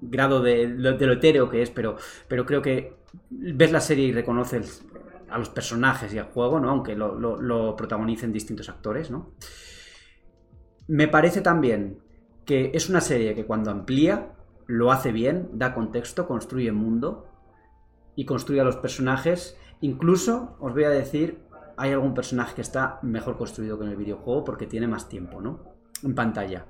[0.00, 1.96] grado de, de lo etéreo que es, pero,
[2.28, 2.96] pero creo que
[3.30, 4.84] ves la serie y reconoces
[5.30, 6.70] a los personajes y al juego, ¿no?
[6.70, 9.32] Aunque lo, lo- lo protagonicen distintos actores, ¿no?
[10.88, 11.98] Me parece también
[12.44, 14.32] que es una serie que cuando amplía,
[14.66, 17.26] lo hace bien, da contexto, construye mundo
[18.16, 19.56] y construye a los personajes.
[19.80, 21.38] Incluso, os voy a decir,
[21.80, 25.40] hay algún personaje que está mejor construido que en el videojuego porque tiene más tiempo,
[25.40, 25.64] ¿no?
[26.02, 26.66] En pantalla.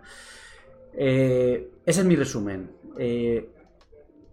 [0.93, 2.71] Eh, ese es mi resumen.
[2.97, 3.51] Eh,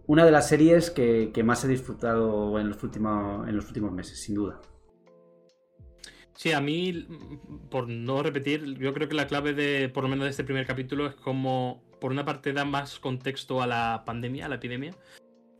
[0.06, 4.22] una de las series que, más he disfrutado en los, últimos, en los últimos meses,
[4.22, 4.60] sin duda.
[6.34, 7.06] Sí, a mí,
[7.68, 10.66] por no repetir, yo creo que la clave de, por lo menos de este primer
[10.66, 14.94] capítulo, es como, por una parte, da más contexto a la pandemia, a la epidemia,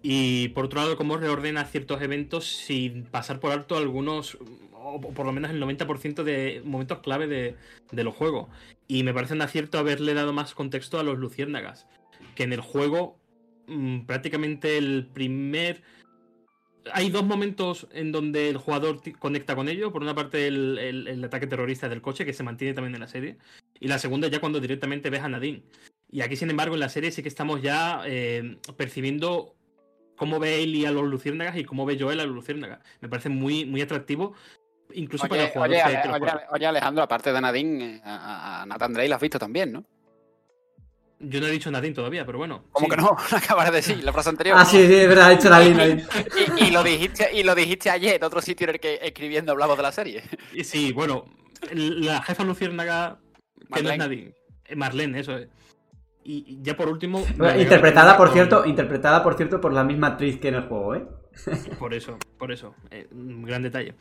[0.02, 4.38] y por otro lado, cómo reordena ciertos eventos sin pasar por alto algunos,
[4.80, 7.56] o por lo menos el 90% de momentos clave de,
[7.90, 8.48] de los juegos.
[8.86, 11.86] Y me parece un acierto haberle dado más contexto a los luciérnagas,
[12.34, 13.18] que en el juego
[13.66, 15.82] mm, prácticamente el primer
[16.92, 19.92] hay dos momentos en donde el jugador conecta con ello.
[19.92, 23.36] Por una parte, el, ataque terrorista del coche, que se mantiene también en la serie.
[23.80, 25.62] Y la segunda, ya cuando directamente ves a Nadine.
[26.10, 29.54] Y aquí, sin embargo, en la serie sí que estamos ya eh, percibiendo
[30.16, 32.80] cómo ve Ellie a los luciérnagas y cómo ve Joel a los luciérnagas.
[33.00, 34.34] Me parece muy, muy atractivo.
[34.94, 36.42] Incluso para el jugador.
[36.50, 39.84] Oye, Alejandro, aparte de Nadine, eh, a, a Nathan Drake lo has visto también, ¿no?
[41.20, 42.64] Yo no he dicho Nadine todavía, pero bueno.
[42.70, 43.16] ¿Cómo que no?
[43.32, 44.56] Acabas de decir, la frase anterior.
[44.58, 46.04] Ah, sí, sí, es verdad, he dicho Nadine.
[46.58, 49.76] y, lo dijiste, y lo dijiste ayer en otro sitio en el que escribiendo hablamos
[49.76, 50.22] de la serie.
[50.52, 51.24] Y sí, bueno,
[51.72, 53.18] la jefa luciérnaga,
[53.72, 54.34] que no es Nadine.
[54.64, 55.48] Eh, Marlene, eso es.
[56.22, 57.24] Y ya por último.
[57.58, 61.06] interpretada, por cierto, interpretada, por cierto, por la misma actriz que en el juego, ¿eh?
[61.78, 62.74] Por eso, por eso.
[62.90, 63.94] Eh, un gran detalle.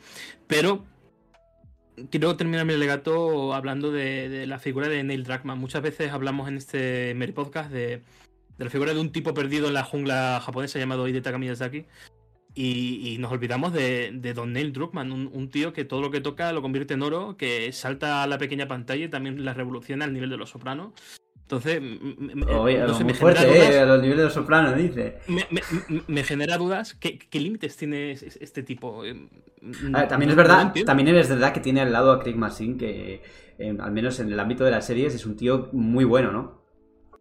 [0.46, 0.84] Pero
[2.10, 5.58] quiero terminar mi legato hablando de, la figura de Neil Druckmann.
[5.58, 8.02] Muchas veces hablamos en este Mary Podcast de,
[8.58, 11.86] la figura de un tipo perdido en la jungla japonesa llamado Hidetaka Miyazaki.
[12.54, 16.52] Y, y nos olvidamos de, Don Neil Druckmann, un, tío que todo lo que toca
[16.52, 20.12] lo convierte en oro, que salta a la pequeña pantalla y también la revoluciona al
[20.12, 20.92] nivel de los sopranos.
[21.50, 21.80] Entonces,
[22.46, 25.16] Oye, no muy fuerte, eh, a los niveles de soprano, dice.
[26.06, 26.92] Me, genera dudas.
[26.92, 29.02] ¿Qué, límites tiene este tipo?
[29.02, 29.28] Eh,
[30.10, 33.22] también es verdad, también es verdad que tiene al lado a Craig Massin, que
[33.80, 36.62] al menos en el ámbito de las series es un tío muy bueno, ¿no?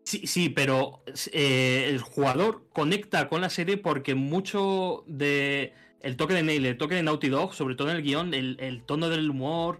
[0.04, 5.72] Sí, sí, pero eh, el jugador conecta con la serie porque mucho de
[6.02, 8.84] el toque de Nail, el toque de Naughty Dog, sobre todo en el guion, el
[8.86, 9.80] tono del humor,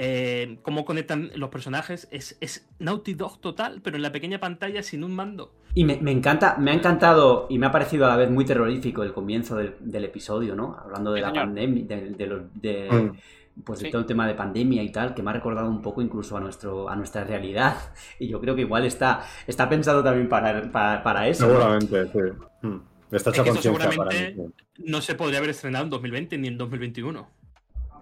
[0.00, 2.06] eh, cómo conectan los personajes.
[2.12, 5.52] Es, es, Naughty Dog total, pero en la pequeña pantalla sin un mando.
[5.74, 9.02] Y me, encanta, me ha encantado y me ha parecido a la vez muy terrorífico
[9.02, 10.76] el comienzo del, episodio, ¿no?
[10.80, 13.62] Hablando de la pandemia, de, mm.
[13.64, 16.00] pues de todo el tema de pandemia y tal, que me ha recordado un poco
[16.00, 17.74] incluso a nuestro a nuestra realidad.
[18.20, 20.70] Y yo creo que igual está, está pensado también para,
[21.02, 21.46] para, eso.
[21.46, 22.18] Seguramente, sí.
[22.62, 22.80] Mm.
[23.10, 24.36] Está hecho seguramente
[24.78, 27.28] no se podría haber estrenado en 2020 ni en 2021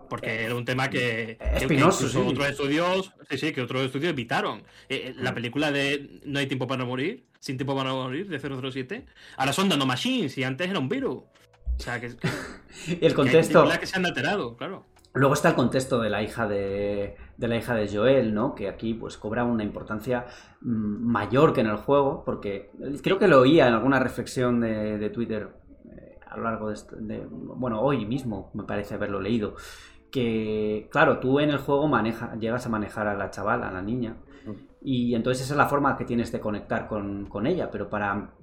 [0.09, 4.61] porque era un tema que, Espinoso, otros estudios, sí, sí, que otros estudios evitaron.
[4.89, 8.39] Eh, eh, la película de No hay tiempo para morir, Sin tiempo para morir, de
[8.39, 11.17] 007, ahora son nanomachines y antes era un virus.
[11.79, 12.15] O sea, que,
[13.01, 14.87] el contexto que, que se han alterado, claro.
[15.17, 18.55] Luego está el contexto de la hija de, de, la hija de Joel, ¿no?
[18.55, 20.27] Que aquí pues cobra una importancia
[20.61, 22.71] mm, mayor que en el juego, porque
[23.03, 25.49] creo que lo oía en alguna reflexión de, de Twitter
[25.91, 29.57] eh, a lo largo de, de, bueno, hoy mismo me parece haberlo leído,
[30.11, 33.83] que, claro, tú en el juego maneja, llegas a manejar a la chavala, a la
[33.83, 34.17] niña,
[34.81, 38.35] y entonces esa es la forma que tienes de conectar con, ella, pero para,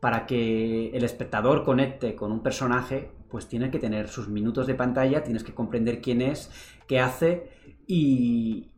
[0.00, 4.74] para que el espectador conecte con un personaje, pues tiene que tener sus minutos de
[4.74, 6.50] pantalla, tienes que comprender quién es,
[6.86, 7.50] qué hace
[7.86, 8.70] y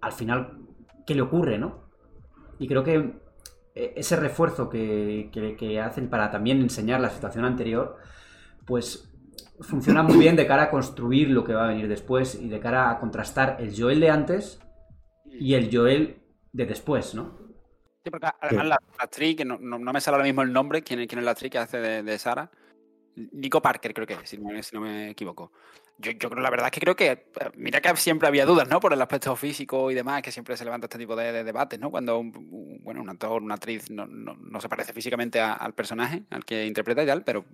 [0.00, 0.58] al final
[1.06, 1.84] qué le ocurre, ¿no?
[2.58, 3.20] Y creo que
[3.74, 7.96] e, ese refuerzo que, que hacen para también enseñar la situación anterior,
[8.66, 9.09] pues
[9.62, 12.60] funciona muy bien de cara a construir lo que va a venir después y de
[12.60, 14.60] cara a contrastar el Joel de antes
[15.26, 17.38] y el Joel de después, ¿no?
[18.02, 21.18] Sí, porque además la, actriz, que no, me sale ahora mismo el nombre, quién, quién
[21.18, 22.50] es la actriz que hace de, Sara,
[23.14, 25.52] Nico Parker creo que es, si no, me equivoco.
[25.98, 28.80] Yo, yo, creo, la verdad es que creo que, mira que siempre había dudas, ¿no?
[28.80, 31.90] Por el aspecto físico y demás, que siempre se levanta este tipo de, debates, ¿no?
[31.90, 36.46] Cuando, un, bueno, un actor, una actriz no, no se parece físicamente al personaje, al
[36.46, 37.44] que interpreta y tal, pero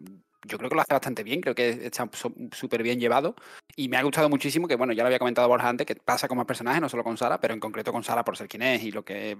[0.46, 2.08] yo creo que lo hace bastante bien, creo que está
[2.52, 3.34] súper bien llevado
[3.74, 6.28] y me ha gustado muchísimo que, bueno, ya lo había comentado Borja antes, que pasa
[6.28, 8.82] como personaje, no solo con Sara, pero en concreto con Sara por ser quien es
[8.82, 9.36] y lo que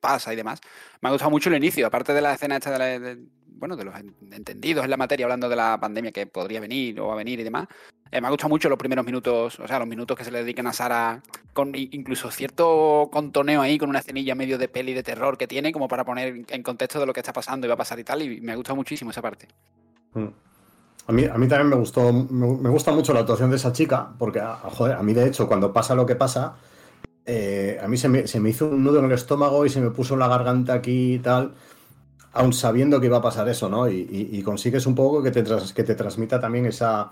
[0.00, 0.60] pasa y demás.
[1.00, 3.18] Me ha gustado mucho el inicio, aparte de la escena esta de,
[3.58, 3.94] bueno, de los
[4.32, 7.40] entendidos en la materia, hablando de la pandemia que podría venir o va a venir
[7.40, 7.66] y demás.
[8.10, 10.38] Eh, me ha gustado mucho los primeros minutos, o sea, los minutos que se le
[10.38, 11.22] dedican a Sara,
[11.52, 15.72] con incluso cierto contoneo ahí, con una escenilla medio de peli de terror que tiene,
[15.72, 18.04] como para poner en contexto de lo que está pasando y va a pasar y
[18.04, 19.48] tal, y me ha gustado muchísimo esa parte.
[20.14, 24.10] A mí, a mí también me gustó, me, gusta mucho la actuación de esa chica,
[24.18, 24.60] porque, ah,
[24.98, 26.56] a mí de hecho, cuando pasa lo que pasa,
[27.24, 29.80] eh, a mí se me, se me, hizo un nudo en el estómago y se
[29.80, 31.54] me puso la garganta aquí y tal,
[32.32, 33.88] aun sabiendo que iba a pasar eso, ¿no?
[33.88, 35.42] Y, consigues un poco que te,
[35.74, 37.10] que te transmita también esa,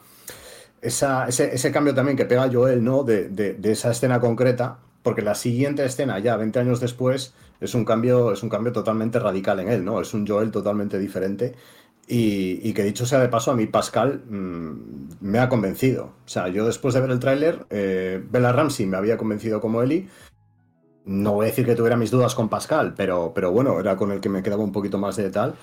[0.83, 3.03] esa ese, ese, cambio también que pega Joel, ¿no?
[3.03, 7.75] De, de, de, esa escena concreta, porque la siguiente escena, ya 20 años después, es
[7.75, 10.03] un cambio, es un cambio totalmente radical en él, ¿no?
[10.03, 11.55] Es un Joel totalmente diferente
[12.09, 16.13] y, que dicho sea de paso, a mí Pascal mm, me ha convencido.
[16.25, 19.83] O sea, yo después de ver el tráiler, eh, Bella Ramsey me había convencido como
[19.83, 20.09] Eli.
[21.05, 24.13] No voy a decir que tuviera mis dudas con Pascal, pero, pero bueno, era con
[24.13, 25.55] el que me quedaba un poquito más de tal.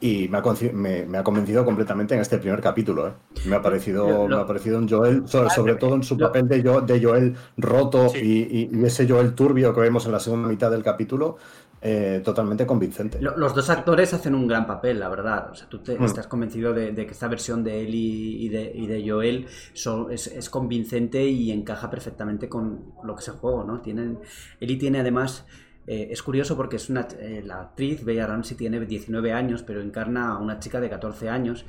[0.00, 3.08] Y me ha, convencido completamente en este primer capítulo.
[3.08, 3.12] ¿eh?
[3.46, 7.02] Me, ha parecido, me ha parecido un Joel, sobre, todo en su papel de, de
[7.02, 11.38] Joel roto y, ese Joel turbio que vemos en la segunda mitad del capítulo.
[11.86, 13.18] Eh, totalmente convincente.
[13.20, 15.50] Los dos actores hacen un gran papel, la verdad.
[15.50, 16.04] O sea, tú te, Mm.
[16.04, 20.10] estás convencido de, de que esta versión de Ellie y de, y de Joel son-
[20.10, 23.82] es, es convincente y encaja perfectamente con lo que es el juego, ¿no?
[23.82, 24.18] Tienen,
[24.60, 25.46] Ellie tiene además...
[25.86, 29.82] eh, es curioso porque es una, eh, la actriz, Bella Ramsey, tiene 19 años, pero
[29.82, 31.66] encarna a una chica de 14 años.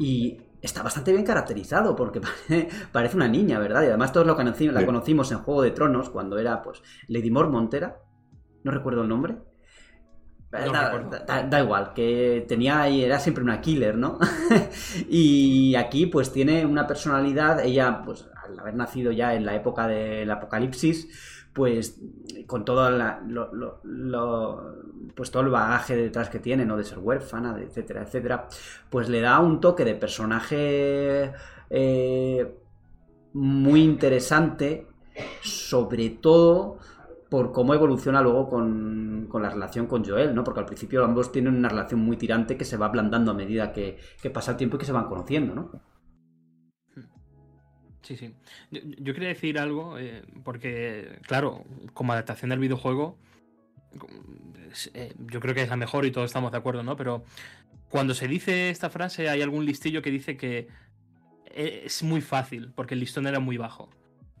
[0.00, 3.82] Y está bastante bien caracterizado porque parece, parece una niña, ¿verdad?
[3.84, 7.30] Y además todos lo conoci- la conocimos en Juego de Tronos cuando era, pues, Lady
[7.30, 8.00] Mormont era.
[8.64, 9.36] No recuerdo el nombre.
[10.54, 10.74] No
[11.48, 14.18] da, igual, que tenía y era siempre una killer, ¿no?
[15.08, 19.88] y aquí pues tiene una personalidad, ella pues al haber nacido ya en la época
[19.88, 21.08] del apocalipsis,
[21.54, 21.98] pues
[22.46, 24.76] con todo la- lo, lo- lo-
[25.14, 26.76] pues todo el bagaje detrás que tiene, ¿no?
[26.76, 28.46] De ser huérfana, de etcétera, etcétera,
[28.90, 31.32] pues le da un toque de personaje
[31.70, 32.54] eh,
[33.32, 34.86] muy interesante,
[35.42, 36.78] sobre todo
[37.32, 40.44] por cómo evoluciona luego con, con la relación con Joel, ¿no?
[40.44, 43.72] Porque al principio ambos tienen una relación muy tirante que se va ablandando a medida
[43.72, 45.70] que, que pasa el tiempo y que se van conociendo, ¿no?
[48.02, 48.34] Sí, sí.
[48.70, 51.64] Yo, quería decir algo, eh, porque, claro,
[51.94, 53.16] como adaptación del videojuego,
[54.92, 56.96] eh, yo creo que es la mejor y todos estamos de acuerdo, ¿no?
[56.96, 57.24] Pero
[57.88, 60.68] cuando se dice esta frase, hay algún listillo que dice que
[61.46, 63.88] es muy fácil, porque el listón era muy bajo.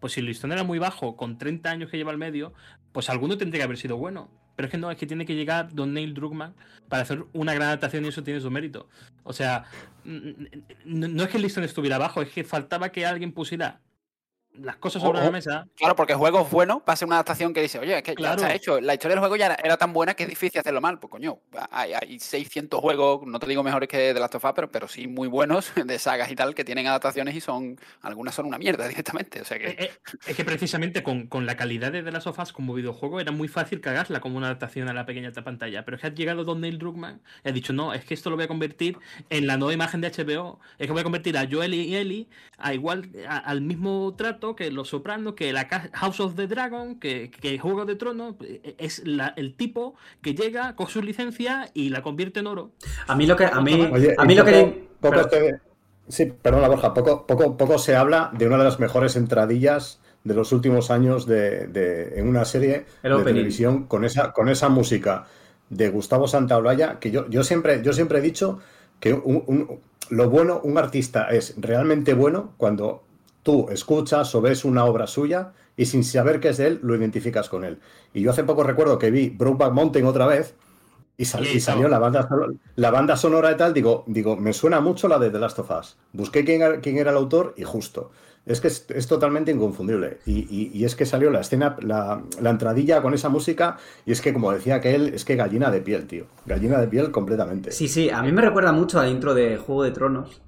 [0.02, 2.52] Pues si el listón era muy bajo, con 30 años que lleva al medio,
[2.92, 4.30] pues alguno tendría que haber sido bueno.
[4.54, 6.54] Pero es que no, es que tiene que llegar Don Neil Druckmann
[6.88, 8.88] para hacer una gran adaptación y eso tiene su mérito.
[9.24, 9.64] O sea,
[10.04, 13.80] no, es que el listón estuviera bajo, es que faltaba que alguien pusiera
[14.54, 15.66] las cosas sobre Oh, la mesa.
[15.76, 18.38] Claro, porque juegos buenos va a ser una adaptación que dice, oye, es que Claro.
[18.40, 18.80] ya está hecho.
[18.80, 20.98] La historia del juego ya era, tan buena que es difícil hacerlo mal.
[20.98, 21.38] Pues coño,
[21.70, 24.88] hay, hay 600 juegos, no te digo mejores que The Last of Us, pero, pero
[24.88, 28.58] sí muy buenos de sagas y tal, que tienen adaptaciones y son, algunas son una
[28.58, 29.40] mierda directamente.
[29.40, 29.68] O sea que...
[29.68, 29.90] Eh, eh,
[30.26, 33.32] Es que precisamente con, con la calidad de The Last of Us como videojuego era
[33.32, 35.84] muy fácil cagarla como una adaptación a la pequeña pantalla.
[35.84, 38.28] Pero es que ha llegado Don Neil Druckmann y ha dicho, no, es que esto
[38.28, 38.98] lo voy a convertir
[39.30, 40.60] en la nueva imagen de HBO.
[40.78, 44.41] Es que voy a convertir a Joel y Ellie a igual, a- al mismo trato
[44.56, 48.34] que Los Sopranos, que la House of the Dragon, que, que Juego de Tronos.
[48.42, 52.72] Eh, Es la- el tipo que llega, coge su licencia y la convierte en oro.
[53.06, 53.44] A mí lo que...
[53.46, 54.88] A mí, Oye, a mí lo poco- que...
[55.00, 55.60] poco pero- te-
[56.08, 60.34] Sí, perdona, Borja, poco, poco, poco se habla de una de las mejores entradillas de
[60.34, 63.34] los últimos años de, de- en una serie El de opening.
[63.34, 65.26] televisión con esa, con esa música
[65.70, 68.58] de Gustavo Santaolalla, que yo, yo, siempre, yo siempre he dicho
[69.00, 73.04] que un- un- lo bueno, un artista es realmente bueno cuando
[73.42, 76.94] tú escuchas o ves una obra suya y sin saber que es de él, lo
[76.96, 77.78] identificas con él.
[78.14, 80.54] Y yo hace poco recuerdo que vi Brokeback Mountain otra vez
[81.16, 84.80] y, sal- salió la banda, sonora, la banda sonora y tal, digo, digo, me suena
[84.80, 85.96] mucho la de The Last of Us.
[86.12, 88.10] Busqué quién, era- quién era el autor y justo.
[88.44, 90.18] Es que es, es totalmente inconfundible.
[90.26, 94.10] Y, y- y es que salió la escena, la, la entradilla con esa música, y
[94.12, 96.26] es que, como decía que él, es que gallina de piel, tío.
[96.44, 97.70] Gallina de piel completamente.
[97.70, 100.40] Sí, sí, a mí me recuerda mucho al intro de Juego de Tronos.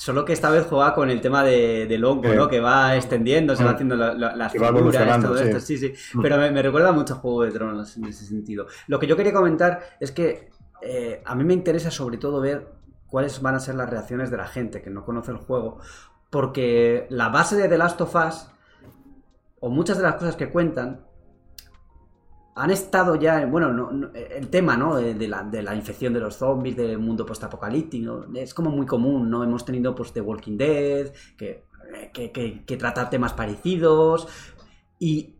[0.00, 2.36] Solo que esta vez juega con el tema de, del hongo, Eh.
[2.36, 2.46] ¿no?
[2.48, 5.42] Que va extendiendo, se va haciendo la- la- las Que figuras, todo sí.
[5.44, 5.92] esto, sí, sí.
[6.22, 8.66] Pero me, me recuerda mucho a Juego de Tronos en ese sentido.
[8.86, 10.50] Lo que yo quería comentar es que
[10.82, 12.68] eh, a mí me interesa sobre todo ver
[13.08, 15.80] cuáles van a ser las reacciones de la gente que no conoce el juego.
[16.30, 18.46] Porque la base de The Last of Us,
[19.58, 21.00] o muchas de las cosas que cuentan,
[22.58, 24.96] han estado ya, bueno, no- no- el tema, ¿no?
[24.96, 29.30] De, la, de la infección de los zombies, del mundo postapocalíptico, es como muy común,
[29.30, 29.44] ¿no?
[29.44, 31.64] Hemos tenido, pues, The Walking Dead, que,
[32.12, 34.28] que, que, que trata temas parecidos,
[34.98, 35.34] y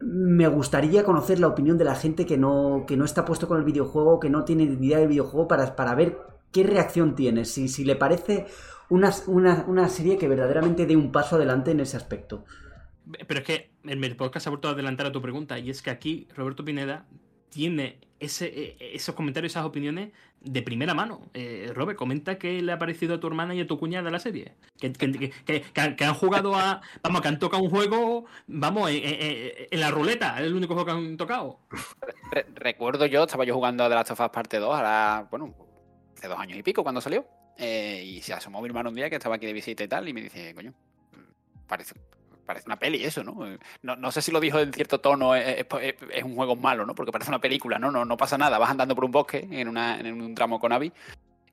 [0.00, 3.58] me gustaría conocer la opinión de la gente que no, que no está puesto con
[3.58, 6.18] el videojuego, que no tiene idea del videojuego, para, para ver
[6.50, 8.46] qué reacción tiene, si, si le parece
[8.90, 12.44] una, una, una serie que verdaderamente dé un paso adelante en ese aspecto.
[13.26, 15.90] Pero es que el podcast ha vuelto a adelantar a tu pregunta, y es que
[15.90, 17.04] aquí Roberto Pineda
[17.50, 20.10] tiene ese, eh, esos comentarios, esas opiniones
[20.40, 21.20] de primera mano.
[21.34, 24.18] Eh, Robert, comenta qué le ha parecido a tu hermana y a tu cuñada la
[24.20, 24.54] serie.
[24.78, 26.80] Que, que- que- que- que han- que jugado a.
[27.02, 30.92] Vamos, que han tocado un juego, vamos, en, la ruleta, es el único juego que
[30.92, 31.58] han tocado.
[32.30, 35.54] Re- recuerdo yo, estaba yo jugando a The Last of Us Parte 2, ahora, bueno,
[36.16, 37.26] hace dos años y pico cuando salió.
[37.58, 40.08] eh, y se asomó mi hermano un día que estaba aquí de visita y tal,
[40.08, 40.72] y me dice, coño,
[41.68, 41.94] parece,
[42.44, 43.46] parece una peli eso, ¿no?
[43.46, 43.96] Eh, ¿no?
[43.96, 46.84] no sé si lo dijo en cierto tono, es, es- es- es un juego malo,
[46.86, 46.94] ¿no?
[46.94, 47.90] Porque parece una película, ¿no?
[47.90, 50.72] No, no pasa nada, vas andando por un bosque en, una, en un tramo con
[50.72, 50.92] Abby.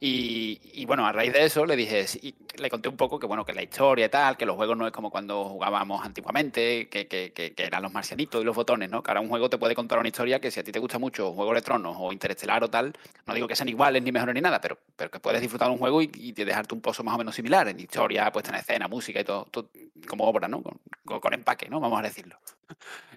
[0.01, 3.43] Y, bueno, a raíz de eso le dije, sí, le conté un poco que bueno,
[3.43, 7.07] que la historia y tal, que los juegos no es como cuando jugábamos antiguamente, que,
[7.09, 9.03] que, que, eran los marcianitos y los botones, ¿no?
[9.03, 10.99] Que ahora un juego te puede contar una historia que si a ti te gusta
[10.99, 12.93] mucho Juego de Tronos o Interestelar o tal,
[13.25, 15.77] no digo que sean iguales ni mejores ni nada, pero, pero que puedes disfrutar un
[15.77, 18.55] juego y, y de dejarte un pozo más o menos similar en historia, puesta en
[18.57, 19.69] escena, música y todo, todo-
[20.07, 20.63] como obra, ¿no?
[20.63, 21.79] Con, con- con empaque, ¿no?
[21.81, 22.39] Vamos a decirlo.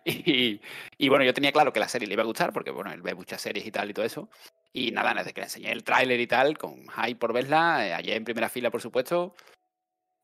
[0.04, 0.60] Y,
[0.98, 3.02] y bueno, yo tenía claro que la serie le iba a gustar, porque bueno, él
[3.02, 4.28] ve muchas series y tal y todo eso.
[4.72, 7.92] Y nada, desde que le enseñé el tráiler y tal, con hype por verla, eh,
[7.94, 9.34] ayer en primera fila, por supuesto,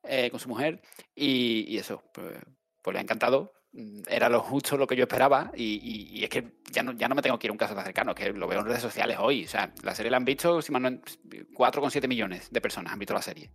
[0.02, 0.80] eh, con su mujer,
[1.14, 2.38] y, eso, pues,
[2.82, 3.52] pues le ha encantado.
[3.72, 7.14] Mm, Era lo justo lo que yo esperaba, y es que ya no, ya no
[7.14, 9.18] me tengo que ir a un caso tan cercano, que lo veo en redes sociales
[9.20, 9.44] hoy.
[9.44, 12.98] O sea, la serie la han visto, si mal no, 4,7 millones de personas han
[12.98, 13.50] visto la serie.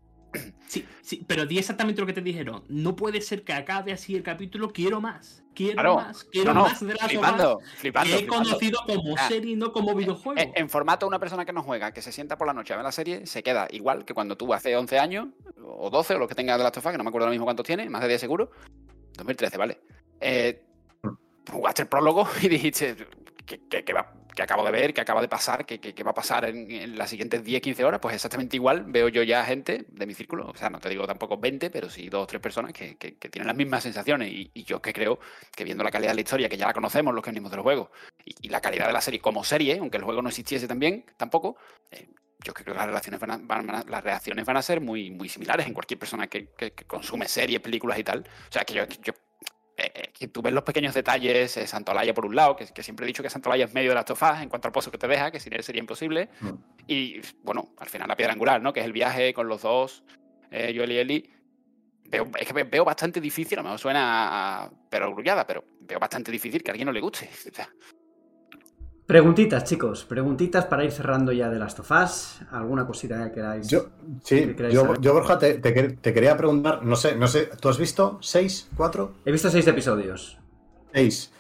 [0.67, 2.63] Sí, sí, pero di exactamente lo que te dijeron.
[2.67, 4.71] No puede ser que acabe así el capítulo.
[4.71, 5.43] Quiero más.
[5.53, 6.23] Quiero Claro, más.
[6.25, 8.09] Quiero no, no, más de la flipando, flipando.
[8.09, 8.43] que he flipando.
[8.49, 10.39] conocido como Ah, serie y no como videojuego.
[10.41, 12.77] En, en formato una persona que no juega, que se sienta por la noche a
[12.77, 15.27] ver la serie, se queda igual que cuando tú hace 11 años,
[15.63, 17.45] o 12, o lo que tenga de la Us, que no me acuerdo ahora mismo
[17.45, 18.49] cuántos tiene, más de 10 seguro.
[19.17, 19.79] 2013, vale.
[20.19, 20.63] Eh,
[21.51, 22.95] jugaste el prólogo y dijiste
[23.45, 26.13] que- que va- que acabo de ver, que acaba de pasar, que, que- va a
[26.13, 29.85] pasar en, en las siguientes 10, 15 horas, pues exactamente igual veo yo ya gente
[29.87, 32.41] de mi círculo, o sea, no te digo tampoco 20, pero sí dos o tres
[32.41, 35.19] personas que, que- tienen las mismas sensaciones y, y yo que creo
[35.55, 37.61] que viendo la calidad de la historia, que ya la conocemos los que venimos del
[37.61, 37.91] juego,
[38.25, 41.57] y, la calidad de la serie como serie, aunque el juego no existiese también, tampoco,
[41.91, 42.07] eh,
[42.43, 45.09] yo creo que las, relaciones van a- van a- las reacciones van a ser muy,
[45.11, 48.19] muy similares en cualquier persona que, que- que consume series, películas y tal.
[48.19, 49.13] O sea, que yo
[49.77, 52.83] eh, eh, que tú ves los pequeños detalles, eh, Santolaya por un lado, que, que
[52.83, 54.97] siempre he dicho que Santolaya es medio de las tofas en cuanto al pozo que
[54.97, 56.29] te deja, que sin él sería imposible.
[56.41, 56.49] Mm.
[56.87, 58.71] Y bueno, al final la piedra angular, ¿no?
[58.73, 60.03] Que es el viaje con los dos,
[60.51, 61.29] eh, Joel y Eli.
[62.05, 65.97] Veo, es que ve- veo bastante difícil, a lo mejor suena a perogrullada, pero veo
[65.99, 67.27] bastante difícil que a alguien no le guste.
[67.51, 67.67] O sea,
[69.05, 72.41] Preguntitas, chicos, preguntitas para ir cerrando ya de las tofás.
[72.51, 73.67] ¿Alguna cosita que queráis?
[73.67, 73.87] Yo,
[74.23, 77.49] sí, ¿Qué queráis yo, Borja, te, te quer- te quería preguntar, no sé, no sé,
[77.59, 79.15] ¿tú has visto seis, cuatro?
[79.25, 80.37] He visto seis episodios.
[80.93, 81.33] Seis.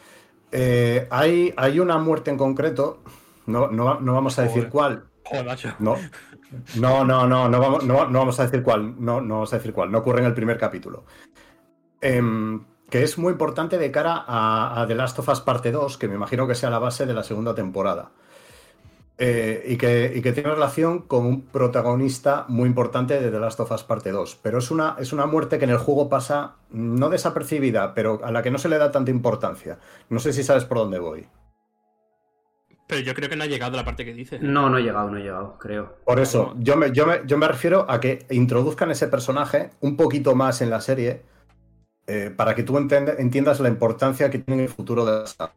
[0.51, 3.01] Eh, hay, hay una muerte en concreto,
[3.45, 4.69] no, no, no vamos a decir Joder.
[4.69, 5.03] cuál.
[5.23, 5.73] Joder, macho.
[5.79, 5.95] No,
[6.75, 8.93] no, no, no, no vamos, no, no vamos a decir cuál.
[9.03, 9.89] No, no vamos a decir cuál.
[9.89, 11.05] No ocurre en el primer capítulo.
[12.01, 12.61] Em,
[12.93, 16.07] que es muy importante de cara a, a The Last of Us Parte 2, que
[16.07, 18.11] me imagino que sea la base de la segunda temporada.
[19.17, 23.59] Eh, y, que, y que tiene relación con un protagonista muy importante de The Last
[23.61, 24.37] of Us Parte 2.
[24.43, 28.31] Pero es una, es una muerte que en el juego pasa no desapercibida, pero a
[28.31, 29.79] la que no se le da tanta importancia.
[30.09, 31.27] No sé si sabes por dónde voy.
[32.87, 34.39] Pero yo creo que no ha llegado a la parte que dices.
[34.39, 35.95] No, no he llegado, no he llegado, creo.
[36.05, 39.97] Por eso, yo me, yo, me, yo me refiero a que introduzcan ese personaje un
[39.97, 41.32] poquito más en la serie
[42.07, 45.27] eh, para que tú entende- entiendas la importancia que tiene en el futuro de la
[45.27, 45.53] saga.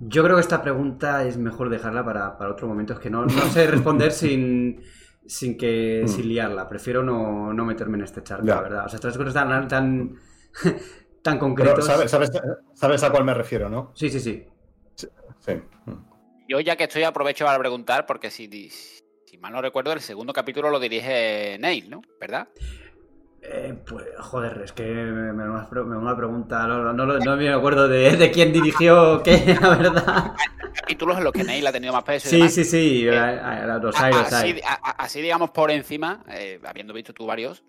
[0.00, 2.94] Yo creo que esta pregunta es mejor dejarla para, para otro momento.
[2.94, 4.82] Es que no, no sé responder sin,
[5.26, 6.08] sin que Mm.
[6.08, 6.68] sin liarla.
[6.68, 8.86] Prefiero no, no meterme en este charco, la verdad.
[8.86, 10.14] O sea, estas cosas tan, tan,
[11.22, 11.84] tan Pero, concretos.
[11.84, 12.30] ¿sabes, sabes,
[12.74, 13.92] sabes a cuál me refiero, no?
[13.94, 14.46] Sí, sí, sí.
[14.94, 15.52] Sí.
[16.48, 20.32] yo ya que estoy aprovecho para preguntar, porque si, si mal no recuerdo, el segundo
[20.32, 22.02] capítulo lo dirige Neil, ¿no?
[22.20, 22.48] ¿Verdad?
[23.42, 26.66] Eh, pues, joder, es que me, me, una pregunta.
[26.66, 30.34] No, no, no, no me acuerdo de, de quién dirigió qué, la verdad.
[30.74, 32.52] Capítulos en los que Neil ha tenido más peso y Sí, demás.
[32.54, 33.08] sí, sí.
[33.08, 37.14] Eh, a- a- Los A- hay, los así, a- digamos, por encima, eh, habiendo visto
[37.14, 37.64] tú varios,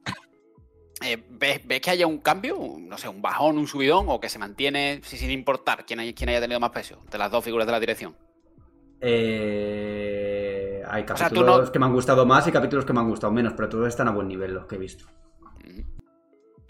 [1.04, 2.58] eh, ¿ves, ves que haya un cambio?
[2.78, 6.14] No sé, un bajón, un subidón, o que se mantiene sí, sin importar quién, hay-
[6.14, 8.16] quién haya tenido más peso de las dos figuras de la dirección.
[9.00, 13.32] Eh, hay capítulos no- que me han gustado más y capítulos que me han gustado
[13.34, 15.06] menos, pero todos están a buen nivel los que he visto.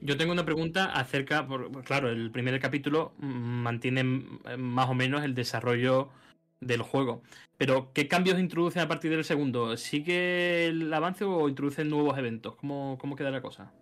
[0.02, 5.24] Yo tengo una pregunta acerca, por- claro, el primer capítulo mantiene mm, más o menos
[5.24, 6.10] el desarrollo
[6.60, 7.22] del juego.
[7.58, 9.78] Pero, ¿qué cambios introducen a partir del segundo?
[9.78, 12.56] ¿Sigue el avance o introducen nuevos eventos?
[12.56, 13.74] ¿Cómo, cómo queda la cosa?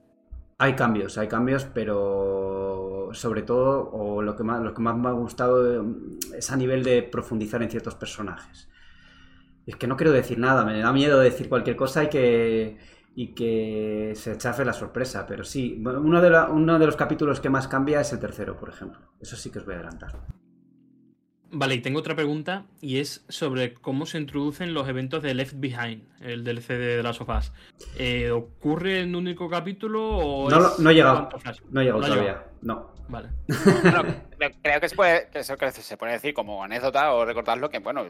[0.57, 5.07] Hay cambios, hay cambios, pero sobre todo, o lo que más, lo que más me
[5.07, 5.95] ha gustado eh,
[6.37, 8.69] es a nivel de profundizar en ciertos personajes.
[9.65, 12.77] Es que no quiero decir nada, me da miedo decir cualquier cosa y que,
[13.15, 17.49] y que se chafe la sorpresa, pero sí, uno de, uno de los capítulos que
[17.49, 18.99] más cambia es el tercero, por ejemplo.
[19.19, 20.25] Eso sí que os voy a adelantar.
[21.51, 25.53] Vale, y tengo otra pregunta y es sobre cómo se introducen los eventos de Left
[25.57, 27.51] Behind, el DLC de las sofás.
[27.97, 31.29] Eh, ¿Ocurre en un único capítulo o No, es lo- no he llegado.
[31.71, 32.93] No he llegado todavía, no.
[33.09, 33.29] Vale.
[33.81, 34.03] Bueno,
[34.61, 37.79] creo- que se puede, que eso que se puede decir como anécdota o recordarlo que,
[37.79, 38.05] bueno,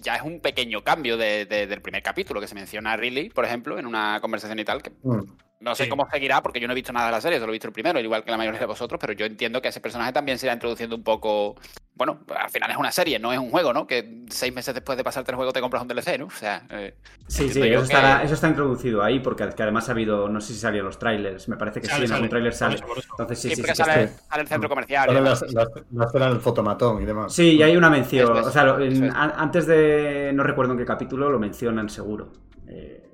[0.00, 3.30] ya es un pequeño cambio de- de- del primer capítulo que se menciona a Riley,
[3.30, 5.22] por ejemplo, en una conversación y tal, que Mm.
[5.60, 5.90] No sé Sí.
[5.90, 7.72] cómo seguirá porque yo no he visto nada de la serie, solo he visto el
[7.72, 10.38] primero, al igual que la mayoría de vosotros, pero yo entiendo que ese personaje también
[10.38, 11.56] se irá introduciendo un poco...
[11.94, 13.84] Bueno, al final es una serie, no es un juego, ¿no?
[13.84, 16.26] Que seis meses después de pasarte el juego te compras un DLC, ¿no?
[16.26, 16.94] O sea, eh,
[17.26, 20.40] Sí, sí, eso, estará- que- eso está introducido ahí porque que además ha habido, no
[20.40, 22.76] sé si salieron los trailers, me parece que Sale, sí, en algún trailer sale.
[23.10, 25.06] Entonces sí, sí, sí, sale, el centro comercial.
[25.10, 25.42] y Sale demás.
[25.52, 27.32] la, la- la escena del fotomatón y demás.
[27.34, 28.36] Sí, y hay una mención.
[28.36, 29.12] Es, o sea, lo- en- es.
[29.14, 30.30] antes de.
[30.34, 32.32] No recuerdo en qué capítulo lo mencionan seguro.
[32.68, 33.07] Eh,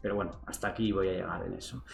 [0.00, 1.84] pero bueno, hasta aquí voy a llegar en eso.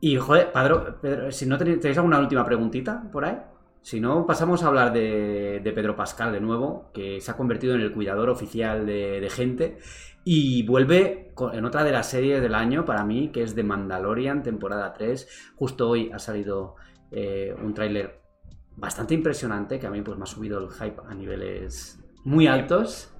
[0.00, 3.38] Y, joder, Pedro, Pedro, si no tenéis, ¿tenéis alguna última preguntita por ahí.
[3.82, 7.80] Si no, pasamos a hablar de, Pedro Pascal de nuevo, que se ha convertido en
[7.80, 9.78] el cuidador oficial de, gente
[10.24, 14.42] y vuelve en otra de las series del año para mí, que es The Mandalorian,
[14.42, 15.54] temporada 3.
[15.56, 16.76] Justo hoy ha salido
[17.10, 18.22] eh, un tráiler
[18.76, 23.12] bastante impresionante, que a mí pues me ha subido el hype a niveles muy altos.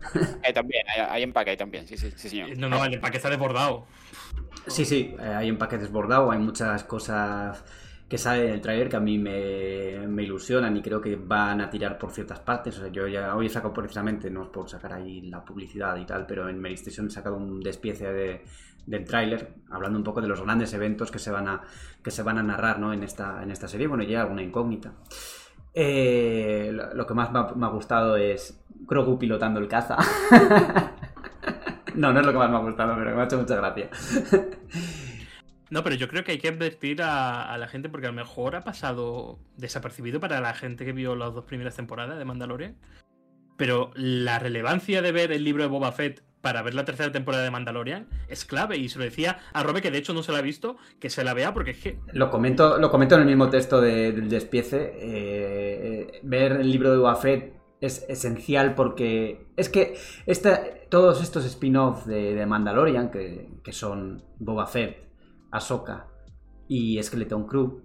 [0.44, 2.56] Hay también, hay, hay empaque ahí también, sí, sí, sí, señor.
[2.58, 3.86] No, no, el empaque está desbordado.
[4.66, 7.64] Sí, sí, eh, hay empaque desbordado, hay muchas cosas
[8.08, 11.62] que salen en el tráiler que a mí me, me ilusionan y creo que van
[11.62, 12.76] a tirar por ciertas partes.
[12.76, 15.96] O sea, yo ya hoy he sacado precisamente, no os puedo sacar ahí la publicidad
[15.96, 18.44] y tal, pero en Medistation he sacado un despiece de,
[18.86, 21.62] del tráiler, hablando un poco de los grandes eventos que se van a,
[22.02, 22.92] que se van a narrar ¿no?
[22.92, 23.86] en, esta, en esta serie.
[23.86, 24.92] Bueno, ya alguna incógnita.
[25.74, 29.96] Eh, lo, que más me ha, me ha gustado es Grogu pilotando el caza.
[31.94, 33.88] no, no es lo que más me ha gustado, pero me ha hecho mucha gracia.
[35.70, 38.16] No, pero yo creo que hay que advertir a, a la gente porque a lo
[38.16, 42.76] mejor ha pasado desapercibido para la gente que vio las dos primeras temporadas de Mandalorian.
[43.56, 47.42] Pero la relevancia de ver el libro de Boba Fett para ver la tercera temporada
[47.44, 48.76] de Mandalorian es clave.
[48.76, 51.08] Y se lo decía a Robe, que de hecho no se la ha visto, que
[51.08, 54.12] se la vea porque es que Lo comento, lo comento en el mismo texto de-
[54.12, 54.92] del despiece.
[54.96, 59.94] eh, ver el libro de Boba Fett es esencial porque es que
[60.26, 65.08] esta- todos estos spin-off de, de Mandalorian, que, que son Boba Fett,
[65.50, 66.06] Ahsoka
[66.68, 67.84] y Skeleton Crew,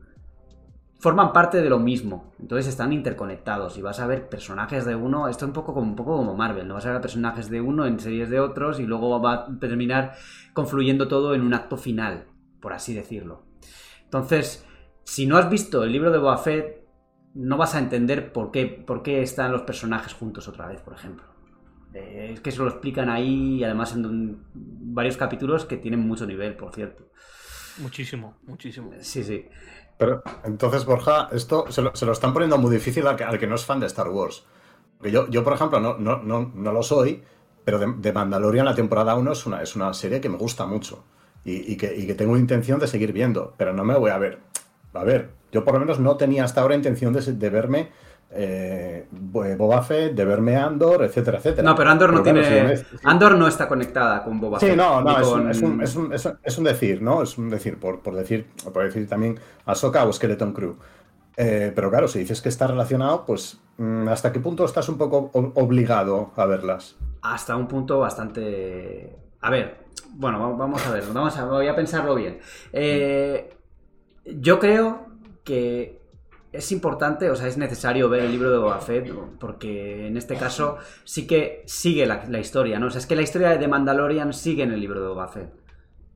[0.99, 2.33] forman parte de lo mismo.
[2.39, 5.27] Entonces están interconectados y vas a ver personajes de uno.
[5.27, 6.75] Esto es un poco como, un poco como Marvel, ¿no?
[6.75, 10.13] Vas a ver personajes de uno en series de otros y luego va a terminar
[10.53, 12.25] confluyendo todo en un acto final,
[12.59, 13.43] por así decirlo.
[14.03, 14.65] Entonces,
[15.03, 16.41] si no has visto el libro de Boba
[17.33, 20.93] no vas a entender por qué, por qué están los personajes juntos otra vez, por
[20.93, 21.25] ejemplo.
[21.93, 26.55] Eh, es que eso lo explican ahí además en varios capítulos que tienen mucho nivel,
[26.55, 27.05] por cierto.
[27.79, 28.91] Muchísimo, muchísimo.
[29.01, 29.47] Sí, sí.
[29.97, 33.39] Pero entonces, Borja, esto se lo, se lo están poniendo muy difícil al que, al
[33.39, 34.45] que no es fan de Star Wars.
[34.97, 37.23] Porque yo, yo por ejemplo, no, no, no, no lo soy,
[37.63, 41.03] pero de, Mandalorian la temporada 1 es una, es una serie que me gusta mucho
[41.43, 44.17] y, y que, y que tengo intención de seguir viendo, pero no me voy a
[44.17, 44.39] ver.
[44.93, 47.89] A ver, yo por lo menos no tenía hasta ahora intención de, de verme
[48.31, 51.63] eh, Boba Fett, de verme Andor, etcétera, etcétera.
[51.63, 52.75] No, pero Andor no tiene.
[52.77, 54.75] si Andor no está conectada con Boba Sí, Fett.
[54.77, 57.01] no, no, ni es, con- un, es, un, es, un, es, un, es un decir,
[57.01, 57.21] ¿no?
[57.23, 60.75] Es un decir, por, por decir, por decir también Ahsoka o Skeleton Crew.
[61.39, 64.97] Eh, pero claro, si dices que está relacionado, pues mm, ¿hasta qué punto estás un
[64.97, 66.95] poco obligado a verlas?
[67.21, 69.15] Hasta un punto bastante.
[69.41, 72.39] A ver, bueno, va- vamos a ver, vamos a, voy a pensarlo bien.
[72.73, 73.53] Eh,
[74.25, 75.05] yo creo
[75.43, 75.96] que
[76.57, 80.35] es importante, o sea, es necesario ver el libro de Boba Fett, porque en este
[80.35, 82.87] caso sí que sigue la, historia, ¿no?
[82.87, 85.27] O sea, es que la historia de The Mandalorian sigue en el libro de Boba
[85.27, 85.53] Fett.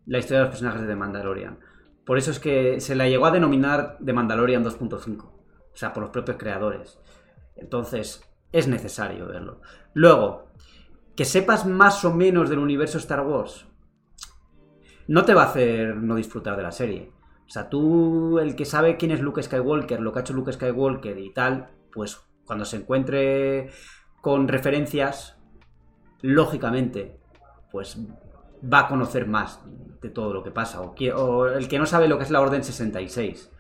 [0.08, 1.60] La historia de los personajes de The Mandalorian.
[2.06, 5.22] Por eso es que se la llegó a denominar The Mandalorian 2.5.
[5.24, 7.00] O sea, por los propios creadores.
[7.56, 9.62] Entonces, es necesario verlo.
[9.94, 10.48] Luego,
[11.16, 13.68] que sepas más o menos del universo Star Wars,
[15.08, 17.12] no te va a hacer no disfrutar de la serie.
[17.52, 20.54] O sea, tú, el que sabe quién es Luke Skywalker, lo que ha hecho Luke
[20.54, 23.72] Skywalker y tal, pues cuando se encuentre
[24.22, 25.36] con referencias,
[26.22, 27.20] lógicamente,
[27.70, 27.98] pues
[28.64, 29.60] va a conocer más
[30.02, 30.80] de todo lo que pasa.
[30.80, 33.52] O, el que no sabe lo que es la Orden 66.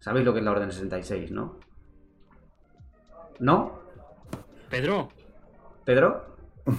[0.00, 1.60] ¿Sabéis lo que es la Orden 66, no?
[3.38, 3.80] ¿No?
[4.68, 5.08] Pedro,
[5.86, 6.36] ¿Pedro?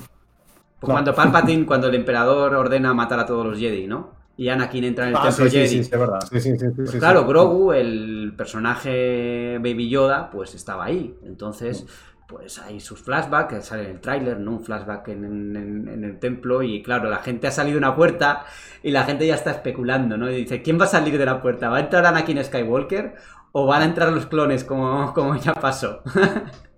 [0.79, 0.93] Pues No.
[0.93, 4.18] Cuando Palpatine, cuando el emperador ordena matar a todos los Jedi, ¿no?
[4.39, 5.67] Y Anakin entra en el Ah, templo sí, sí, Jedi.
[5.67, 6.19] sí, sí, es verdad.
[6.31, 7.25] Pues claro.
[7.25, 11.13] Grogu, el personaje Baby Yoda, pues estaba ahí.
[11.25, 11.85] Entonces,
[12.25, 14.51] pues hay sus flashbacks, que sale en el tráiler, ¿no?
[14.51, 15.25] Un flashback en,
[15.57, 18.45] en- en el templo y claro, la gente ha salido de una puerta
[18.81, 20.31] y la gente ya está especulando, ¿no?
[20.31, 21.69] Y dice, ¿quién va a salir de la puerta?
[21.69, 23.15] ¿Va a entrar Anakin Skywalker
[23.51, 26.01] o van a entrar los clones como, como ya pasó?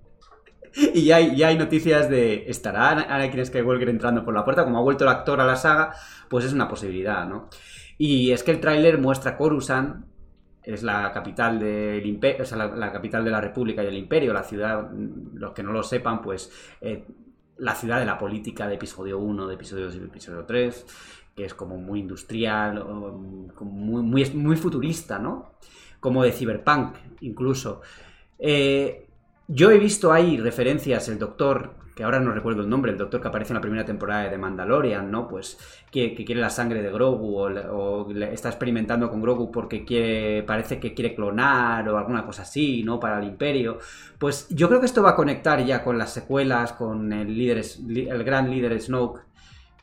[0.94, 4.64] y ya hay, ya hay noticias de, ¿estará Anakin Skywalker entrando por la puerta?
[4.64, 5.94] Como ha vuelto el actor a la saga,
[6.30, 7.50] pues es una posibilidad, ¿no?
[7.98, 10.06] Y es que el tráiler muestra Coruscant,
[10.64, 14.34] es la capital del imperio, o sea, la, capital de la República y el Imperio,
[14.34, 17.06] la ciudad, mm, los que no lo sepan, pues eh,
[17.58, 20.86] la ciudad de la política de episodio 1, de episodio 2 y de episodio 3,
[21.36, 25.54] que es como muy industrial, o, como muy, muy, muy futurista, ¿no?
[26.00, 27.82] Como de cyberpunk, incluso.
[28.38, 29.11] Eh,
[29.54, 33.22] yo he visto ahí referencias, el doctor, que ahora no recuerdo el nombre, el doctor
[33.22, 35.28] que aparece en la primera temporada de Mandalorian, ¿no?
[35.28, 35.58] Pues
[35.92, 40.80] que, quiere la sangre de Grogu o, o está experimentando con Grogu porque quiere, parece
[40.80, 43.00] que quiere clonar o alguna cosa así, ¿no?
[43.00, 43.80] Para el imperio.
[44.18, 47.62] Pues yo creo que esto va a conectar ya con las secuelas, con el líder,
[47.90, 49.31] el gran líder Snoke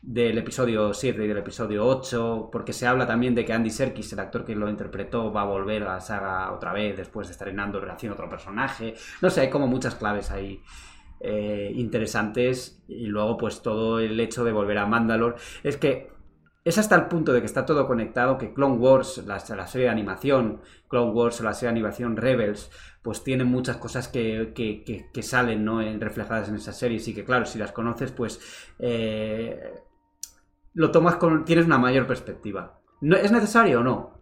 [0.01, 4.13] del episodio 7 y del episodio 8, porque se habla también de que Andy Serkis,
[4.13, 7.33] el actor que lo interpretó, va a volver a la saga otra vez después de
[7.33, 8.95] estar en Andor haciendo otro personaje.
[9.21, 10.61] No sé, hay como muchas claves ahí
[11.21, 15.35] eh, interesantes y luego pues todo el hecho de volver a Mandalore.
[15.63, 16.09] Es que
[16.63, 19.89] es hasta el punto de que está todo conectado que Clone Wars, la, serie de
[19.89, 22.71] animación, Clone Wars o la serie de animación Rebels,
[23.01, 25.81] pues tienen muchas cosas que, que, salen ¿no?
[25.99, 27.01] Reflejadas en esa serie.
[27.05, 28.39] Y que claro, si las conoces, pues
[28.79, 29.73] eh,
[30.79, 31.43] lo tomas con.
[31.45, 32.79] tienes una mayor perspectiva.
[33.01, 34.19] ¿No, ¿Es necesario o no?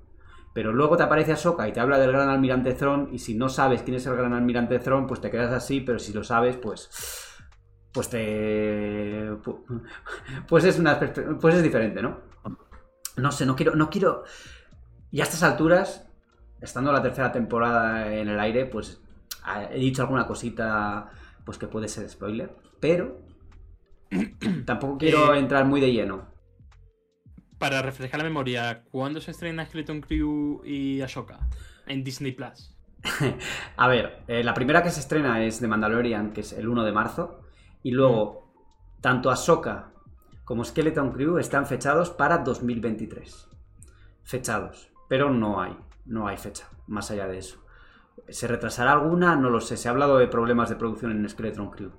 [0.53, 3.47] Pero luego te aparece Ahsoka y te habla del gran almirante Thrawn, y si no
[3.47, 6.57] sabes quién es el gran almirante Thrawn, pues te quedas así, pero si lo sabes,
[6.57, 6.89] pues.
[7.93, 9.31] Pues te.
[9.43, 9.63] pu-
[10.47, 10.99] Pues es una.
[11.39, 12.17] Pues es diferente, ¿no?
[13.17, 13.75] No sé, no quiero.
[13.75, 14.23] No quiero.
[15.11, 16.09] Y a estas alturas,
[16.59, 18.99] estando la tercera temporada en el aire, pues
[19.43, 21.09] ah, he dicho alguna cosita
[21.45, 23.19] pues que puede ser spoiler, pero
[24.65, 26.25] tampoco quiero Eh, entrar muy de lleno.
[27.57, 31.39] Para refrescar la memoria, ¿cuándo se estrena Skeleton Crew y Ashoka?
[31.87, 32.75] En Disney Plus.
[33.77, 36.83] A ver, eh, la primera que se estrena es de Mandalorian, que es el 1
[36.83, 37.41] de marzo,
[37.81, 38.53] y luego
[39.01, 39.91] tanto Ahsoka
[40.45, 43.49] como Skeleton Crew están fechados para 2023.
[44.23, 45.75] Fechados, pero no hay,
[46.05, 47.63] no hay fecha, más allá de eso.
[48.29, 49.35] ¿Se retrasará alguna?
[49.35, 49.77] No lo sé.
[49.77, 51.91] Se ha hablado de problemas de producción en Skeleton Crew.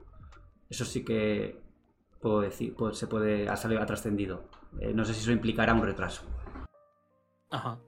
[0.68, 1.60] Eso sí que
[2.20, 4.44] puedo decir, se puede, ha salido, ha trascendido.
[4.80, 6.22] Eh, no sé si eso implicará un retraso.
[7.50, 7.78] Ajá.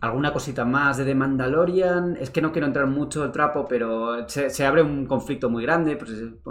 [0.00, 2.16] ¿Alguna cosita más de The Mandalorian?
[2.20, 5.62] Es que no quiero entrar mucho el trapo, pero se, se abre un conflicto muy
[5.62, 5.96] grande.
[5.96, 6.10] Pues,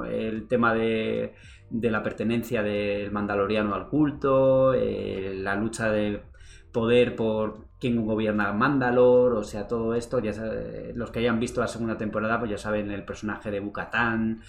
[0.09, 1.35] el tema de,
[1.69, 6.23] de la pertenencia del mandaloriano al culto, eh, la lucha de
[6.71, 10.19] poder por quién gobierna Mandalor, o sea, todo esto.
[10.19, 13.59] Ya sabe- los que hayan visto la segunda temporada, pues ya saben el personaje de
[13.59, 14.41] Bukatán,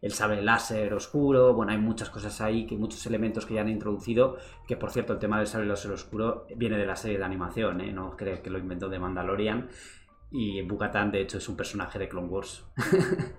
[0.00, 1.54] el sable láser oscuro.
[1.54, 4.36] Bueno, hay muchas cosas ahí, que muchos elementos que ya han introducido.
[4.66, 7.80] Que por cierto, el tema del sable láser oscuro viene de la serie de animación,
[7.80, 7.92] ¿eh?
[7.92, 9.68] No crees que lo inventó de Mandalorian.
[10.30, 12.64] Y Bukatán, de hecho, es un personaje de Clone Wars.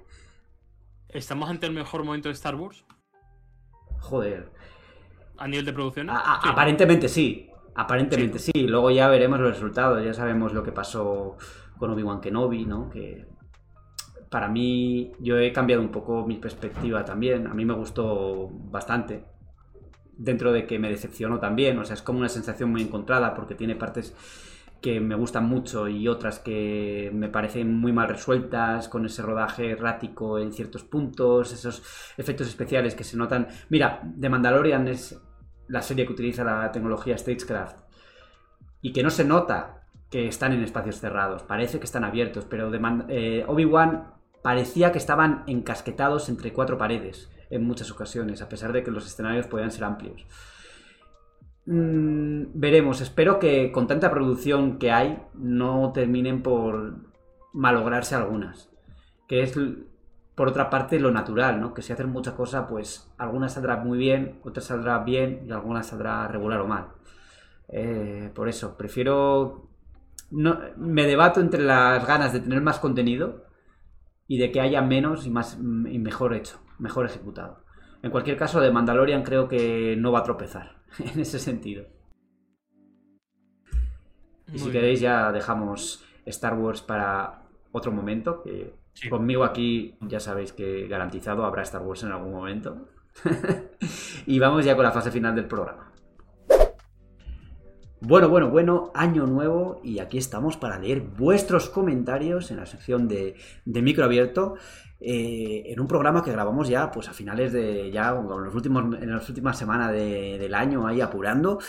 [1.09, 2.85] ¿Estamos ante el mejor momento de Star Wars?
[3.99, 4.51] Joder.
[5.37, 6.09] A nivel de producción.
[6.09, 6.49] A- a- Sí.
[6.51, 7.49] Aparentemente sí.
[7.75, 8.51] Aparentemente sí.
[8.67, 10.03] Luego ya veremos los resultados.
[10.03, 11.37] Ya sabemos lo que pasó
[11.77, 12.89] con Obi-Wan Kenobi, ¿no?
[12.89, 13.25] Que
[14.29, 17.47] para mí, yo he cambiado un poco mi perspectiva también.
[17.47, 19.25] A mí me gustó bastante.
[20.17, 21.79] Dentro de que me decepcionó también.
[21.79, 24.15] O sea, es como una sensación muy encontrada porque tiene partes
[24.81, 29.71] que me gustan mucho y otras que me parecen muy mal resueltas, con ese rodaje
[29.71, 31.83] errático en ciertos puntos, esos
[32.17, 33.47] efectos especiales que se notan.
[33.69, 35.21] Mira, The Mandalorian es
[35.67, 37.77] la serie que utiliza la tecnología Stagecraft
[38.81, 42.71] y que no se nota que están en espacios cerrados, parece que están abiertos, pero
[43.09, 48.83] eh, Obi-Wan parecía que estaban encasquetados entre cuatro paredes en muchas ocasiones, a pesar de
[48.83, 50.25] que los escenarios podían ser amplios.
[51.65, 56.95] Mm, veremos, espero que con tanta producción que hay no terminen por
[57.53, 58.69] malograrse algunas.
[59.27, 59.53] Que es,
[60.35, 61.73] por otra parte, lo natural, ¿no?
[61.73, 65.87] Que si hacen mucha cosa, pues algunas saldrá muy bien, otras saldrá bien y algunas
[65.87, 66.87] saldrá regular o mal.
[67.67, 69.67] Eh, por eso, prefiero...
[70.31, 73.48] No, me debato entre las ganas de tener más contenido
[74.29, 77.65] y de que haya menos y, más, y mejor hecho, mejor ejecutado.
[78.03, 81.85] En cualquier caso, de Mandalorian creo que no va a tropezar en ese sentido.
[84.53, 84.71] Y si bien.
[84.71, 89.09] queréis ya dejamos Star Wars para otro momento, que Sí.
[89.09, 92.87] conmigo aquí ya sabéis que garantizado habrá Star Wars en algún momento.
[94.25, 95.88] y vamos ya con la fase final del programa.
[98.01, 103.09] Bueno, bueno, bueno, año nuevo y aquí estamos para leer vuestros comentarios en la sección
[103.09, 103.35] de,
[103.65, 104.55] de micro abierto
[105.01, 108.83] eh, en un programa que grabamos ya pues a finales de ya en los últimos
[109.01, 111.59] en las últimas semanas de- del año ahí apurando.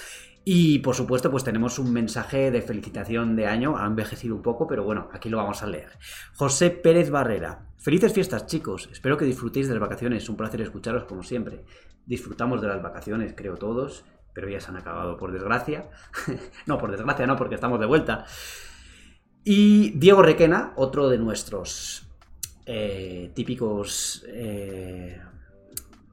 [0.44, 3.76] Y por supuesto pues tenemos un mensaje de felicitación de año.
[3.76, 5.90] Ha envejecido un poco pero bueno aquí lo vamos a leer.
[6.36, 7.66] José Pérez Barrera.
[7.78, 8.88] Felices fiestas chicos.
[8.92, 10.28] Espero que disfrutéis de las vacaciones.
[10.28, 11.64] Un placer escucharos como siempre.
[12.06, 15.90] Disfrutamos de las vacaciones creo todos pero ya se han acabado por desgracia
[16.66, 18.24] no por desgracia no porque estamos de vuelta
[19.44, 22.06] y Diego Requena otro de nuestros
[22.66, 25.18] eh, típicos eh,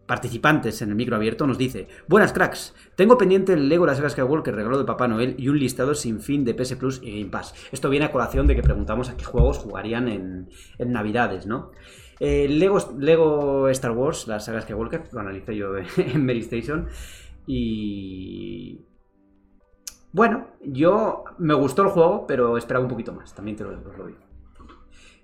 [0.07, 4.09] participantes en el micro abierto, nos dice: Buenas cracks, tengo pendiente el Lego La Saga
[4.09, 7.29] Skywalker, regalo de Papá Noel y un listado sin fin de PS Plus y Game
[7.29, 7.53] Pass.
[7.71, 10.49] Esto viene a colación de que preguntamos a qué juegos jugarían en,
[10.79, 11.71] en Navidades, ¿no?
[12.19, 16.87] Eh, Lego, Lego Star Wars, la saga Skywalker, lo analicé yo en Mary Station.
[17.47, 18.85] Y.
[20.11, 23.97] Bueno, yo me gustó el juego, pero esperaba un poquito más, también te lo, os
[23.97, 24.19] lo digo.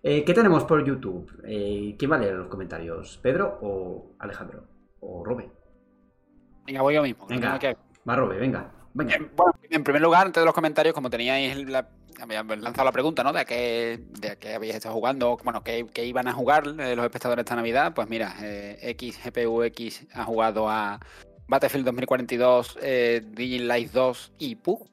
[0.02, 1.32] Eh, ¿Qué tenemos por YouTube?
[1.46, 3.18] Eh, ¿Quién va a leer los comentarios?
[3.24, 4.66] ¿Pedro o Alejandro?
[5.00, 5.50] ¿O Robe?
[6.66, 7.26] Venga, voy yo mismo.
[7.28, 7.58] Venga.
[7.60, 7.78] que-
[8.08, 8.70] Va, Robe, venga.
[8.94, 9.16] Venga.
[9.16, 11.88] Eh, Bueno, en primer lugar, antes de los comentarios, como teníais la,
[12.28, 13.32] lanzado la pregunta, ¿no?
[13.32, 16.68] De a qué, de a qué habéis estado jugando, bueno, qué, qué iban a jugar
[16.68, 21.00] eh, los espectadores esta Navidad, pues mira, eh, X, GPU X ha jugado a
[21.48, 24.88] Battlefield 2042, eh, Digin Light 2 y PUG.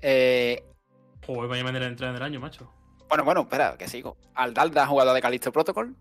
[0.00, 0.62] Eh,
[1.26, 2.70] Joder, vaya manera de entrar en el año, macho.
[3.08, 4.16] bueno, bueno, espera, que sigo.
[4.34, 5.94] Aldalda ha jugado a The Callisto Protocol.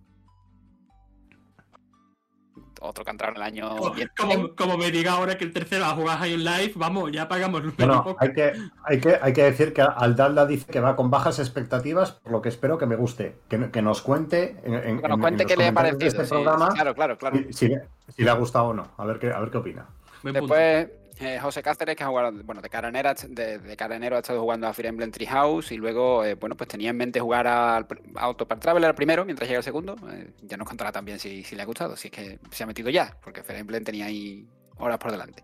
[2.83, 3.69] Otro que ha entrado en el año.
[4.17, 7.61] Como, como- me diga ahora que el tercero a jugar High Life, vamos, ya pagamos
[7.61, 8.17] el Bueno, poco.
[8.19, 8.53] hay que,
[8.83, 12.41] hay, que, hay que decir que Aldalda dice que va con bajas expectativas, por lo
[12.41, 13.35] que espero que me guste.
[13.47, 16.07] Que, que nos cuente en, en- Que nos en- cuente en qué le ha parecido.
[16.07, 17.37] este sí, programa claro, claro, claro.
[17.37, 18.87] si, si le, si le ha gustado o no.
[18.97, 19.85] A ver qué, a ver qué opina.
[20.23, 20.87] Después,
[21.21, 24.19] eh, José Cáceres, que ha jugado, bueno, de cara a enero, de, de a ha
[24.19, 27.47] estado jugando a Fire Emblem Treehouse y luego, eh, bueno, pues tenía en mente jugar
[27.47, 29.95] pr- a Autopart Traveler primero mientras llega el segundo.
[30.11, 32.67] Eh, ya nos contará también si, si le ha gustado, si es que se ha
[32.67, 35.43] metido ya, porque Fire Emblem tenía ahí horas por delante.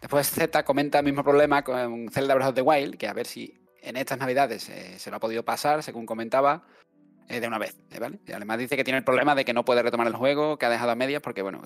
[0.00, 3.26] Después Z comenta el mismo problema con Zelda Breath of the Wild, que a ver
[3.26, 4.62] si en estas navidades
[4.96, 6.64] se lo ha podido pasar, según comentaba,
[7.28, 7.76] de una vez.
[8.26, 10.66] Y además dice que tiene el problema de que no puede retomar el juego, que
[10.66, 11.62] ha dejado a medias, porque, bueno,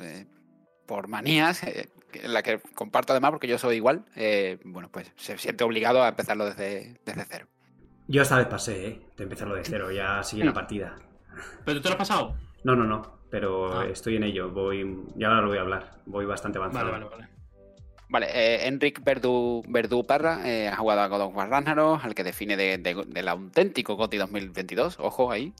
[0.86, 1.88] por manías, eh,
[2.24, 6.08] la que comparto además porque yo soy igual, eh, bueno, pues se siente obligado a
[6.08, 7.46] empezarlo desde, desde cero.
[8.06, 9.00] Yo esta vez pasé, ¿eh?
[9.16, 10.54] De empezarlo de cero, ya sigue la Mm.
[10.54, 10.96] partida.
[11.64, 12.36] ¿Pero tú te lo has pasado?
[12.62, 13.18] No, no, no.
[13.30, 13.86] Pero Ah.
[13.86, 14.50] estoy en ello.
[14.50, 14.86] Voy.
[15.16, 15.90] Ya ahora lo voy a hablar.
[16.06, 16.90] Voy bastante avanzado.
[16.92, 17.28] Vale, vale, vale.
[18.08, 22.14] Vale, eh, Enric Verdú, Verdú Parra eh, ha jugado a God of War Ragnarok, al
[22.14, 25.52] que define de- de- del auténtico GOTY 2022, ojo ahí.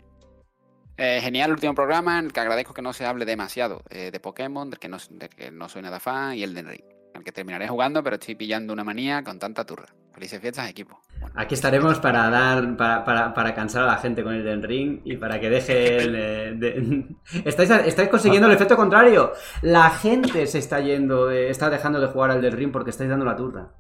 [0.97, 4.11] Eh, genial el último programa, en el que agradezco que no se hable demasiado eh,
[4.13, 6.85] de Pokémon, del que, no, del que no soy nada fan, y el de Ring,
[7.15, 9.87] al que terminaré jugando, pero estoy pillando una manía con tanta turra.
[10.13, 11.01] Felices fiestas, equipo.
[11.19, 14.63] Bueno, Aquí estaremos para dar, para, para, para cansar a la gente con el Den
[14.63, 17.07] Ring y para que dejen de, de-
[17.45, 19.33] Estáis, estáis consiguiendo el efecto contrario.
[19.63, 23.25] La gente se está yendo, está dejando de jugar al Den Ring porque estáis dando
[23.25, 23.75] la turra.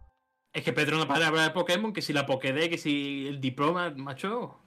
[0.53, 3.28] Es que Pedro no para de hablar de Pokémon, que si la Pokédex, que si
[3.28, 4.64] el diploma, macho.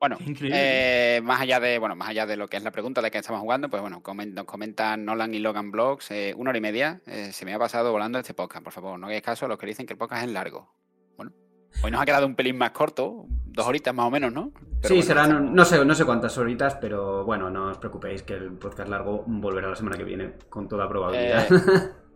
[0.00, 3.10] Bueno, eh, más allá de, bueno, más allá de lo que es la pregunta de
[3.10, 6.58] que estamos jugando, pues bueno, comen- nos comentan Nolan y Logan Blogs, eh, una hora
[6.58, 7.00] y media.
[7.06, 9.58] eh, se me ha pasado volando este podcast, por favor, no hagáis caso a los
[9.58, 10.72] que dicen que el podcast es largo.
[11.16, 11.32] Bueno,
[11.82, 14.52] hoy nos ha quedado un pelín más corto, dos horitas más o menos, ¿no?
[14.80, 17.78] Pero sí, bueno, serán, estamos- no sé, no sé cuántas horitas, pero bueno, no os
[17.78, 21.46] preocupéis que el podcast largo volverá la semana que viene, con toda probabilidad.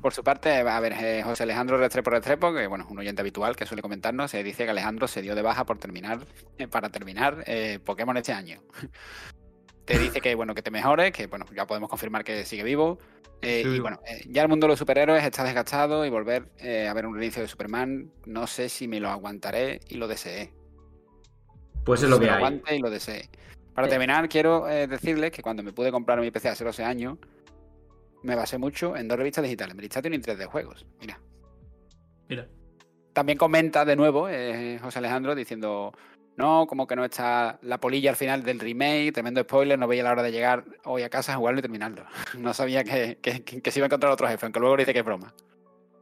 [0.00, 3.56] Por su parte, a ver, eh, José Alejandro Restrepo Restrepo, que bueno, un oyente habitual
[3.56, 6.20] que suele comentarnos, eh, dice que Alejandro se dio de baja por terminar,
[6.58, 8.60] eh, para terminar eh, Pokémon este año.
[9.84, 12.98] te dice que bueno, que te mejores, que bueno, ya podemos confirmar que sigue vivo.
[13.40, 16.50] eh, Sí, y bueno, eh, ya el mundo de los superhéroes está desgastado y volver
[16.88, 20.52] a ver un reinicio de Superman, no sé si me lo aguantaré y lo deseé.
[21.84, 22.36] Pues es lo Si que hay.
[22.36, 23.28] aguante y lo deseé.
[23.74, 27.18] Para terminar, quiero decirles que cuando me pude comprar mi PC hace 12 años,
[28.22, 30.86] me basé mucho en dos revistas digitales, Meristation y 3D Juegos.
[31.00, 31.18] Mira.
[32.28, 32.48] Mira.
[33.12, 35.92] También comenta de nuevo eh, José Alejandro diciendo,
[36.36, 40.02] no, como que no está la polilla al final del remake, tremendo spoiler, no veía
[40.04, 42.04] la hora de llegar hoy a casa a jugarlo y terminarlo.
[42.38, 45.00] No sabía que, que- que se iba a encontrar otro jefe, aunque luego dice que
[45.00, 45.34] es broma.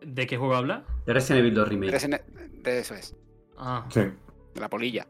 [0.03, 0.85] ¿De qué juego habla?
[1.05, 1.93] De Resident Evil 2 Remake.
[1.93, 2.25] Resident-
[2.63, 3.17] De eso es,
[3.59, 4.01] Ah, Sí.
[4.01, 5.07] de la polilla.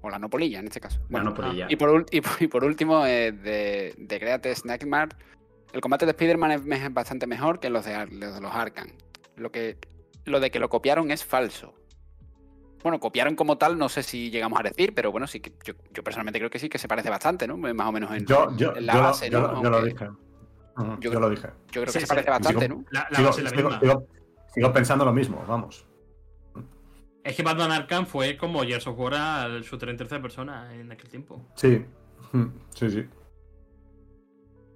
[0.00, 0.98] O la no polilla en este caso.
[1.10, 1.66] Bueno, ah, ella.
[1.68, 5.14] Y por, ul- y por, y por último, eh, de, de Create Snackmart,
[5.72, 8.88] el combate de Spider-Man es bastante mejor que los de, los de los Arkham.
[9.36, 9.78] Lo, que,
[10.24, 11.74] lo de que lo copiaron es falso.
[12.82, 15.74] Bueno, copiaron como tal, no sé si llegamos a decir, pero bueno, sí que yo,
[15.92, 17.56] yo personalmente creo que sí, que se parece bastante, ¿no?
[17.56, 19.52] Más o menos en, Yo, yo, en la base, yo ¿no?
[19.52, 20.08] lo- yo lo dije.
[21.00, 21.48] Yo lo dije.
[21.70, 22.08] Yo creo Sí, que se sí.
[22.08, 22.84] parece bastante, Sigo- ¿no?
[22.90, 23.80] la, la Sigo, base es la sigo- misma.
[23.80, 24.06] sigo-
[24.52, 25.86] sigo pensando lo mismo, vamos.
[27.22, 30.90] Es que Batman Arkham fue como Gears of War al shooter en tercera persona en
[30.90, 31.40] aquel tiempo.
[31.54, 31.84] Sí.
[32.74, 33.06] Sí, sí.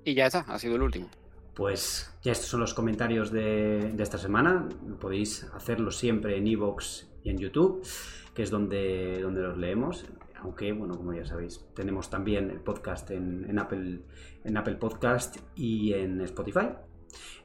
[0.07, 1.09] Y ya está, ha sido el último.
[1.53, 4.69] Pues ya estos son los comentarios de, esta semana.
[5.01, 7.85] Podéis hacerlo siempre en Evox y en YouTube,
[8.33, 10.07] que es donde, donde los leemos.
[10.37, 14.03] Aunque, bueno, como ya sabéis, tenemos también el podcast en, en Apple,
[14.45, 16.69] en Apple Podcast y en Spotify.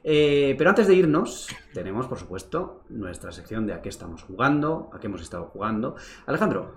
[0.04, 4.88] Eh, pero antes de irnos, tenemos, por supuesto, nuestra sección de a qué estamos jugando,
[4.92, 5.96] a qué hemos estado jugando.
[6.26, 6.76] Alejandro,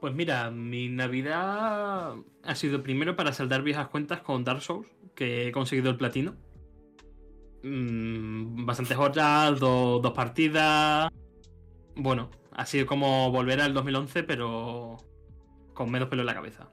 [0.00, 5.48] Pues mira, mi Navidad ha sido primero para saldar viejas cuentas con Dark Souls, que
[5.48, 6.36] he conseguido el platino.
[7.62, 11.10] Mm, bastantes horas, do- dos partidas.
[11.96, 14.96] Bueno, ha sido como volver al 2011, pero
[15.74, 16.70] con menos pelo en la cabeza.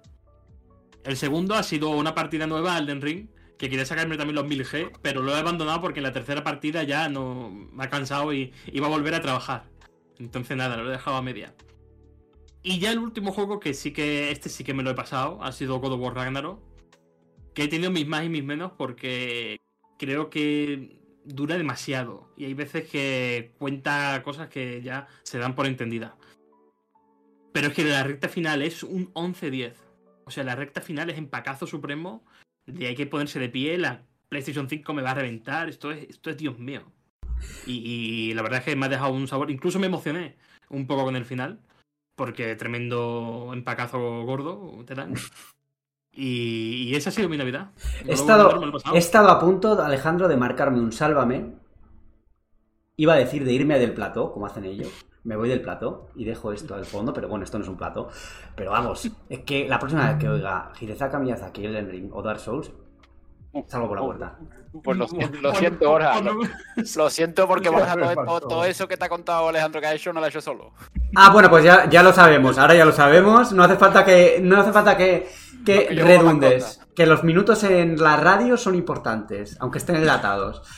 [1.03, 3.27] El segundo ha sido una partida nueva al Den Ring,
[3.57, 6.83] que quería sacarme también los 1000G, pero lo he abandonado porque en la tercera partida
[6.83, 9.65] ya no me ha cansado y iba a volver a trabajar.
[10.19, 11.53] Entonces nada, lo he dejado a media.
[12.67, 15.41] Y ya el último juego que sí que este sí que me lo he pasado
[15.41, 16.59] ha sido God of War Ragnarok.
[17.53, 19.61] que he tenido mis más y mis menos porque
[19.97, 25.65] creo que dura demasiado y hay veces que cuenta cosas que ya se dan por
[25.65, 26.11] entendidas.
[27.53, 29.71] Pero es que la recta final es un 11-10.
[30.25, 32.25] O sea, la recta final es empacazo supremo.
[32.65, 33.77] De hay que ponerse de pie.
[33.77, 35.69] La PlayStation 5 me va a reventar.
[35.69, 36.91] Esto es, esto es Dios mío.
[37.65, 39.51] Y, y la verdad es que me ha dejado un sabor.
[39.51, 40.35] Incluso me emocioné
[40.69, 41.61] un poco con el final.
[42.17, 45.13] Porque tremendo empacazo gordo te dan.
[46.11, 47.69] Y, y esa ha sido mi Navidad.
[48.03, 48.59] He estado,
[48.91, 51.53] he estado a punto, Alejandro, de marcarme un sálvame.
[52.95, 54.89] Iba a decir de irme del plató, como hacen ellos.
[55.23, 57.77] Me voy del plató y dejo esto al fondo, pero bueno, esto no es un
[57.77, 58.09] plato.
[58.55, 62.39] Pero vamos, es que la próxima vez que oiga Hidezaka Miyazaki, Elden Ring o Dark
[62.39, 62.71] Souls,
[63.67, 64.37] salgo por la puerta.
[64.83, 65.07] Pues lo,
[65.41, 66.21] lo siento, Borja.
[66.21, 66.39] Lo,
[66.95, 69.93] lo siento porque Borja, todo, todo, todo eso que te ha contado Alejandro que ha
[69.93, 70.73] hecho no lo ha hecho solo.
[71.15, 72.57] Ah, bueno, pues ya, ya lo sabemos.
[72.57, 73.51] Ahora ya lo sabemos.
[73.53, 75.27] No hace falta que, no hace falta que,
[75.65, 76.81] que redundes.
[76.95, 80.61] Que los minutos en la radio son importantes, aunque estén enlatados.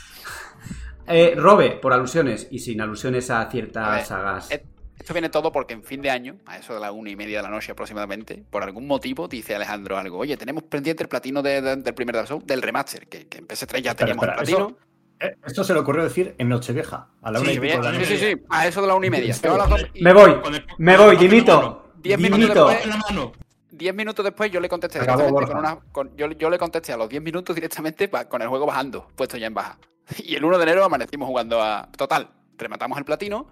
[1.11, 4.51] Eh, Robe, por alusiones y sin alusiones a ciertas A ver, sagas.
[4.51, 4.63] eh,
[4.99, 7.37] Esto viene todo porque en fin de año, a eso de la una y media
[7.37, 10.17] de la noche aproximadamente, por algún motivo dice Alejandro algo.
[10.19, 13.39] Oye, tenemos pendiente el platino de- de- del primer Dark Souls, del remaster, que, que
[13.39, 14.77] en PS3 ya Espera, teníamos espera, el platino.
[15.21, 18.17] Eh, Esto se le ocurrió decir en Nochevieja, a la una y la sí, sí,
[18.17, 19.35] sí, a eso de la una y media.
[19.41, 21.91] Las y Me voy, el- me voy, dimito.
[21.97, 23.31] Diez minutos después- En la mano.
[23.71, 25.73] Diez minutos después yo le contesté Acabó, directamente con Borja.
[25.75, 25.91] una.
[25.91, 29.07] con- yo, yo le contesté a los 10 minutos directamente pa- con el juego bajando,
[29.15, 29.77] puesto ya en baja.
[30.23, 31.89] Y el 1 de enero amanecimos jugando a.
[31.97, 33.47] Total, rematamos el platino.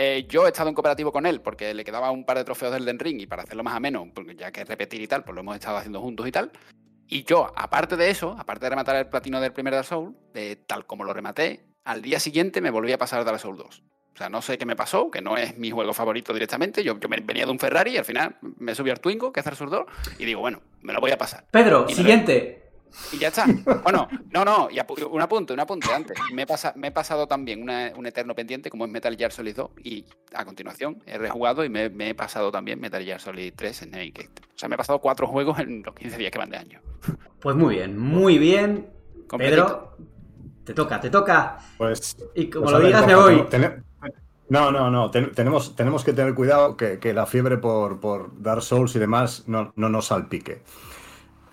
[0.00, 2.72] Eh, yo he estado en cooperativo con él porque le quedaba un par de trofeos
[2.72, 5.34] del Den Ring y para hacerlo más ameno, porque ya que repetir y tal, pues
[5.34, 6.52] lo hemos estado haciendo juntos y tal.
[7.08, 10.54] Y yo, aparte de eso, aparte de rematar el platino del primer Dark Souls, de
[10.54, 13.82] tal como lo rematé, al día siguiente me volví a pasar Dark Souls 2.
[14.14, 16.84] O sea, no sé qué me pasó, que no es mi juego favorito directamente.
[16.84, 19.40] Yo, yo me- venía de un Ferrari y al final me subí al Twingo, que
[19.40, 19.84] es Dark Souls 2,
[20.20, 21.44] y digo, bueno, me lo voy a pasar.
[21.50, 22.67] Pedro, y siguiente.
[23.12, 23.46] Y ya está.
[23.82, 26.16] Bueno, no, no, y apu- un apunte, un apunte antes.
[26.32, 29.32] Me he, pasa- me he pasado también una- un eterno pendiente como es Metal Gear
[29.32, 30.04] Solid 2 y
[30.34, 33.90] a continuación he rejugado y me, me he pasado también Metal Gear Solid 3 en
[33.92, 34.28] Naked.
[34.54, 36.80] O sea, me he pasado cuatro juegos en los 15 días que van de año.
[37.40, 38.88] Pues muy bien, muy bien.
[39.26, 39.66] Completito.
[39.66, 39.96] Pedro,
[40.64, 41.58] te toca, te toca.
[41.76, 43.46] Pues, Y como pues, lo a ver, digas, me voy.
[43.50, 43.84] ten-
[44.50, 45.10] No, no, no.
[45.10, 48.98] ten- tenemos, tenemos que tener cuidado que, que la fiebre por, por Dark Souls y
[48.98, 50.62] demás no, no nos salpique.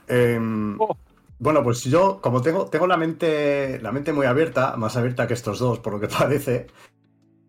[0.08, 0.96] Em, Oh.
[1.40, 5.34] Bueno, pues yo, como tengo, tengo la mente, la mente muy abierta, más abierta que
[5.34, 6.68] estos dos, por lo que parece.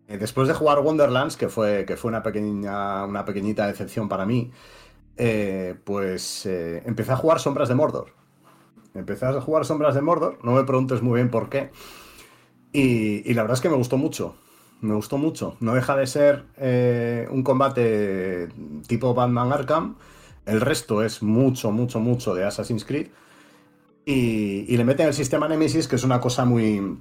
[0.07, 4.25] eh, Después de jugar Wonderlands, que fue, que fue una pequeña, una pequeñita decepción para
[4.25, 4.51] mí,
[5.17, 8.13] eh, pues eh, empecé a jugar Sombras de Mordor.
[8.95, 11.71] Empecé a jugar Sombras de Mordor, no me preguntes muy bien por qué.
[12.71, 14.35] Y, la verdad es que me gustó mucho.
[14.81, 15.57] Me gustó mucho.
[15.59, 16.45] No deja de ser
[17.31, 18.49] un combate
[18.87, 19.97] tipo Batman Arkham.
[20.45, 23.07] El resto es mucho, mucho, mucho de Assassin's Creed.
[24.09, 26.97] Y, y le meten el sistema Nemesis, que es una cosa muy,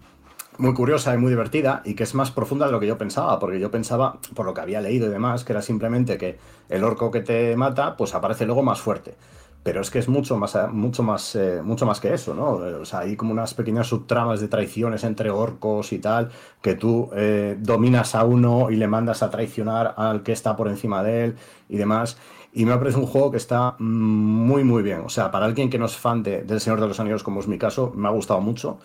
[0.59, 3.39] muy curiosa y muy divertida y que es más profunda de lo que yo pensaba,
[3.39, 6.37] porque yo pensaba, por lo que había leído y demás, que era simplemente que
[6.69, 9.15] el orco que te mata, pues aparece luego más fuerte.
[9.63, 12.51] Pero es que es mucho más, mucho más, eh, mucho más que eso, ¿no?
[12.81, 16.31] O sea, hay como unas pequeñas subtramas de traiciones entre orcos y tal,
[16.63, 20.69] que tú eh, dominas a uno y le mandas a traicionar al que está por
[20.69, 21.37] encima de él
[21.69, 22.17] y demás.
[22.59, 25.03] Y me parece un juego que está mm, muy, muy bien.
[25.05, 27.41] O sea, para alguien que no es fan de, del Señor de los Anillos, como
[27.41, 28.79] es mi caso, me ha gustado mucho.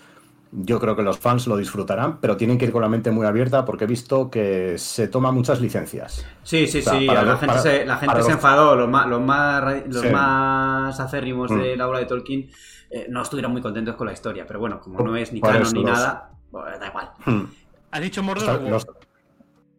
[0.52, 3.26] Yo creo que los fans lo disfrutarán, pero tienen que ir con la mente muy
[3.26, 6.26] abierta porque he visto que se toma muchas licencias.
[6.44, 7.06] Sí, sí, O sea, sí.
[7.06, 8.76] la los- gente, para- se, la gente se los- enfadó.
[8.76, 10.10] Los más, los más, los Sí.
[10.10, 11.60] más acérrimos Mm.
[11.62, 12.50] de la obra de Tolkien
[12.90, 14.44] eh, no estuvieron muy contentos con la historia.
[14.46, 17.10] Pero bueno, como no es ni canon ni los- nada, pues da igual.
[17.26, 17.44] Hmm.
[17.92, 18.60] ¿Has dicho Mordor?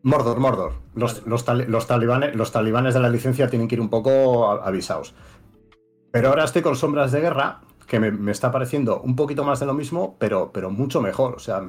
[0.02, 0.72] Mordor, Mordor.
[0.94, 1.30] Los, Vale.
[1.30, 5.14] los, tali- los talibanes, los talibanes de la licencia tienen que ir un poco avisados.
[6.10, 9.60] Pero ahora estoy con Sombras de Guerra, que me, me está pareciendo un poquito más
[9.60, 11.34] de lo mismo, pero, pero mucho mejor.
[11.36, 11.62] O sea,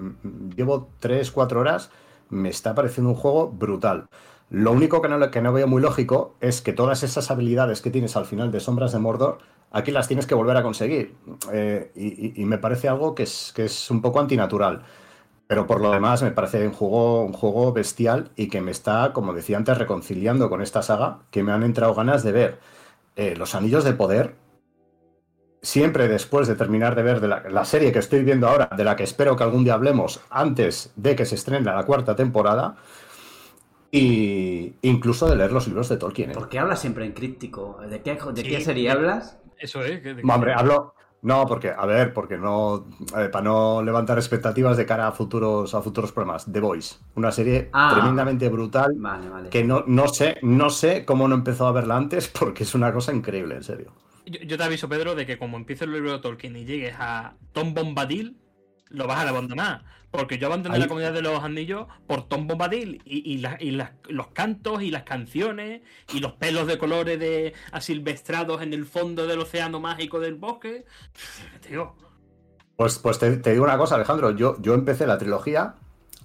[0.55, 1.91] llevo 3-4 horas,
[2.29, 4.07] me está pareciendo un juego brutal.
[4.49, 7.89] Lo único que no, que no veo muy lógico es que todas esas habilidades que
[7.91, 9.39] tienes al final de Sombras de Mordor,
[9.71, 11.15] aquí las tienes que volver a conseguir.
[11.51, 14.83] Eh, y, y- y me parece algo que es, que es un poco antinatural.
[15.53, 19.13] Pero por lo demás me parece un juego, un juego bestial y que me está,
[19.13, 22.59] como decía antes, reconciliando con esta saga, que me han entrado ganas de ver
[23.15, 24.35] eh, los anillos de poder.
[25.61, 28.83] Siempre después de terminar de ver de la, la serie que estoy viendo ahora, de
[28.83, 32.75] la que espero que algún día hablemos antes de que se estrene la cuarta temporada,
[33.91, 36.31] y incluso de leer los libros de Tolkien.
[36.31, 36.33] ¿eh?
[36.33, 37.77] ¿Por qué hablas siempre en críptico?
[37.87, 38.49] ¿De qué, de Sí.
[38.49, 39.37] qué serie hablas?
[39.59, 40.01] Eso es.
[40.01, 40.95] que- Hombre, hablo.
[41.23, 42.85] No, porque, a ver, porque no.
[43.31, 46.45] para no levantar expectativas de cara a futuros, a futuros programas.
[46.51, 46.97] The Voice.
[47.15, 47.91] Una serie Ah.
[47.93, 48.93] tremendamente brutal.
[48.97, 49.49] Vale, vale.
[49.49, 52.91] Que no, no sé, no sé cómo no empezó a verla antes, porque es una
[52.93, 53.91] cosa increíble, en serio.
[54.25, 56.95] Yo, yo te aviso, Pedro, de que como empieces el libro de Tolkien y llegues
[56.99, 58.37] a Tom Bombadil,
[58.93, 59.83] lo vas a abandonar.
[60.11, 63.57] Porque yo abandoné Ahí- la comunidad de los anillos por Tom Bombadil y, y, la-
[63.59, 65.81] y las- los cantos y las canciones
[66.13, 70.85] y los pelos de colores de asilvestrados en el fondo del océano mágico del bosque.
[71.67, 71.95] Tío,
[72.75, 74.31] Pues, pues te, te digo una cosa, Alejandro.
[74.31, 75.75] Yo, yo empecé la trilogía,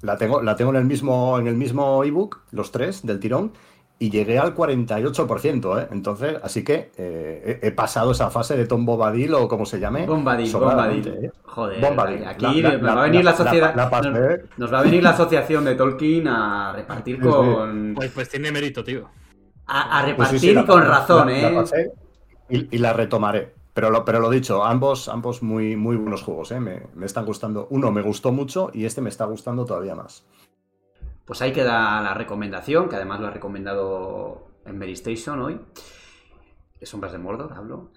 [0.03, 3.53] la tengo, la tengo en el mismo, en el mismo ebook, los tres del tirón,
[4.01, 5.89] y llegué al 48%, ¿eh?
[5.91, 9.81] Entonces, así que eh, he, he pasado esa fase de Tom Bobadil o como se
[9.81, 10.07] llame.
[10.07, 11.09] Bombadil, Bombadil.
[11.09, 11.31] ¿eh?
[11.45, 12.25] Joder, Bombadil.
[12.25, 13.75] aquí La- la- nos la- va a venir la, la- sociedad.
[13.75, 13.91] nos,
[14.59, 17.29] nos va a venir la asociación de Tolkien a repartir Sí, sí.
[17.29, 17.95] con.
[17.97, 19.09] pues, pues tiene mérito, tío.
[19.67, 21.43] A, a Pues repartir sí, sí, y la- con razón, la- ¿eh?
[21.53, 21.93] la pasé
[22.49, 23.55] y, y la retomaré.
[23.75, 26.59] Pero lo, pero lo dicho, ambos, ambos muy, muy buenos juegos, ¿eh?
[26.59, 27.69] Me, me están gustando.
[27.71, 30.25] Uno me gustó mucho y este me está gustando todavía más.
[31.29, 35.61] Pues ahí queda la recomendación, que además lo ha recomendado en Mary Station hoy.
[36.81, 37.93] De Sombras de Mordor, hablo.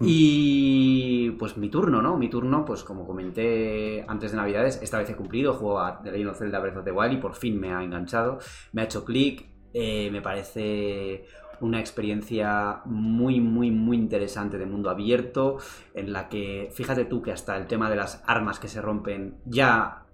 [0.00, 2.18] Y pues mi turno, ¿no?
[2.18, 6.10] Mi turno, pues como comenté antes de Navidades, esta vez he cumplido, juego a The
[6.10, 8.38] Legend of Zelda Breath of the Wild y por fin me ha enganchado,
[8.72, 11.24] me ha hecho clic, eh, me parece
[11.60, 15.58] una experiencia muy, muy, muy interesante de mundo abierto,
[15.94, 19.38] en la que, fíjate tú que hasta el tema de las armas que se rompen
[19.44, 20.07] ya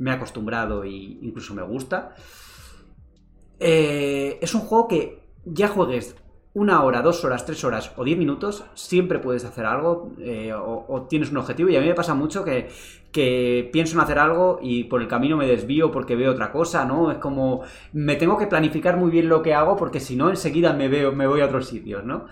[0.00, 2.14] me he acostumbrado e incluso me gusta.
[3.60, 6.16] Eh, es un juego que ya juegues
[6.52, 11.06] una hora, dos horas, tres horas o diez minutos, siempre puedes hacer algo eh, o,
[11.08, 11.68] tienes un objetivo.
[11.68, 12.68] Y a mí me pasa mucho que,
[13.12, 16.84] que pienso en hacer algo y por el camino me desvío porque veo otra cosa,
[16.84, 17.12] ¿no?
[17.12, 17.62] Es como
[17.92, 21.12] me tengo que planificar muy bien lo que hago porque si no enseguida me veo,
[21.12, 22.26] me voy a otros sitios, ¿no?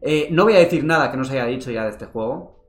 [0.00, 2.64] Eh, no voy a decir nada que no se haya dicho ya de este juego,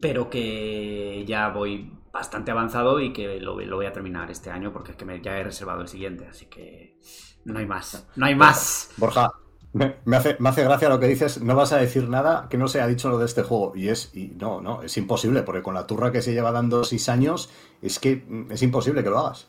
[0.00, 4.72] pero que ya voy bastante avanzado y que lo, lo voy a terminar este año
[4.72, 6.96] porque es que me, ya he reservado el siguiente, así que
[7.44, 8.90] no hay más, no hay más.
[8.96, 9.32] Borja,
[9.72, 12.56] me, me hace, me hace gracia lo que dices, no vas a decir nada que
[12.56, 13.72] no se ha dicho lo de este juego.
[13.74, 16.84] Y es, y no, no, es imposible, porque con la turra que se lleva dando
[16.84, 17.50] seis años,
[17.82, 19.48] es que mm, es imposible que lo hagas.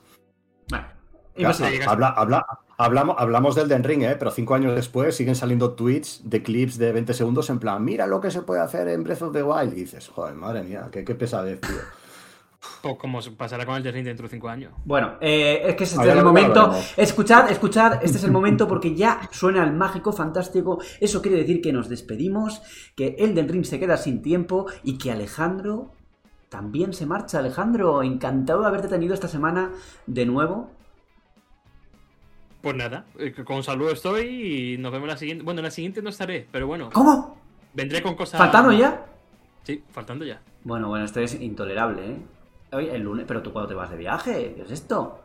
[0.67, 0.97] Ya,
[1.35, 1.85] imposible.
[1.85, 2.47] habla, habla,
[2.79, 4.15] hablamos, hablamos del Den Ring, ¿eh?
[4.17, 8.07] pero cinco años después siguen saliendo tweets de clips de 20 segundos en plan, mira
[8.07, 9.73] lo que se puede hacer en Breath of the Wild.
[9.73, 12.04] Y dices, joder, madre mía, qué, qué pesadez, tío.
[12.81, 14.73] Pues como pasará con el Ring dentro de 5 años.
[14.85, 16.71] Bueno, eh, es que este es el momento.
[16.97, 20.79] Escuchad, escuchad, este es el momento porque ya suena el mágico, fantástico.
[20.99, 22.61] Eso quiere decir que nos despedimos,
[22.95, 25.93] que Elden Ring se queda sin tiempo y que Alejandro
[26.49, 27.39] también se marcha.
[27.39, 29.71] Alejandro, encantado de haberte tenido esta semana
[30.05, 30.71] de nuevo.
[32.61, 35.43] Pues nada, eh, con saludo estoy y nos vemos la siguiente.
[35.43, 37.37] Bueno, en la siguiente no estaré, pero bueno, ¿Cómo?
[37.73, 38.39] vendré con cosas.
[38.39, 39.05] ¿Faltando ya?
[39.63, 40.41] Sí, faltando ya.
[40.63, 42.17] Bueno, bueno, esto es intolerable, ¿eh?
[42.75, 45.19] Oye, el lunes, pero tú cuándo te vas de viaje, ¿qué es esto?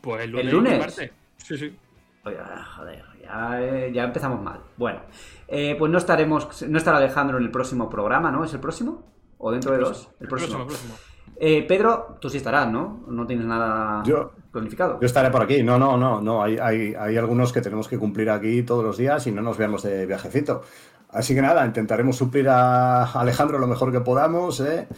[0.00, 0.46] Pues el lunes.
[0.46, 0.96] ¿El lunes?
[1.38, 1.76] Sí, sí.
[2.24, 2.36] Oye,
[2.76, 4.60] joder, ya, eh, ya empezamos mal.
[4.76, 5.00] Bueno,
[5.48, 8.44] eh, pues no estaremos, no estará Alejandro en el próximo programa, ¿no?
[8.44, 9.04] ¿Es el próximo?
[9.38, 10.08] ¿O dentro de dos?
[10.18, 10.60] El próximo.
[10.60, 10.94] el próximo.
[11.38, 13.04] Eh, Pedro, tú sí estarás, ¿no?
[13.08, 14.98] No tienes nada Yo- planificado.
[15.00, 15.62] Yo estaré por aquí.
[15.62, 16.42] No, no, no, no.
[16.42, 19.58] Hay, hay, hay algunos que tenemos que cumplir aquí todos los días y no nos
[19.58, 20.62] veamos de viajecito.
[21.10, 24.60] Así que nada, intentaremos suplir a Alejandro lo mejor que podamos.
[24.60, 24.88] ¿eh?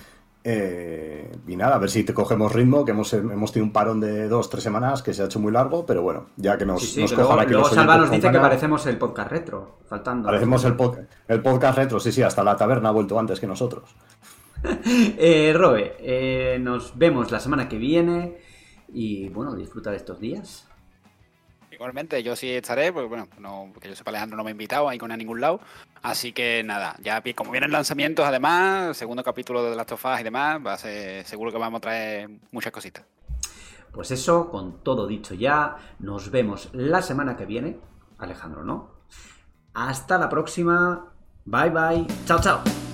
[0.51, 4.01] Eh, y nada, a ver si te cogemos ritmo, que hemos, hemos tenido un parón
[4.01, 6.81] de dos, tres semanas que se ha hecho muy largo, pero bueno, ya que nos,
[6.81, 8.97] Sí, sí, nos que cojan luego, aquí luego los Salva nos dice que parecemos el
[8.97, 10.27] podcast retro, faltando.
[10.27, 13.47] Parecemos el, pod- el podcast retro, sí, sí, hasta la taberna ha vuelto antes que
[13.47, 13.95] nosotros.
[15.19, 18.39] Eh, Robe, eh, nos vemos la semana que viene
[18.93, 20.68] y bueno, disfruta de estos días.
[21.79, 24.89] Igualmente, yo sí estaré, porque bueno, no, porque yo sepa Alejandro no me ha invitado
[24.89, 25.61] a ir con a ningún lado.
[26.03, 30.21] Así que nada, ya como vienen lanzamientos además, segundo capítulo de The Last of Us
[30.21, 33.05] y demás, va a ser, seguro que vamos a traer muchas cositas.
[33.93, 37.79] Pues eso, con todo dicho ya, nos vemos la semana que viene.
[38.19, 38.91] Alejandro, ¿no?
[39.75, 41.13] Hasta la próxima.
[41.45, 42.07] Bye bye.
[42.27, 42.88] Chao, chao.